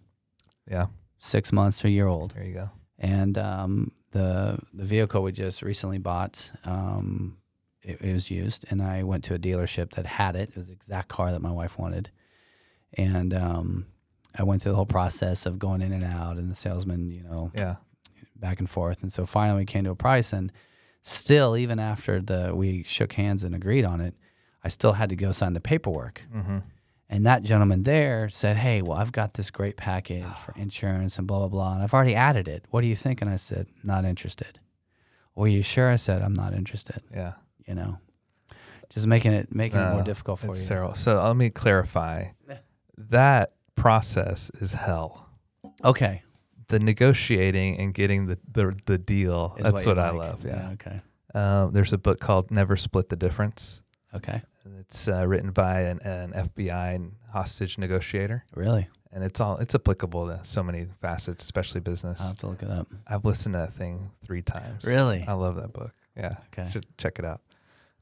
Yeah, 0.70 0.87
six 1.18 1.51
months 1.51 1.79
to 1.81 1.87
a 1.87 1.91
year 1.91 2.07
old, 2.09 2.33
there 2.35 2.45
you 2.45 2.53
go. 2.53 2.70
and 2.99 3.39
um 3.39 3.93
the 4.11 4.59
the 4.75 4.85
vehicle 4.85 5.23
we 5.23 5.33
just 5.33 5.62
recently 5.62 5.97
bought 5.97 6.51
um 6.66 7.39
it, 7.83 8.01
it 8.01 8.12
was 8.12 8.30
used, 8.30 8.64
and 8.70 8.80
I 8.83 9.03
went 9.03 9.24
to 9.24 9.35
a 9.35 9.39
dealership 9.39 9.93
that 9.93 10.07
had 10.07 10.37
it. 10.37 10.51
It 10.51 10.57
was 10.57 10.68
the 10.68 10.72
exact 10.74 11.09
car 11.09 11.33
that 11.33 11.43
my 11.43 11.51
wife 11.51 11.78
wanted, 11.78 12.11
and 12.95 13.33
um 13.35 13.87
I 14.39 14.45
went 14.45 14.62
through 14.62 14.72
the 14.72 14.76
whole 14.76 14.87
process 14.87 15.45
of 15.45 15.59
going 15.59 15.83
in 15.83 15.93
and 15.93 16.05
out, 16.05 16.37
and 16.39 16.51
the 16.51 16.55
salesman, 16.55 17.11
you 17.11 17.22
know, 17.22 17.51
Yeah, 17.55 17.76
back 18.37 18.61
and 18.61 18.70
forth. 18.70 19.03
And 19.03 19.12
so 19.12 19.26
finally 19.26 19.59
we 19.61 19.66
came 19.66 19.85
to 19.85 19.91
a 19.91 19.95
price 19.95 20.33
and 20.33 20.51
still 21.03 21.57
even 21.57 21.78
after 21.78 22.20
the 22.20 22.53
we 22.55 22.83
shook 22.85 23.12
hands 23.14 23.45
and 23.45 23.55
agreed 23.55 23.85
on 23.85 24.01
it, 24.01 24.14
I 24.64 24.68
still 24.68 24.95
had 24.95 25.11
to 25.11 25.16
go 25.16 25.33
sign 25.33 25.53
the 25.53 25.61
paperwork. 25.61 26.22
mm-hmm. 26.35 26.59
And 27.11 27.26
that 27.26 27.43
gentleman 27.43 27.83
there 27.83 28.30
said, 28.30 28.57
Hey, 28.57 28.80
well, 28.80 28.97
I've 28.97 29.12
got 29.12 29.35
this 29.35 29.51
great 29.51 29.76
package 29.76 30.24
for 30.47 30.55
insurance 30.57 31.18
and 31.18 31.26
blah, 31.26 31.41
blah, 31.41 31.49
blah. 31.49 31.74
And 31.74 31.83
I've 31.83 31.93
already 31.93 32.14
added 32.14 32.49
it. 32.49 32.64
What 32.70 32.80
do 32.80 32.87
you 32.87 32.97
think? 32.97 33.20
And 33.20 33.30
I 33.30 33.37
said, 33.37 33.66
Not 33.85 34.07
interested. 34.07 34.61
Were 35.35 35.47
you 35.49 35.62
sure? 35.62 35.91
I 35.91 35.97
said, 35.97 36.22
I'm 36.22 36.33
not 36.33 36.55
interested. 36.55 37.03
yeah. 37.14 37.33
You 37.67 37.75
know, 37.75 37.99
just 38.91 39.07
making 39.07 39.33
it 39.33 39.55
making 39.55 39.79
it 39.81 39.93
more 39.93 40.03
difficult 40.03 40.41
for 40.41 40.57
you. 40.57 40.65
terrible. 40.67 40.95
So 40.95 41.23
let 41.23 41.37
me 41.37 41.51
clarify. 41.51 42.27
That 42.99 43.53
process 43.75 44.51
is 44.61 44.73
hell. 44.73 45.29
Okay. 45.85 46.23
The 46.69 46.79
negotiating 46.79 47.79
and 47.79 47.93
getting 47.95 48.27
the 48.27 48.39
the, 48.51 48.77
the 48.87 48.99
deal. 48.99 49.55
is 49.59 49.65
that's 49.65 49.85
you 49.85 49.91
what, 49.91 49.99
I 49.99 50.11
like. 50.11 50.19
love. 50.29 50.45
Yeah. 50.45 50.71
Okay. 50.75 51.01
Um, 51.35 51.73
there's 51.73 51.93
a 51.93 51.99
book 51.99 52.21
called 52.21 52.51
Never 52.51 52.77
Split 52.77 53.09
the 53.09 53.17
Difference. 53.17 53.81
Okay. 54.15 54.43
It's 54.81 55.09
uh, 55.09 55.27
written 55.27 55.51
by 55.51 55.81
an, 55.83 56.01
an 56.03 56.33
FBI 56.33 57.11
hostage 57.33 57.79
negotiator, 57.79 58.45
Really? 58.55 58.87
and 59.11 59.25
it's 59.25 59.41
all 59.41 59.57
it's 59.57 59.75
applicable 59.75 60.27
to 60.27 60.41
so 60.45 60.63
many 60.63 60.87
facets, 61.01 61.43
especially 61.45 61.81
business. 61.81 62.21
I'll 62.21 62.29
have 62.29 62.39
to 62.39 62.47
look 62.49 62.63
it 62.63 62.71
up. 62.71 62.89
I've 63.07 63.25
listened 63.25 63.55
to 63.55 63.61
that 63.61 63.73
thing 63.73 64.11
three 64.23 64.43
times. 64.43 64.85
Really? 64.85 65.25
I 65.27 65.33
love 65.33 65.57
that 65.57 65.73
book. 65.73 65.93
Yeah, 66.17 66.35
Okay. 66.53 66.69
should 66.71 66.87
check 66.99 67.19
it 67.19 67.25
out. 67.25 67.41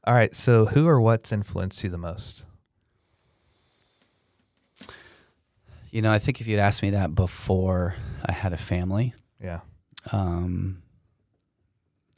All 0.03 0.13
right, 0.15 0.35
so 0.35 0.65
who 0.65 0.87
or 0.87 0.99
what's 0.99 1.31
influenced 1.31 1.83
you 1.83 1.89
the 1.89 1.97
most? 1.97 2.45
You 5.91 6.01
know, 6.01 6.11
I 6.11 6.17
think 6.17 6.41
if 6.41 6.47
you'd 6.47 6.59
asked 6.59 6.81
me 6.81 6.89
that 6.91 7.13
before 7.13 7.95
I 8.25 8.31
had 8.31 8.53
a 8.53 8.57
family, 8.57 9.13
Yeah, 9.39 9.59
um, 10.11 10.81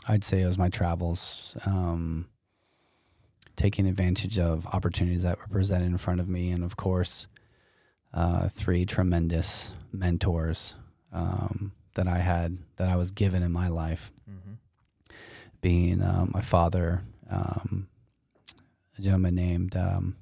I'd 0.08 0.24
say 0.24 0.42
it 0.42 0.46
was 0.46 0.58
my 0.58 0.70
travels, 0.70 1.58
um, 1.66 2.28
taking 3.56 3.88
advantage 3.88 4.40
of 4.40 4.66
opportunities 4.68 5.24
that 5.24 5.40
were 5.40 5.48
presented 5.48 5.88
in 5.88 5.98
front 5.98 6.20
of 6.22 6.30
me, 6.30 6.52
and 6.52 6.64
of 6.64 6.78
course, 6.78 7.28
uh, 8.14 8.48
three 8.48 8.86
tremendous 8.86 9.74
mentors 9.92 10.76
um, 11.12 11.72
that 11.96 12.08
I 12.08 12.20
had 12.20 12.60
that 12.78 12.90
I 12.90 12.96
was 12.96 13.12
given 13.12 13.44
in 13.44 13.52
my 13.52 13.68
life, 13.68 14.12
mm-hmm. 14.30 14.54
being 15.62 16.02
uh, 16.02 16.28
my 16.30 16.42
father, 16.42 17.02
um, 17.30 17.88
a 18.98 19.02
gentleman 19.02 19.36
named 19.36 19.76
um, 19.76 20.16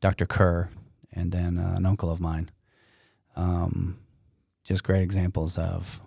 Dr. 0.00 0.26
Kerr, 0.26 0.70
and 1.12 1.32
then 1.32 1.58
uh, 1.58 1.74
an 1.76 1.86
uncle 1.86 2.10
of 2.10 2.20
mine. 2.20 2.50
Um, 3.34 3.98
just 4.64 4.84
great 4.84 5.02
examples 5.02 5.58
of 5.58 6.00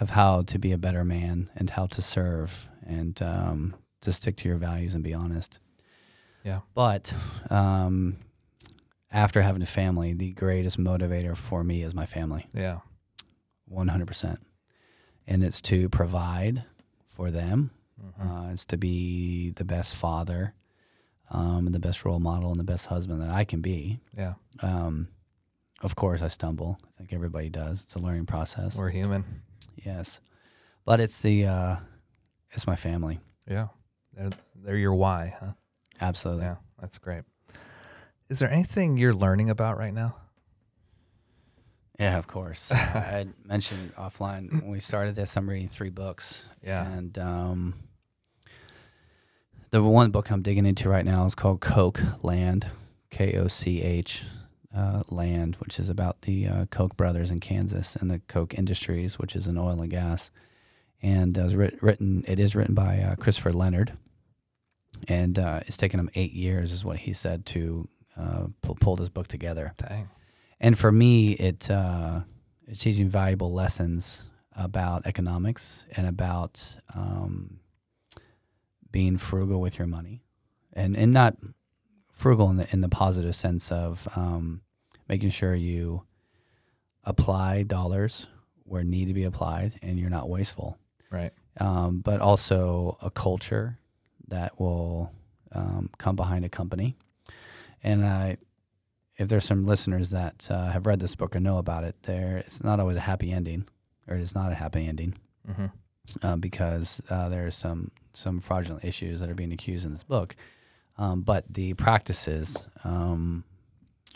of 0.00 0.10
how 0.10 0.42
to 0.42 0.58
be 0.58 0.72
a 0.72 0.78
better 0.78 1.04
man 1.04 1.50
and 1.54 1.70
how 1.70 1.86
to 1.86 2.02
serve 2.02 2.68
and 2.84 3.22
um, 3.22 3.74
to 4.00 4.12
stick 4.12 4.36
to 4.36 4.48
your 4.48 4.56
values 4.58 4.94
and 4.94 5.04
be 5.04 5.14
honest. 5.14 5.60
Yeah. 6.42 6.60
But 6.74 7.14
um, 7.48 8.16
after 9.10 9.42
having 9.42 9.62
a 9.62 9.66
family, 9.66 10.12
the 10.12 10.32
greatest 10.32 10.78
motivator 10.78 11.36
for 11.36 11.62
me 11.62 11.82
is 11.82 11.94
my 11.94 12.06
family. 12.06 12.46
yeah, 12.52 12.80
100%. 13.72 14.38
And 15.26 15.42
it's 15.42 15.62
to 15.62 15.88
provide 15.88 16.64
for 17.06 17.30
them. 17.30 17.70
Mhm. 18.18 18.48
Uh, 18.48 18.52
it's 18.52 18.64
to 18.66 18.76
be 18.76 19.50
the 19.50 19.64
best 19.64 19.94
father, 19.94 20.54
um, 21.30 21.66
and 21.66 21.74
the 21.74 21.78
best 21.80 22.04
role 22.04 22.20
model, 22.20 22.50
and 22.50 22.60
the 22.60 22.64
best 22.64 22.86
husband 22.86 23.20
that 23.22 23.30
I 23.30 23.44
can 23.44 23.60
be. 23.60 24.00
yeah. 24.16 24.34
Um, 24.60 25.08
of 25.82 25.96
course, 25.96 26.22
I 26.22 26.28
stumble. 26.28 26.78
I 26.86 26.90
think 26.98 27.12
everybody 27.12 27.50
does. 27.50 27.82
It's 27.84 27.94
a 27.94 27.98
learning 27.98 28.26
process. 28.26 28.76
We're 28.76 28.90
human. 28.90 29.24
Yes, 29.84 30.20
but 30.84 31.00
it's 31.00 31.20
the 31.20 31.46
uh, 31.46 31.76
it's 32.52 32.66
my 32.66 32.76
family. 32.76 33.20
Yeah, 33.46 33.68
they're 34.14 34.30
they're 34.54 34.76
your 34.78 34.94
why, 34.94 35.36
huh? 35.40 35.52
Absolutely. 36.00 36.44
Yeah, 36.44 36.56
that's 36.80 36.98
great. 36.98 37.24
Is 38.30 38.38
there 38.38 38.50
anything 38.50 38.96
you're 38.96 39.12
learning 39.14 39.50
about 39.50 39.76
right 39.78 39.92
now? 39.92 40.16
Yeah, 41.98 42.16
of 42.18 42.26
course. 42.26 42.72
I 42.72 43.26
mentioned 43.44 43.94
offline 43.96 44.50
when 44.62 44.70
we 44.70 44.80
started 44.80 45.14
this. 45.14 45.36
I'm 45.36 45.48
reading 45.48 45.68
three 45.68 45.90
books, 45.90 46.42
Yeah, 46.62 46.86
and 46.90 47.16
um, 47.18 47.74
the 49.74 49.82
one 49.82 50.12
book 50.12 50.30
I'm 50.30 50.40
digging 50.40 50.66
into 50.66 50.88
right 50.88 51.04
now 51.04 51.24
is 51.26 51.34
called 51.34 51.60
Koch 51.60 52.00
Land, 52.22 52.68
K 53.10 53.36
O 53.36 53.48
C 53.48 53.82
H 53.82 54.22
uh, 54.72 55.02
Land, 55.08 55.56
which 55.56 55.80
is 55.80 55.88
about 55.88 56.22
the 56.22 56.46
uh, 56.46 56.66
Koch 56.66 56.96
brothers 56.96 57.32
in 57.32 57.40
Kansas 57.40 57.96
and 57.96 58.08
the 58.08 58.20
Koch 58.28 58.54
Industries, 58.54 59.18
which 59.18 59.34
is 59.34 59.48
in 59.48 59.58
oil 59.58 59.80
and 59.80 59.90
gas. 59.90 60.30
And 61.02 61.36
uh, 61.36 61.40
it 61.40 61.44
was 61.44 61.56
writ- 61.56 61.82
written. 61.82 62.24
It 62.28 62.38
is 62.38 62.54
written 62.54 62.76
by 62.76 63.00
uh, 63.00 63.16
Christopher 63.16 63.52
Leonard, 63.52 63.94
and 65.08 65.40
uh, 65.40 65.60
it's 65.66 65.76
taken 65.76 65.98
him 65.98 66.10
eight 66.14 66.34
years, 66.34 66.70
is 66.70 66.84
what 66.84 66.98
he 66.98 67.12
said, 67.12 67.44
to 67.46 67.88
uh, 68.16 68.46
pull, 68.62 68.76
pull 68.76 68.94
this 68.94 69.08
book 69.08 69.26
together. 69.26 69.74
Dang. 69.76 70.08
And 70.60 70.78
for 70.78 70.92
me, 70.92 71.32
it 71.32 71.68
uh, 71.68 72.20
it's 72.68 72.78
teaching 72.78 73.08
valuable 73.08 73.50
lessons 73.50 74.30
about 74.54 75.04
economics 75.04 75.84
and 75.96 76.06
about 76.06 76.76
um, 76.94 77.58
being 78.94 79.18
frugal 79.18 79.60
with 79.60 79.76
your 79.76 79.88
money, 79.88 80.22
and 80.72 80.96
and 80.96 81.12
not 81.12 81.36
frugal 82.12 82.48
in 82.48 82.58
the 82.58 82.72
in 82.72 82.80
the 82.80 82.88
positive 82.88 83.34
sense 83.34 83.72
of 83.72 84.06
um, 84.14 84.60
making 85.08 85.30
sure 85.30 85.52
you 85.52 86.04
apply 87.02 87.64
dollars 87.64 88.28
where 88.62 88.84
need 88.84 89.08
to 89.08 89.12
be 89.12 89.24
applied, 89.24 89.80
and 89.82 89.98
you're 89.98 90.10
not 90.10 90.28
wasteful. 90.28 90.78
Right. 91.10 91.32
Um, 91.58 92.02
but 92.04 92.20
also 92.20 92.96
a 93.02 93.10
culture 93.10 93.78
that 94.28 94.60
will 94.60 95.10
um, 95.50 95.90
come 95.98 96.14
behind 96.14 96.44
a 96.44 96.48
company. 96.48 96.94
And 97.82 98.06
I, 98.06 98.36
if 99.16 99.28
there's 99.28 99.44
some 99.44 99.66
listeners 99.66 100.10
that 100.10 100.46
uh, 100.48 100.70
have 100.70 100.86
read 100.86 101.00
this 101.00 101.16
book 101.16 101.34
or 101.34 101.40
know 101.40 101.58
about 101.58 101.82
it, 101.82 101.96
there 102.04 102.36
it's 102.46 102.62
not 102.62 102.78
always 102.78 102.96
a 102.96 103.00
happy 103.00 103.32
ending, 103.32 103.66
or 104.06 104.14
it's 104.14 104.36
not 104.36 104.52
a 104.52 104.54
happy 104.54 104.86
ending 104.86 105.14
Mm-hmm. 105.48 105.66
Uh, 106.22 106.36
because 106.36 107.00
uh, 107.10 107.28
there 107.28 107.46
are 107.46 107.50
some 107.50 107.90
some 108.12 108.40
fraudulent 108.40 108.84
issues 108.84 109.20
that 109.20 109.28
are 109.28 109.34
being 109.34 109.52
accused 109.52 109.84
in 109.84 109.92
this 109.92 110.04
book. 110.04 110.36
Um, 110.96 111.22
but 111.22 111.44
the 111.52 111.74
practices 111.74 112.68
um, 112.84 113.42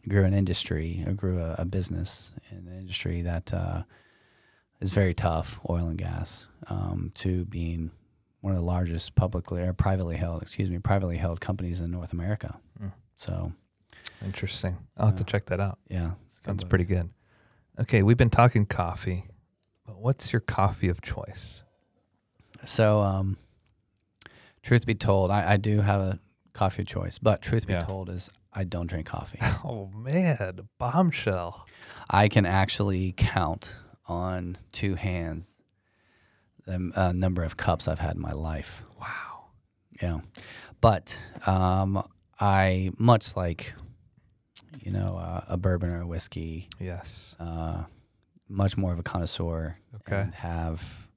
grew 0.08 0.24
an 0.24 0.32
industry, 0.32 1.04
or 1.06 1.12
grew 1.12 1.40
a, 1.40 1.56
a 1.58 1.64
business 1.64 2.34
in 2.50 2.68
an 2.68 2.78
industry 2.78 3.22
that 3.22 3.52
uh, 3.52 3.82
is 4.80 4.92
very 4.92 5.14
tough, 5.14 5.58
oil 5.68 5.88
and 5.88 5.98
gas, 5.98 6.46
um, 6.68 7.10
to 7.16 7.44
being 7.46 7.90
one 8.40 8.52
of 8.52 8.58
the 8.58 8.64
largest 8.64 9.16
publicly 9.16 9.62
or 9.62 9.72
privately 9.72 10.16
held, 10.16 10.42
excuse 10.42 10.70
me, 10.70 10.78
privately 10.78 11.16
held 11.16 11.40
companies 11.40 11.80
in 11.80 11.90
North 11.90 12.12
America. 12.12 12.56
Mm. 12.80 12.92
So 13.16 13.52
Interesting. 14.24 14.76
I'll 14.96 15.06
have 15.06 15.16
to 15.16 15.24
check 15.24 15.46
that 15.46 15.60
out. 15.60 15.78
yeah, 15.88 16.12
it's 16.26 16.36
a 16.36 16.38
good 16.38 16.44
Sounds 16.44 16.64
pretty 16.64 16.84
good. 16.84 17.10
Okay, 17.80 18.02
we've 18.02 18.16
been 18.16 18.30
talking 18.30 18.66
coffee, 18.66 19.26
but 19.86 19.98
what's 19.98 20.32
your 20.32 20.40
coffee 20.40 20.88
of 20.88 21.00
choice? 21.00 21.62
So, 22.64 23.00
um, 23.00 23.36
truth 24.62 24.86
be 24.86 24.94
told, 24.94 25.30
I, 25.30 25.52
I 25.52 25.56
do 25.56 25.80
have 25.80 26.00
a 26.00 26.18
coffee 26.52 26.84
choice, 26.84 27.18
but 27.18 27.42
truth 27.42 27.66
be 27.66 27.74
Yeah. 27.74 27.80
told 27.84 28.08
is 28.10 28.30
I 28.52 28.64
don't 28.64 28.86
drink 28.86 29.06
coffee. 29.06 29.38
Oh 29.64 29.90
man, 29.94 30.68
bombshell. 30.78 31.66
I 32.10 32.28
can 32.28 32.46
actually 32.46 33.14
count 33.16 33.72
on 34.06 34.56
two 34.72 34.94
hands 34.94 35.54
the 36.66 36.90
uh, 36.94 37.12
number 37.12 37.42
of 37.42 37.56
cups 37.56 37.86
I've 37.88 37.98
had 37.98 38.16
in 38.16 38.20
my 38.22 38.32
life. 38.32 38.82
Wow. 39.00 39.46
Yeah, 40.02 40.20
but 40.80 41.16
um, 41.46 42.06
I 42.40 42.90
much 42.98 43.36
like 43.36 43.74
you 44.80 44.90
know 44.92 45.16
uh, 45.16 45.44
a 45.48 45.56
bourbon 45.56 45.90
or 45.90 46.02
a 46.02 46.06
whiskey, 46.06 46.68
Yes. 46.78 47.34
uh, 47.40 47.84
much 48.48 48.76
more 48.76 48.92
of 48.92 48.98
a 48.98 49.02
connoisseur 49.02 49.76
Okay. 49.96 50.20
and 50.22 50.34
have 50.34 51.07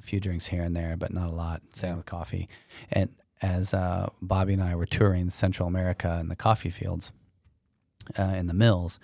a 0.00 0.02
few 0.02 0.20
drinks 0.20 0.46
here 0.46 0.62
and 0.62 0.74
there, 0.74 0.96
but 0.96 1.12
not 1.12 1.28
a 1.28 1.32
lot. 1.32 1.62
Same 1.72 1.90
Yeah. 1.90 1.96
with 1.98 2.06
coffee. 2.06 2.48
And 2.90 3.10
as 3.42 3.72
uh, 3.72 4.08
Bobby 4.20 4.54
and 4.54 4.62
I 4.62 4.74
were 4.74 4.86
touring 4.86 5.30
Central 5.30 5.68
America 5.68 6.18
in 6.20 6.28
the 6.28 6.36
coffee 6.36 6.70
fields, 6.70 7.12
uh, 8.18 8.22
in 8.36 8.46
the 8.46 8.54
mills, 8.54 8.98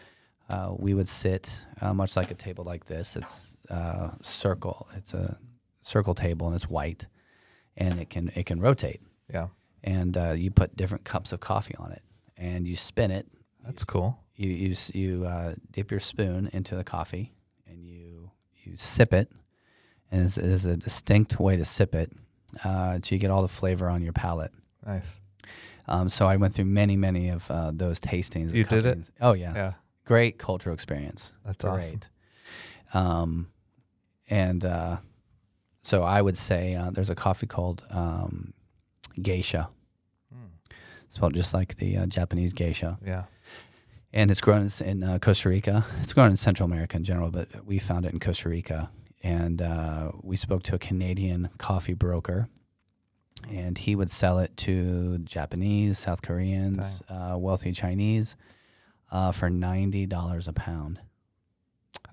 uh, 0.49 0.75
we 0.77 0.95
would 0.95 1.09
sit 1.09 1.61
uh, 1.81 1.93
much 1.95 2.17
like 2.17 2.31
a 2.31 2.35
table 2.35 2.65
like 2.65 2.87
this. 2.87 3.17
It's 3.17 3.57
uh, 3.71 4.11
circle. 4.21 4.89
It's 4.97 5.13
a 5.15 5.39
circle 5.83 6.15
table 6.15 6.47
and 6.47 6.55
it's 6.57 6.69
white, 6.69 7.07
and 7.77 8.01
it 8.01 8.11
can 8.11 8.31
it 8.35 8.47
can 8.47 8.61
rotate. 8.61 9.01
Yeah. 9.33 9.49
And 9.85 10.17
uh, 10.17 10.33
you 10.33 10.51
put 10.51 10.77
different 10.77 11.05
cups 11.05 11.33
of 11.33 11.41
coffee 11.41 11.75
on 11.79 11.93
it, 11.93 12.03
and 12.37 12.67
you 12.67 12.77
spin 12.77 13.11
it. 13.11 13.27
That's 13.65 13.85
cool. 13.85 14.19
You 14.37 14.51
you 14.51 14.75
you 14.95 15.25
uh, 15.27 15.55
dip 15.71 15.91
your 15.91 16.01
spoon 16.01 16.49
into 16.53 16.75
the 16.77 16.85
coffee, 16.85 17.33
and 17.67 17.85
you 17.85 18.31
you 18.65 18.77
sip 18.77 19.13
it, 19.13 19.31
and 20.11 20.23
it's, 20.25 20.39
it 20.39 20.45
is 20.47 20.67
a 20.67 20.77
distinct 20.77 21.39
way 21.41 21.57
to 21.57 21.65
sip 21.65 21.95
it, 21.95 22.13
uh, 22.65 22.99
so 23.03 23.15
you 23.15 23.19
get 23.19 23.31
all 23.31 23.43
the 23.43 23.49
flavor 23.49 23.89
on 23.89 24.03
your 24.03 24.13
palate. 24.13 24.53
Nice. 24.87 25.21
Um, 25.89 26.09
so 26.09 26.27
I 26.27 26.37
went 26.37 26.55
through 26.55 26.65
many 26.67 26.97
many 26.97 27.29
of 27.29 27.51
uh, 27.51 27.71
those 27.75 28.01
tastings. 28.01 28.53
You 28.53 28.65
did 28.65 28.87
it? 28.87 28.99
Oh 29.21 29.33
yeah, 29.35 29.55
Yeah. 29.55 29.73
great 30.05 30.39
cultural 30.39 30.75
experience. 30.75 31.33
That's 31.45 31.65
awesome. 31.65 32.01
Um, 32.95 33.49
and 34.29 34.65
uh, 34.65 34.97
so 35.83 36.03
I 36.03 36.23
would 36.23 36.37
say 36.39 36.75
uh, 36.75 36.91
there's 36.91 37.11
a 37.11 37.15
coffee 37.15 37.47
called 37.47 37.85
um, 37.91 38.53
geisha, 39.21 39.69
Mm. 40.35 40.49
spelled 41.09 41.35
just 41.35 41.55
like 41.55 41.77
the 41.77 41.97
uh, 41.99 42.07
Japanese 42.07 42.53
geisha, 42.53 42.99
Yeah. 43.05 43.25
and 44.13 44.31
it's 44.31 44.41
grown 44.41 44.63
in, 44.81 44.87
in 44.87 45.03
uh, 45.05 45.19
Costa 45.21 45.49
Rica. 45.49 45.85
It's 46.01 46.13
grown 46.13 46.31
in 46.33 46.37
Central 46.37 46.67
America 46.71 46.97
in 46.97 47.05
general, 47.05 47.31
but 47.31 47.65
we 47.65 47.79
found 47.79 48.05
it 48.07 48.13
in 48.13 48.19
Costa 48.19 48.49
Rica, 48.49 48.91
and 49.27 49.61
uh, 49.63 50.13
we 50.23 50.37
spoke 50.37 50.63
to 50.65 50.75
a 50.75 50.79
Canadian 50.79 51.49
coffee 51.59 51.95
broker. 51.95 52.49
And 53.51 53.77
he 53.77 53.95
would 53.95 54.11
sell 54.11 54.39
it 54.39 54.57
to 54.59 55.19
Japanese, 55.19 55.99
South 55.99 56.23
Koreans, 56.23 57.03
uh, 57.09 57.37
wealthy 57.39 57.71
Chinese, 57.73 58.35
uh, 59.13 59.31
for 59.31 59.51
ninety 59.51 60.07
dollars 60.07 60.49
a 60.49 60.53
pound. 60.55 61.01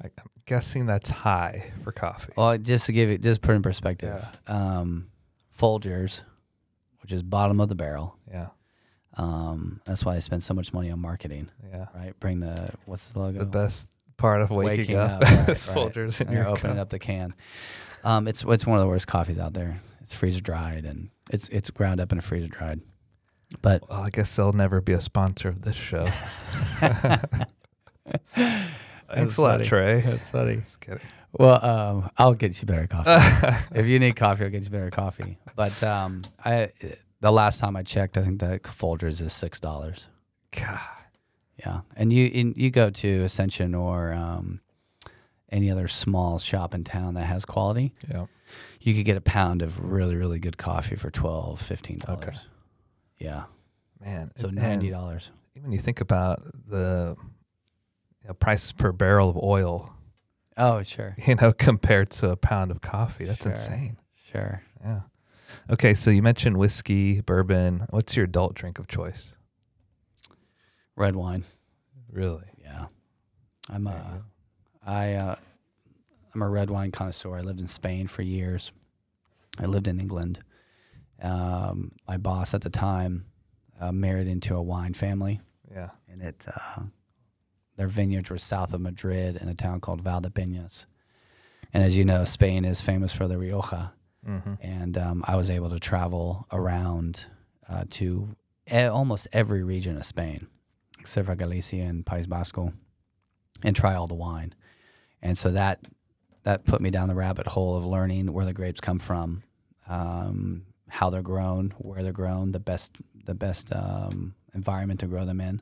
I'm 0.03 0.11
guessing 0.45 0.85
that's 0.85 1.09
high 1.09 1.71
for 1.83 1.91
coffee. 1.93 2.33
Well, 2.35 2.57
just 2.57 2.85
to 2.87 2.91
give 2.91 3.09
it, 3.09 3.21
just 3.21 3.41
put 3.41 3.55
in 3.55 3.61
perspective, 3.61 4.21
um, 4.47 5.07
Folgers, 5.57 6.21
which 7.01 7.13
is 7.13 7.23
bottom 7.23 7.59
of 7.61 7.69
the 7.69 7.75
barrel. 7.75 8.17
Yeah. 8.29 8.47
Um, 9.15 9.79
that's 9.85 10.03
why 10.03 10.15
I 10.15 10.19
spend 10.19 10.43
so 10.43 10.53
much 10.53 10.73
money 10.73 10.91
on 10.91 10.99
marketing, 10.99 11.49
Yeah. 11.71 11.85
right? 11.95 12.19
Bring 12.19 12.41
the 12.41 12.71
what's 12.85 13.07
the 13.13 13.19
logo? 13.19 13.39
The 13.39 13.45
best 13.45 13.89
part 14.17 14.41
of 14.41 14.49
waking, 14.49 14.77
Waking 14.79 14.95
up, 14.97 15.21
up, 15.21 15.21
right, 15.21 15.47
right. 15.47 15.57
Folgers 15.57 16.21
in 16.21 16.27
and 16.27 16.35
your 16.35 16.43
you're 16.45 16.51
opening 16.51 16.77
cup. 16.77 16.83
up 16.83 16.89
the 16.89 16.99
can. 16.99 17.33
Um, 18.03 18.27
it's 18.27 18.43
it's 18.43 18.65
one 18.65 18.77
of 18.77 18.81
the 18.83 18.87
worst 18.87 19.07
coffees 19.07 19.39
out 19.39 19.53
there. 19.53 19.79
It's 20.01 20.13
freezer 20.13 20.41
dried 20.41 20.85
and 20.85 21.09
it's 21.31 21.47
it's 21.49 21.69
ground 21.69 21.99
up 22.01 22.11
and 22.11 22.23
freezer 22.23 22.47
dried. 22.49 22.81
But 23.61 23.87
Well, 23.89 24.01
I 24.01 24.09
guess 24.09 24.35
they'll 24.35 24.51
never 24.53 24.81
be 24.81 24.93
a 24.93 25.01
sponsor 25.01 25.47
of 25.49 25.61
this 25.61 25.75
show. 25.75 26.07
Thanks 28.35 29.37
a 29.37 29.41
lot. 29.41 29.63
Trey. 29.63 30.01
that's 30.01 30.29
funny. 30.29 30.57
Just 30.57 30.79
kidding. 30.79 30.99
Well, 31.33 31.63
um, 31.65 32.09
I'll 32.17 32.33
get 32.33 32.59
you 32.61 32.65
better 32.67 32.87
coffee. 32.87 33.55
if 33.75 33.85
you 33.85 33.99
need 33.99 34.15
coffee, 34.15 34.43
I'll 34.45 34.49
get 34.49 34.63
you 34.63 34.69
better 34.69 34.91
coffee. 34.91 35.37
But 35.55 35.81
um, 35.83 36.23
I 36.43 36.71
the 37.21 37.31
last 37.31 37.59
time 37.59 37.75
I 37.75 37.83
checked, 37.83 38.17
I 38.17 38.23
think 38.23 38.39
that 38.41 38.63
Folgers 38.63 39.21
is 39.21 39.33
six 39.33 39.59
dollars. 39.59 40.07
God. 40.51 40.79
Yeah, 41.57 41.81
and 41.95 42.11
you 42.11 42.27
in, 42.27 42.53
you 42.57 42.69
go 42.71 42.89
to 42.89 43.21
Ascension 43.23 43.75
or 43.75 44.11
um, 44.13 44.61
any 45.49 45.69
other 45.69 45.87
small 45.87 46.39
shop 46.39 46.73
in 46.73 46.83
town 46.83 47.13
that 47.13 47.25
has 47.25 47.45
quality, 47.45 47.93
Yeah. 48.11 48.25
you 48.81 48.95
could 48.95 49.05
get 49.05 49.17
a 49.17 49.21
pound 49.21 49.61
of 49.61 49.79
really 49.83 50.15
really 50.15 50.39
good 50.39 50.57
coffee 50.57 50.95
for 50.95 51.11
12 51.11 51.61
15 51.61 51.99
dollars. 51.99 52.23
Okay. 52.27 52.37
Yeah, 53.19 53.43
Man. 54.03 54.31
so 54.35 54.49
ninety 54.49 54.89
dollars. 54.89 55.29
When 55.61 55.71
you 55.71 55.79
think 55.79 56.01
about 56.01 56.41
the 56.67 57.15
you 58.23 58.27
know, 58.27 58.33
prices 58.33 58.71
per 58.71 58.91
barrel 58.91 59.29
of 59.29 59.37
oil, 59.37 59.93
Oh 60.57 60.81
sure, 60.83 61.15
you 61.27 61.35
know, 61.35 61.53
compared 61.53 62.09
to 62.11 62.31
a 62.31 62.35
pound 62.35 62.71
of 62.71 62.81
coffee, 62.81 63.25
that's 63.25 63.43
Sure. 63.43 63.51
insane. 63.51 63.97
sure. 64.31 64.63
Yeah. 64.83 65.01
Okay, 65.69 65.93
so 65.93 66.09
you 66.09 66.23
mentioned 66.23 66.57
whiskey, 66.57 67.21
bourbon. 67.21 67.85
What's 67.91 68.15
your 68.15 68.25
adult 68.25 68.55
drink 68.55 68.79
of 68.79 68.87
choice? 68.87 69.35
Red 70.95 71.15
wine. 71.15 71.43
Really? 72.11 72.45
Yeah, 72.61 72.85
I'm 73.69 73.87
uh, 73.87 73.91
go. 73.91 74.21
I 74.85 75.13
uh, 75.13 75.35
I'm 76.33 76.41
a 76.41 76.49
red 76.49 76.69
wine 76.69 76.91
connoisseur. 76.91 77.35
I 77.35 77.41
lived 77.41 77.59
in 77.59 77.67
Spain 77.67 78.07
for 78.07 78.21
years. 78.21 78.71
I 79.59 79.65
lived 79.65 79.87
in 79.87 79.99
England. 79.99 80.39
Um, 81.21 81.93
my 82.07 82.17
boss 82.17 82.53
at 82.53 82.61
the 82.61 82.69
time 82.69 83.25
uh, 83.79 83.91
married 83.91 84.27
into 84.27 84.55
a 84.55 84.61
wine 84.61 84.93
family, 84.93 85.41
Yeah. 85.71 85.89
and 86.11 86.21
it 86.21 86.45
uh, 86.53 86.81
their 87.77 87.87
vineyards 87.87 88.29
were 88.29 88.37
south 88.37 88.73
of 88.73 88.81
Madrid 88.81 89.37
in 89.37 89.47
a 89.47 89.55
town 89.55 89.79
called 89.79 90.03
Valdepeñas. 90.03 90.85
And 91.73 91.83
as 91.83 91.97
you 91.97 92.05
know, 92.05 92.23
Spain 92.25 92.65
is 92.65 92.81
famous 92.81 93.11
for 93.13 93.27
the 93.27 93.37
Rioja. 93.37 93.93
Mm-hmm. 94.27 94.53
And 94.61 94.97
um, 94.97 95.23
I 95.27 95.35
was 95.35 95.49
able 95.49 95.69
to 95.71 95.79
travel 95.79 96.45
around 96.51 97.25
uh, 97.67 97.85
to 97.91 98.35
e- 98.71 98.83
almost 98.83 99.27
every 99.33 99.63
region 99.63 99.97
of 99.97 100.05
Spain, 100.05 100.47
except 101.03 101.37
Galicia 101.37 101.81
and 101.83 102.05
País 102.05 102.25
Vasco, 102.25 102.73
and 103.63 103.75
try 103.75 103.93
all 103.95 104.07
the 104.07 104.15
wine. 104.15 104.53
And 105.21 105.37
so 105.37 105.51
that 105.51 105.79
that 106.43 106.65
put 106.65 106.81
me 106.81 106.89
down 106.89 107.07
the 107.07 107.15
rabbit 107.15 107.47
hole 107.47 107.77
of 107.77 107.85
learning 107.85 108.31
where 108.33 108.45
the 108.45 108.53
grapes 108.53 108.81
come 108.81 108.99
from, 108.99 109.43
um, 109.87 110.63
how 110.89 111.09
they're 111.09 111.21
grown, 111.21 111.73
where 111.77 112.03
they're 112.03 112.11
grown, 112.11 112.51
the 112.51 112.59
best 112.59 112.97
the 113.25 113.33
best 113.35 113.71
um, 113.73 114.33
environment 114.53 114.99
to 115.01 115.07
grow 115.07 115.25
them 115.25 115.39
in, 115.41 115.61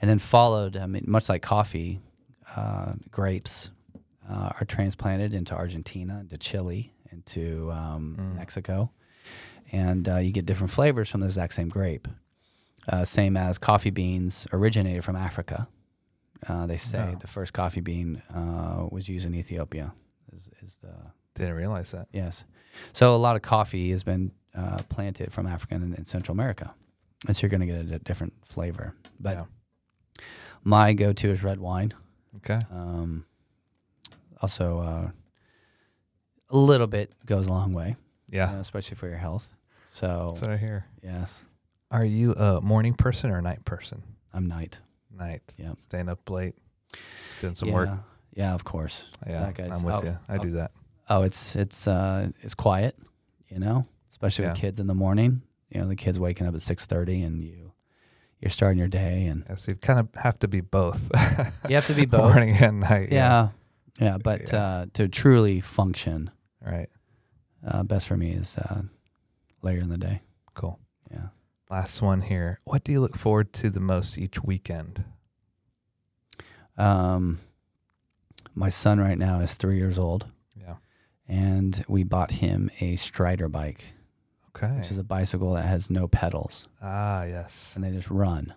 and 0.00 0.10
then 0.10 0.18
followed. 0.18 0.76
I 0.76 0.86
mean, 0.86 1.04
much 1.06 1.28
like 1.28 1.42
coffee, 1.42 2.00
uh, 2.56 2.92
grapes 3.10 3.70
uh, 4.30 4.50
are 4.58 4.64
transplanted 4.66 5.34
into 5.34 5.54
Argentina, 5.54 6.20
into 6.20 6.38
Chile, 6.38 6.92
into 7.12 7.70
um, 7.72 8.16
Mm. 8.18 8.36
Mexico, 8.36 8.90
and 9.72 10.08
uh, 10.08 10.16
you 10.16 10.32
get 10.32 10.46
different 10.46 10.70
flavors 10.72 11.08
from 11.10 11.20
the 11.20 11.26
exact 11.26 11.52
same 11.54 11.68
grape. 11.68 12.08
Uh, 12.88 13.04
same 13.04 13.36
as 13.36 13.58
coffee 13.58 13.90
beans 13.90 14.46
originated 14.52 15.04
from 15.04 15.16
Africa. 15.16 15.68
Uh, 16.46 16.66
they 16.66 16.76
say 16.76 16.98
Wow. 16.98 17.14
the 17.18 17.26
first 17.26 17.52
coffee 17.54 17.80
bean 17.80 18.22
uh, 18.34 18.86
was 18.90 19.08
used 19.08 19.24
in 19.26 19.34
Ethiopia. 19.34 19.94
Is, 20.34 20.48
is 20.62 20.76
the 20.82 20.92
Didn't 21.34 21.54
realize 21.54 21.90
that. 21.92 22.08
yes, 22.12 22.44
so 22.92 23.14
a 23.14 23.18
lot 23.18 23.36
of 23.36 23.42
coffee 23.42 23.90
has 23.92 24.02
been 24.02 24.32
uh, 24.54 24.78
planted 24.88 25.32
from 25.32 25.46
Africa 25.46 25.74
and, 25.76 25.94
and 25.94 26.06
Central 26.06 26.32
America, 26.34 26.74
and 27.26 27.34
so 27.34 27.40
you're 27.42 27.48
going 27.50 27.60
to 27.60 27.66
get 27.66 27.76
a 27.76 27.84
di- 27.84 27.98
different 28.04 28.34
flavor. 28.44 28.94
But 29.18 29.36
Yeah. 29.36 30.24
my 30.62 30.92
go-to 30.92 31.30
is 31.30 31.42
red 31.42 31.60
wine. 31.60 31.94
Okay. 32.38 32.60
Um, 32.70 33.24
also, 34.42 34.78
uh, 34.80 35.10
a 36.50 36.56
little 36.56 36.86
bit 36.88 37.12
goes 37.24 37.46
a 37.46 37.50
long 37.50 37.72
way, 37.72 37.96
Yeah. 38.28 38.48
you 38.50 38.54
know, 38.56 38.60
especially 38.60 38.96
for 38.96 39.08
your 39.08 39.18
health. 39.18 39.54
So 39.90 40.28
That's 40.34 40.40
what 40.42 40.50
I 40.50 40.56
hear. 40.56 40.84
yes, 41.02 41.42
Are 41.94 42.04
you 42.04 42.32
a 42.32 42.60
morning 42.60 42.94
person 42.94 43.30
or 43.30 43.38
a 43.38 43.42
night 43.42 43.64
person? 43.64 44.02
I'm 44.32 44.46
night. 44.46 44.80
Night. 45.16 45.42
Yep. 45.58 45.78
Staying 45.78 46.08
up 46.08 46.28
late, 46.28 46.56
doing 47.40 47.54
some 47.54 47.68
yeah. 47.68 47.74
work. 47.74 47.88
Yeah, 48.34 48.52
of 48.52 48.64
course. 48.64 49.04
Yeah. 49.24 49.52
I'm 49.56 49.84
with 49.84 49.94
oh, 49.94 50.02
you. 50.02 50.18
I 50.28 50.36
oh. 50.36 50.42
do 50.42 50.50
that. 50.52 50.72
Oh, 51.08 51.22
it's 51.22 51.54
it's 51.54 51.86
uh 51.86 52.30
it's 52.40 52.54
quiet, 52.54 52.98
you 53.48 53.60
know, 53.60 53.86
especially 54.10 54.46
with 54.46 54.56
kids 54.56 54.80
in 54.80 54.88
the 54.88 54.94
morning. 54.94 55.42
You 55.70 55.82
know, 55.82 55.86
the 55.86 55.94
kids 55.94 56.18
waking 56.18 56.48
up 56.48 56.54
at 56.56 56.62
six 56.62 56.84
thirty, 56.84 57.22
and 57.22 57.40
you 57.40 57.70
you're 58.40 58.50
starting 58.50 58.78
your 58.78 58.88
day, 58.88 59.26
and 59.26 59.44
Yeah, 59.48 59.54
so 59.54 59.70
you 59.70 59.76
kind 59.76 60.00
of 60.00 60.08
have 60.16 60.36
to 60.40 60.48
be 60.48 60.62
both. 60.62 61.08
you 61.68 61.76
have 61.76 61.86
to 61.86 61.94
be 61.94 62.06
both. 62.06 62.34
Morning 62.34 62.56
and 62.56 62.80
night. 62.80 63.12
Yeah, 63.12 63.50
yeah. 64.00 64.18
But 64.18 64.52
Yeah. 64.52 64.58
Uh, 64.58 64.86
to 64.94 65.06
truly 65.06 65.60
function, 65.60 66.30
Right. 66.60 66.88
uh, 67.64 67.84
best 67.84 68.08
for 68.08 68.16
me 68.16 68.32
is 68.32 68.58
uh, 68.58 68.82
later 69.62 69.80
in 69.80 69.90
the 69.90 69.98
day. 69.98 70.22
Cool. 70.54 70.80
Last 71.70 72.02
one 72.02 72.20
here. 72.22 72.60
What 72.64 72.84
do 72.84 72.92
you 72.92 73.00
look 73.00 73.16
forward 73.16 73.52
to 73.54 73.70
the 73.70 73.80
most 73.80 74.18
each 74.18 74.42
weekend? 74.44 75.04
Um, 76.76 77.40
my 78.54 78.68
son 78.68 78.98
right 79.00 79.18
now 79.18 79.40
is 79.40 79.54
three 79.54 79.76
years 79.78 79.98
old, 79.98 80.26
Yeah. 80.56 80.76
and 81.28 81.84
we 81.88 82.02
bought 82.04 82.32
him 82.32 82.70
a 82.80 82.96
Strider 82.96 83.48
bike, 83.48 83.94
Okay. 84.54 84.76
which 84.76 84.90
is 84.90 84.98
a 84.98 85.04
bicycle 85.04 85.54
that 85.54 85.64
has 85.64 85.88
no 85.90 86.06
pedals. 86.08 86.68
ah, 86.82 87.22
yes. 87.24 87.72
and 87.74 87.82
they 87.82 87.90
just 87.90 88.10
run. 88.10 88.54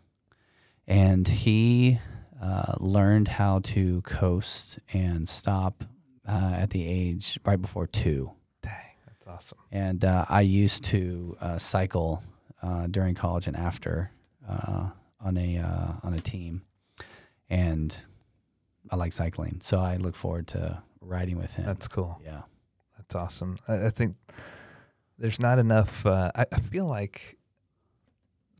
And 0.86 1.28
he 1.28 2.00
uh, 2.42 2.76
learned 2.80 3.28
how 3.30 3.60
to 3.60 4.02
coast 4.02 4.80
and 4.94 5.28
stop 5.28 5.84
uh, 6.28 6.54
at 6.58 6.72
the 6.72 6.86
age 6.88 7.40
right 7.46 7.62
before 7.62 7.88
two. 7.88 8.32
Dang, 8.62 8.74
that's 9.06 9.26
awesome. 9.28 9.58
And 9.72 10.04
uh, 10.06 10.26
I 10.30 10.42
used 10.42 10.84
to 10.86 11.38
uh, 11.42 11.58
cycle 11.58 12.22
uh, 12.62 12.88
during 12.88 13.16
college 13.16 13.48
and 13.48 13.56
after 13.58 14.12
uh, 14.48 14.90
on 15.20 15.38
a 15.38 15.58
uh, 15.58 15.92
on 16.04 16.14
a 16.14 16.20
team, 16.20 16.64
and 17.50 17.98
I 18.90 18.96
like 18.96 19.14
cycling, 19.14 19.60
so 19.64 19.80
I 19.80 19.98
look 19.98 20.16
forward 20.16 20.48
to 20.48 20.82
riding 21.02 21.38
with 21.38 21.54
him. 21.56 21.66
That's 21.66 21.88
cool. 21.88 22.20
yeah, 22.24 22.42
That's 22.98 23.16
awesome. 23.16 23.58
I, 23.68 23.86
I 23.86 23.90
think 23.90 24.16
there's 25.18 25.40
not 25.40 25.60
enough. 25.60 26.06
Uh, 26.06 26.32
I, 26.36 26.46
I 26.52 26.60
feel 26.60 26.86
like 26.86 27.38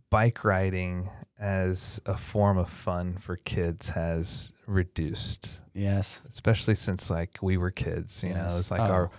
bike 0.10 0.44
riding 0.46 1.10
as 1.40 2.02
a 2.06 2.18
form 2.18 2.58
of 2.58 2.70
fun 2.70 3.18
for 3.18 3.36
kids 3.38 3.90
has 3.90 4.54
reduced, 4.66 5.62
yes, 5.74 6.22
especially 6.30 6.76
since 6.76 7.10
like 7.10 7.38
we 7.42 7.58
were 7.58 7.72
kids. 7.72 8.24
You 8.24 8.30
know, 8.34 8.44
Yes. 8.48 8.60
it's 8.60 8.72
like 8.72 8.82
Oh. 8.82 8.94
our 8.94 9.12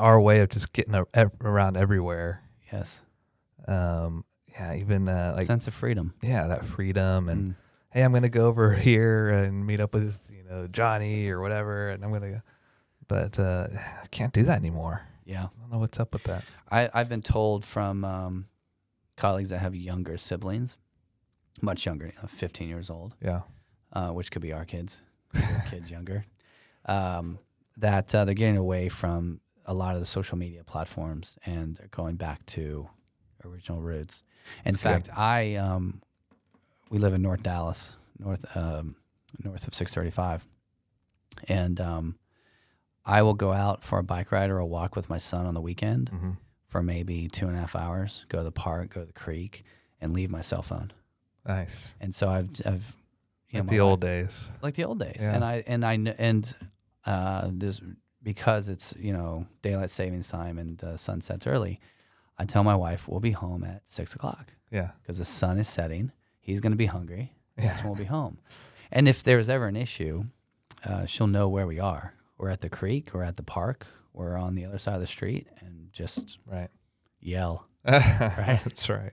our 0.00 0.20
way 0.20 0.40
of 0.40 0.48
just 0.48 0.72
getting 0.72 0.94
around 1.42 1.76
everywhere. 1.76 2.42
yes, 2.72 3.00
Um, 3.68 4.24
yeah, 4.50 4.74
even 4.74 5.08
uh, 5.08 5.34
like 5.36 5.46
sense 5.46 5.66
of 5.66 5.74
freedom. 5.74 6.14
yeah, 6.22 6.46
that 6.46 6.64
freedom 6.64 7.28
and 7.28 7.52
Mm. 7.52 7.56
hey, 7.90 8.02
I'm 8.02 8.12
gonna 8.12 8.28
go 8.28 8.46
over 8.46 8.72
here 8.88 9.28
and 9.30 9.66
meet 9.66 9.80
up 9.80 9.92
with 9.94 10.28
you 10.32 10.42
know 10.44 10.66
Johnny 10.66 11.28
or 11.28 11.40
whatever, 11.40 11.90
and 11.90 12.04
I'm 12.04 12.12
gonna. 12.12 12.30
go. 12.30 12.42
But 13.08 13.38
uh, 13.38 13.68
I 14.02 14.06
can't 14.08 14.32
do 14.32 14.42
that 14.44 14.58
anymore. 14.58 15.02
yeah. 15.24 15.44
I 15.44 15.60
don't 15.60 15.70
know 15.70 15.78
what's 15.78 16.00
up 16.00 16.12
with 16.12 16.24
that. 16.24 16.42
I, 16.70 16.90
I've 16.92 17.08
been 17.08 17.22
told 17.22 17.64
from 17.64 18.04
um, 18.04 18.46
colleagues 19.16 19.50
that 19.50 19.58
have 19.58 19.76
younger 19.76 20.18
siblings, 20.18 20.76
much 21.62 21.86
younger, 21.86 22.06
you 22.06 22.12
know, 22.20 22.26
15 22.26 22.68
years 22.68 22.90
old, 22.90 23.14
Yeah. 23.22 23.42
uh, 23.92 24.08
which 24.10 24.32
could 24.32 24.42
be 24.42 24.52
our 24.52 24.64
kids, 24.64 25.02
kids 25.70 25.88
younger, 25.88 26.24
um, 26.86 27.38
that 27.76 28.12
uh, 28.12 28.24
they're 28.24 28.34
getting 28.34 28.56
away 28.56 28.88
from 28.88 29.40
a 29.66 29.72
lot 29.74 29.94
of 29.94 30.00
the 30.00 30.06
social 30.06 30.36
media 30.36 30.64
platforms 30.64 31.38
and 31.46 31.76
they're 31.76 31.86
going 31.92 32.16
back 32.16 32.44
to 32.46 32.88
original 33.46 33.80
roots. 33.80 34.22
In 34.64 34.72
That's 34.72 34.82
fact, 34.82 35.06
good. 35.06 35.14
I 35.16 35.54
um, 35.56 36.00
we 36.90 36.98
live 36.98 37.14
in 37.14 37.22
North 37.22 37.42
Dallas, 37.42 37.96
north 38.18 38.44
um, 38.56 38.96
north 39.42 39.66
of 39.66 39.74
635, 39.74 40.46
and 41.48 41.80
um, 41.80 42.16
I 43.04 43.22
will 43.22 43.34
go 43.34 43.52
out 43.52 43.82
for 43.84 43.98
a 43.98 44.02
bike 44.04 44.32
ride 44.32 44.50
or 44.50 44.58
a 44.58 44.66
walk 44.66 44.96
with 44.96 45.08
my 45.10 45.18
son 45.18 45.46
on 45.46 45.54
the 45.54 45.60
weekend 45.60 46.10
Mm-hmm. 46.12 46.30
for 46.68 46.82
maybe 46.82 47.28
two 47.28 47.46
and 47.48 47.56
a 47.56 47.60
half 47.60 47.76
hours, 47.76 48.24
go 48.28 48.38
to 48.38 48.44
the 48.44 48.52
park, 48.52 48.94
go 48.94 49.00
to 49.00 49.06
the 49.06 49.12
creek, 49.12 49.64
and 50.00 50.12
leave 50.12 50.30
my 50.30 50.40
cell 50.40 50.62
phone. 50.62 50.92
Nice. 51.46 51.94
And 52.00 52.14
so 52.14 52.28
I've, 52.28 52.50
I've, 52.66 52.96
you 53.50 53.60
Like 53.60 53.66
know, 53.66 53.70
the 53.70 53.80
old 53.80 54.02
wife- 54.02 54.10
days. 54.10 54.50
like 54.62 54.74
the 54.74 54.84
old 54.84 54.98
days. 54.98 55.18
Yeah. 55.20 55.34
And 55.34 55.44
I, 55.44 55.62
and 55.66 55.84
I, 55.84 55.92
and 56.18 56.56
uh, 57.04 57.48
this 57.52 57.80
because 58.22 58.68
it's 58.68 58.92
you 58.98 59.12
know 59.12 59.46
daylight 59.62 59.90
savings 59.90 60.26
time 60.28 60.58
and 60.58 60.82
uh, 60.82 60.96
sun 60.96 61.20
sets 61.20 61.46
early. 61.46 61.78
I 62.38 62.44
tell 62.44 62.62
my 62.64 62.74
wife 62.76 63.08
we'll 63.08 63.20
be 63.20 63.30
home 63.32 63.64
at 63.64 63.82
six 63.86 64.14
o'clock 64.14 64.52
Yeah. 64.70 64.90
because 65.02 65.18
the 65.18 65.24
sun 65.24 65.58
is 65.58 65.68
setting. 65.68 66.12
He's 66.40 66.60
going 66.60 66.72
to 66.72 66.76
be 66.76 66.86
hungry. 66.86 67.32
Yeah. 67.58 67.68
That's 67.68 67.80
when 67.80 67.88
we'll 67.90 67.98
be 67.98 68.04
home. 68.04 68.38
And 68.92 69.08
if 69.08 69.22
there's 69.22 69.48
ever 69.48 69.66
an 69.66 69.76
issue, 69.76 70.24
uh, 70.84 71.06
she'll 71.06 71.26
know 71.26 71.48
where 71.48 71.66
we 71.66 71.80
are. 71.80 72.14
We're 72.38 72.50
at 72.50 72.60
the 72.60 72.68
creek. 72.68 73.10
We're 73.14 73.22
at 73.22 73.36
the 73.36 73.42
park. 73.42 73.86
We're 74.12 74.36
on 74.36 74.54
the 74.54 74.64
other 74.64 74.78
side 74.78 74.94
of 74.96 75.00
the 75.00 75.06
street, 75.06 75.48
and 75.60 75.88
just 75.92 76.38
Right. 76.46 76.68
yell. 77.20 77.66
right. 77.86 78.60
That's 78.64 78.88
right. 78.88 79.12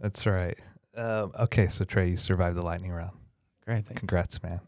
That's 0.00 0.24
right. 0.26 0.56
Um, 0.96 1.32
okay, 1.38 1.66
so 1.68 1.84
Trey, 1.84 2.10
you 2.10 2.16
survived 2.16 2.56
the 2.56 2.62
lightning 2.62 2.92
round. 2.92 3.16
Great. 3.64 3.84
Thank 3.86 3.90
you. 3.90 3.94
Congrats, 3.96 4.42
man. 4.42 4.60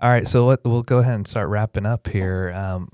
All 0.00 0.10
right, 0.10 0.28
so 0.28 0.46
let, 0.46 0.64
we'll 0.64 0.82
go 0.82 0.98
ahead 0.98 1.14
and 1.14 1.26
start 1.26 1.48
wrapping 1.48 1.86
up 1.86 2.06
here. 2.08 2.52
Um, 2.54 2.88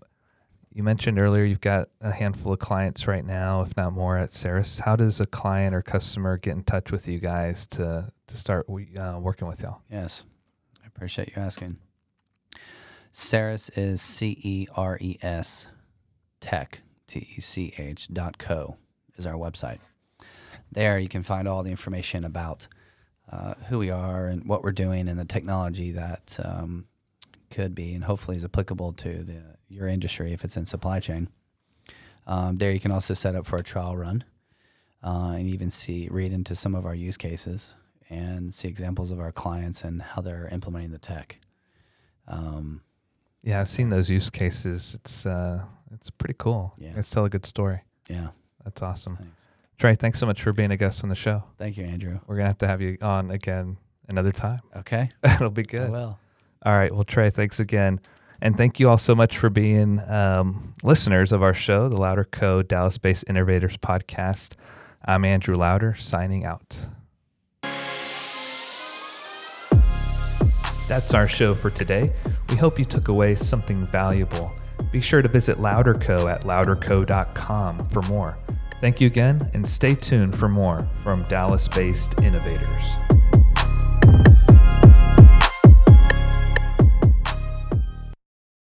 you 0.74 0.82
mentioned 0.82 1.18
earlier 1.18 1.44
you've 1.44 1.60
got 1.60 1.88
a 2.00 2.10
handful 2.10 2.52
of 2.52 2.58
clients 2.58 3.06
right 3.06 3.24
now, 3.24 3.62
if 3.62 3.76
not 3.76 3.92
more, 3.92 4.16
at 4.16 4.32
Ceres. 4.32 4.80
How 4.80 4.96
does 4.96 5.20
a 5.20 5.26
client 5.26 5.74
or 5.74 5.82
customer 5.82 6.36
get 6.38 6.52
in 6.52 6.64
touch 6.64 6.90
with 6.90 7.06
you 7.08 7.18
guys 7.18 7.66
to 7.68 8.10
to 8.26 8.36
start 8.36 8.66
uh, 8.68 9.18
working 9.20 9.46
with 9.48 9.62
y'all? 9.62 9.82
Yes, 9.90 10.24
I 10.82 10.86
appreciate 10.86 11.32
you 11.34 11.42
asking. 11.42 11.76
Ceres 13.12 13.70
is 13.76 14.00
C 14.00 14.38
E 14.42 14.66
R 14.74 14.98
E 15.00 15.18
S 15.20 15.66
Tech 16.40 16.80
T 17.06 17.28
E 17.36 17.40
C 17.40 17.74
H 17.76 18.08
dot 18.12 18.38
co 18.38 18.76
is 19.16 19.26
our 19.26 19.34
website. 19.34 19.78
There 20.70 20.98
you 20.98 21.08
can 21.08 21.22
find 21.22 21.46
all 21.46 21.62
the 21.62 21.70
information 21.70 22.24
about 22.24 22.66
uh, 23.30 23.54
who 23.68 23.78
we 23.78 23.90
are 23.90 24.26
and 24.26 24.46
what 24.46 24.62
we're 24.62 24.72
doing 24.72 25.08
and 25.08 25.18
the 25.18 25.24
technology 25.24 25.92
that 25.92 26.38
um, 26.42 26.86
could 27.50 27.74
be 27.74 27.94
and 27.94 28.04
hopefully 28.04 28.36
is 28.36 28.44
applicable 28.44 28.94
to 28.94 29.22
the, 29.22 29.42
your 29.72 29.88
industry 29.88 30.32
if 30.32 30.44
it's 30.44 30.56
in 30.56 30.66
supply 30.66 31.00
chain. 31.00 31.28
Um, 32.26 32.58
there 32.58 32.70
you 32.70 32.78
can 32.80 32.92
also 32.92 33.14
set 33.14 33.34
up 33.34 33.46
for 33.46 33.56
a 33.56 33.62
trial 33.62 33.96
run 33.96 34.24
uh, 35.02 35.32
and 35.36 35.48
even 35.48 35.70
see 35.70 36.08
read 36.10 36.32
into 36.32 36.54
some 36.54 36.74
of 36.74 36.86
our 36.86 36.94
use 36.94 37.16
cases 37.16 37.74
and 38.08 38.52
see 38.54 38.68
examples 38.68 39.10
of 39.10 39.18
our 39.18 39.32
clients 39.32 39.82
and 39.82 40.02
how 40.02 40.20
they're 40.22 40.48
implementing 40.52 40.92
the 40.92 40.98
tech. 40.98 41.38
Um, 42.28 42.82
Yeah, 43.42 43.60
I've 43.60 43.68
seen 43.68 43.90
those 43.90 44.08
use 44.08 44.30
cases. 44.30 44.94
It's 44.94 45.26
uh, 45.26 45.64
it's 45.92 46.10
pretty 46.10 46.34
cool. 46.38 46.74
Yeah. 46.78 46.92
It's 46.96 47.10
tell 47.10 47.24
a 47.24 47.30
good 47.30 47.44
story. 47.46 47.80
yeah, 48.08 48.28
That's 48.64 48.82
awesome. 48.82 49.16
thanks. 49.16 49.46
Trey, 49.78 49.94
thanks 49.96 50.20
so 50.20 50.26
much 50.26 50.40
for 50.42 50.52
being 50.52 50.70
a 50.70 50.76
guest 50.76 51.02
on 51.02 51.08
the 51.08 51.16
show. 51.16 51.42
Thank 51.58 51.76
you, 51.76 51.84
Andrew. 51.84 52.20
We're 52.26 52.36
gonna 52.36 52.48
have 52.48 52.58
to 52.58 52.68
have 52.68 52.80
you 52.80 52.98
on 53.02 53.30
again 53.32 53.78
another 54.08 54.30
time. 54.30 54.60
Okay, 54.76 55.10
It'll 55.24 55.50
be 55.50 55.64
good. 55.64 55.90
will. 55.90 56.18
All 56.64 56.72
right. 56.72 56.94
Well, 56.94 57.02
Trey, 57.04 57.30
thanks 57.30 57.58
again. 57.58 57.98
And 58.43 58.57
thank 58.57 58.80
you 58.80 58.90
all 58.90 58.99
so 58.99 59.14
much 59.14 59.38
for 59.38 59.51
being 59.51 60.01
um, 60.11 60.74
listeners 60.82 61.30
of 61.30 61.45
our 61.45 61.55
show, 61.55 61.88
the 61.88 61.97
Louder 61.97 62.24
Co. 62.24 62.61
Dallas 62.61 62.99
based 62.99 63.24
Innovators 63.28 63.76
Podcast. 63.76 64.55
I'm 65.05 65.24
Andrew 65.24 65.57
Louder, 65.57 65.95
signing 65.95 66.45
out. 66.45 66.88
That's 70.88 71.14
our 71.14 71.28
show 71.28 71.55
for 71.55 71.70
today. 71.70 72.12
We 72.51 72.57
hope 72.57 72.80
you 72.80 72.84
took 72.84 73.07
away 73.07 73.36
something 73.36 73.86
valuable. 73.86 74.51
Be 74.90 75.01
sure 75.01 75.22
to 75.22 75.28
visit 75.28 75.59
Louderco 75.59 76.28
at 76.28 76.43
louderco.com 76.43 77.88
for 77.90 78.03
more. 78.03 78.36
Thank 78.80 79.01
you 79.01 79.07
again, 79.07 79.49
and 79.55 79.64
stay 79.66 79.95
tuned 79.95 80.36
for 80.36 80.49
more 80.49 80.88
from 81.03 81.22
Dallas 81.24 81.68
based 81.68 82.20
innovators. 82.20 82.90